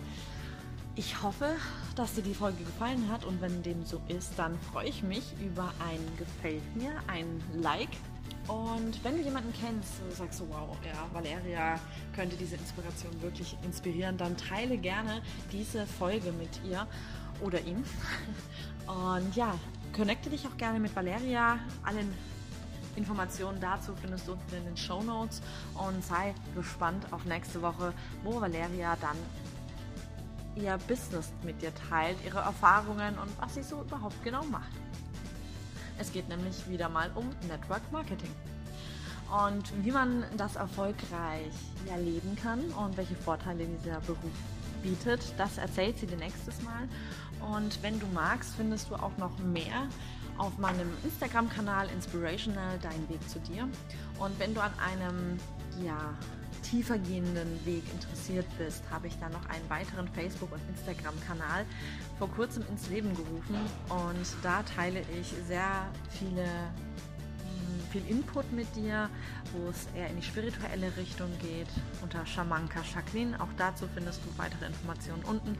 Ich 0.95 1.21
hoffe, 1.21 1.53
dass 1.97 2.13
dir 2.13 2.21
die 2.21 2.33
Folge 2.33 2.63
gefallen 2.63 3.09
hat 3.11 3.25
und 3.25 3.41
wenn 3.41 3.61
dem 3.61 3.83
so 3.83 3.99
ist, 4.07 4.31
dann 4.37 4.57
freue 4.71 4.87
ich 4.87 5.03
mich 5.03 5.33
über 5.41 5.73
ein 5.85 5.99
Gefällt 6.15 6.63
mir, 6.73 6.91
ein 7.07 7.43
Like 7.61 7.89
und 8.47 9.03
wenn 9.03 9.17
du 9.17 9.21
jemanden 9.21 9.51
kennst, 9.51 9.99
du 9.99 10.15
sagst 10.15 10.39
so, 10.39 10.47
wow, 10.47 10.77
ja, 10.85 11.09
Valeria 11.11 11.77
könnte 12.15 12.37
diese 12.37 12.55
Inspiration 12.55 13.21
wirklich 13.21 13.57
inspirieren, 13.65 14.15
dann 14.15 14.37
teile 14.37 14.77
gerne 14.77 15.21
diese 15.51 15.85
Folge 15.85 16.31
mit 16.31 16.61
ihr 16.63 16.87
oder 17.41 17.59
ihm. 17.59 17.83
Und 18.87 19.35
ja, 19.35 19.57
connecte 19.93 20.29
dich 20.29 20.47
auch 20.47 20.55
gerne 20.55 20.79
mit 20.79 20.95
Valeria. 20.95 21.59
Alle 21.83 21.99
Informationen 22.95 23.59
dazu 23.61 23.93
findest 23.95 24.27
du 24.27 24.33
unten 24.33 24.55
in 24.55 24.65
den 24.65 24.77
Show 24.77 25.01
Notes 25.01 25.41
und 25.75 26.03
sei 26.03 26.33
gespannt 26.55 27.05
auf 27.11 27.25
nächste 27.25 27.61
Woche, 27.61 27.93
wo 28.23 28.39
Valeria 28.39 28.97
dann 28.99 29.17
ihr 30.55 30.77
Business 30.87 31.31
mit 31.43 31.61
dir 31.61 31.71
teilt, 31.89 32.17
ihre 32.25 32.39
Erfahrungen 32.39 33.17
und 33.17 33.29
was 33.39 33.55
sie 33.55 33.63
so 33.63 33.81
überhaupt 33.81 34.21
genau 34.23 34.43
macht. 34.45 34.71
Es 35.97 36.11
geht 36.11 36.27
nämlich 36.29 36.67
wieder 36.67 36.89
mal 36.89 37.11
um 37.15 37.29
Network 37.47 37.89
Marketing. 37.91 38.31
Und 39.45 39.71
wie 39.85 39.91
man 39.91 40.25
das 40.35 40.57
erfolgreich 40.57 41.53
erleben 41.89 42.35
kann 42.35 42.59
und 42.71 42.97
welche 42.97 43.15
Vorteile 43.15 43.65
dieser 43.65 44.01
Beruf 44.01 44.31
bietet, 44.81 45.21
das 45.37 45.57
erzählt 45.57 45.97
sie 45.99 46.07
dir 46.07 46.17
nächstes 46.17 46.61
Mal. 46.63 46.89
Und 47.53 47.81
wenn 47.81 47.99
du 47.99 48.07
magst, 48.07 48.55
findest 48.55 48.89
du 48.89 48.95
auch 48.95 49.15
noch 49.17 49.37
mehr 49.39 49.87
auf 50.41 50.57
meinem 50.57 50.89
Instagram-Kanal 51.03 51.87
Inspirational 51.89 52.79
Dein 52.81 53.07
Weg 53.09 53.29
zu 53.29 53.39
dir. 53.39 53.69
Und 54.17 54.37
wenn 54.39 54.55
du 54.55 54.61
an 54.61 54.71
einem 54.79 55.37
ja, 55.85 56.15
tiefergehenden 56.63 57.63
Weg 57.63 57.83
interessiert 57.93 58.47
bist, 58.57 58.81
habe 58.89 59.07
ich 59.07 59.17
da 59.19 59.29
noch 59.29 59.45
einen 59.49 59.69
weiteren 59.69 60.07
Facebook- 60.07 60.51
und 60.51 60.61
Instagram-Kanal 60.69 61.65
vor 62.17 62.29
kurzem 62.31 62.63
ins 62.69 62.89
Leben 62.89 63.15
gerufen 63.15 63.55
und 63.89 64.25
da 64.41 64.63
teile 64.63 65.01
ich 65.19 65.27
sehr 65.47 65.87
viele 66.09 66.43
hm, 66.43 67.91
viel 67.91 68.07
Input 68.09 68.51
mit 68.51 68.73
dir, 68.75 69.09
wo 69.53 69.69
es 69.69 69.87
eher 69.95 70.09
in 70.09 70.15
die 70.15 70.25
spirituelle 70.25 70.95
Richtung 70.97 71.29
geht, 71.39 71.67
unter 72.01 72.25
Shamanka 72.25 72.79
Jacqueline. 72.93 73.39
Auch 73.39 73.49
dazu 73.57 73.85
findest 73.93 74.21
du 74.25 74.29
weitere 74.37 74.65
Informationen 74.65 75.23
unten 75.23 75.55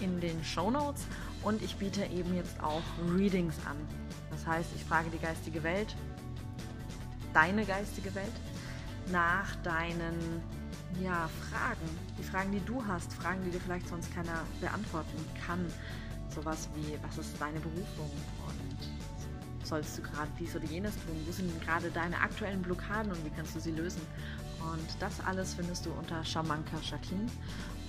in 0.00 0.20
den 0.20 0.44
Show 0.44 0.70
Notes. 0.70 1.06
Und 1.42 1.62
ich 1.62 1.76
biete 1.76 2.04
eben 2.04 2.34
jetzt 2.34 2.62
auch 2.62 2.82
Readings 3.16 3.54
an. 3.66 3.76
Das 4.40 4.46
heißt, 4.46 4.70
ich 4.74 4.84
frage 4.84 5.10
die 5.10 5.18
geistige 5.18 5.62
Welt, 5.62 5.94
deine 7.34 7.66
geistige 7.66 8.14
Welt, 8.14 8.32
nach 9.12 9.54
deinen 9.56 10.42
ja, 11.02 11.28
Fragen. 11.50 11.88
Die 12.18 12.22
Fragen, 12.22 12.50
die 12.52 12.64
du 12.64 12.82
hast, 12.86 13.12
Fragen, 13.12 13.42
die 13.44 13.50
dir 13.50 13.60
vielleicht 13.60 13.88
sonst 13.88 14.12
keiner 14.14 14.44
beantworten 14.60 15.18
kann. 15.46 15.66
Sowas 16.34 16.68
wie, 16.74 16.96
was 17.06 17.18
ist 17.18 17.38
deine 17.38 17.60
Berufung 17.60 18.10
und 18.46 19.66
sollst 19.66 19.98
du 19.98 20.02
gerade 20.02 20.30
dies 20.38 20.56
oder 20.56 20.64
jenes 20.64 20.94
tun? 20.94 21.16
Wo 21.26 21.32
sind 21.32 21.60
gerade 21.62 21.90
deine 21.90 22.18
aktuellen 22.18 22.62
Blockaden 22.62 23.12
und 23.12 23.22
wie 23.24 23.30
kannst 23.30 23.54
du 23.56 23.60
sie 23.60 23.72
lösen? 23.72 24.00
Und 24.72 24.88
das 25.00 25.20
alles 25.26 25.54
findest 25.54 25.84
du 25.84 25.90
unter 25.92 26.24
Shamanka 26.24 26.78
Jacqueline. 26.82 27.30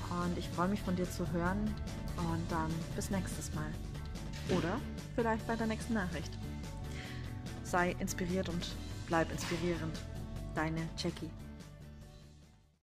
Und 0.10 0.38
ich 0.38 0.50
freue 0.50 0.68
mich 0.68 0.82
von 0.82 0.96
dir 0.98 1.10
zu 1.10 1.32
hören 1.32 1.74
und 2.18 2.52
dann 2.52 2.72
bis 2.96 3.10
nächstes 3.10 3.54
Mal. 3.54 3.72
Oder 4.50 4.80
vielleicht 5.22 5.46
bei 5.46 5.56
der 5.56 5.68
nächsten 5.68 5.94
Nachricht. 5.94 6.32
Sei 7.64 7.96
inspiriert 8.00 8.50
und 8.50 8.76
bleib 9.06 9.32
inspirierend. 9.32 10.00
Deine 10.56 10.82
Jackie. 10.98 11.30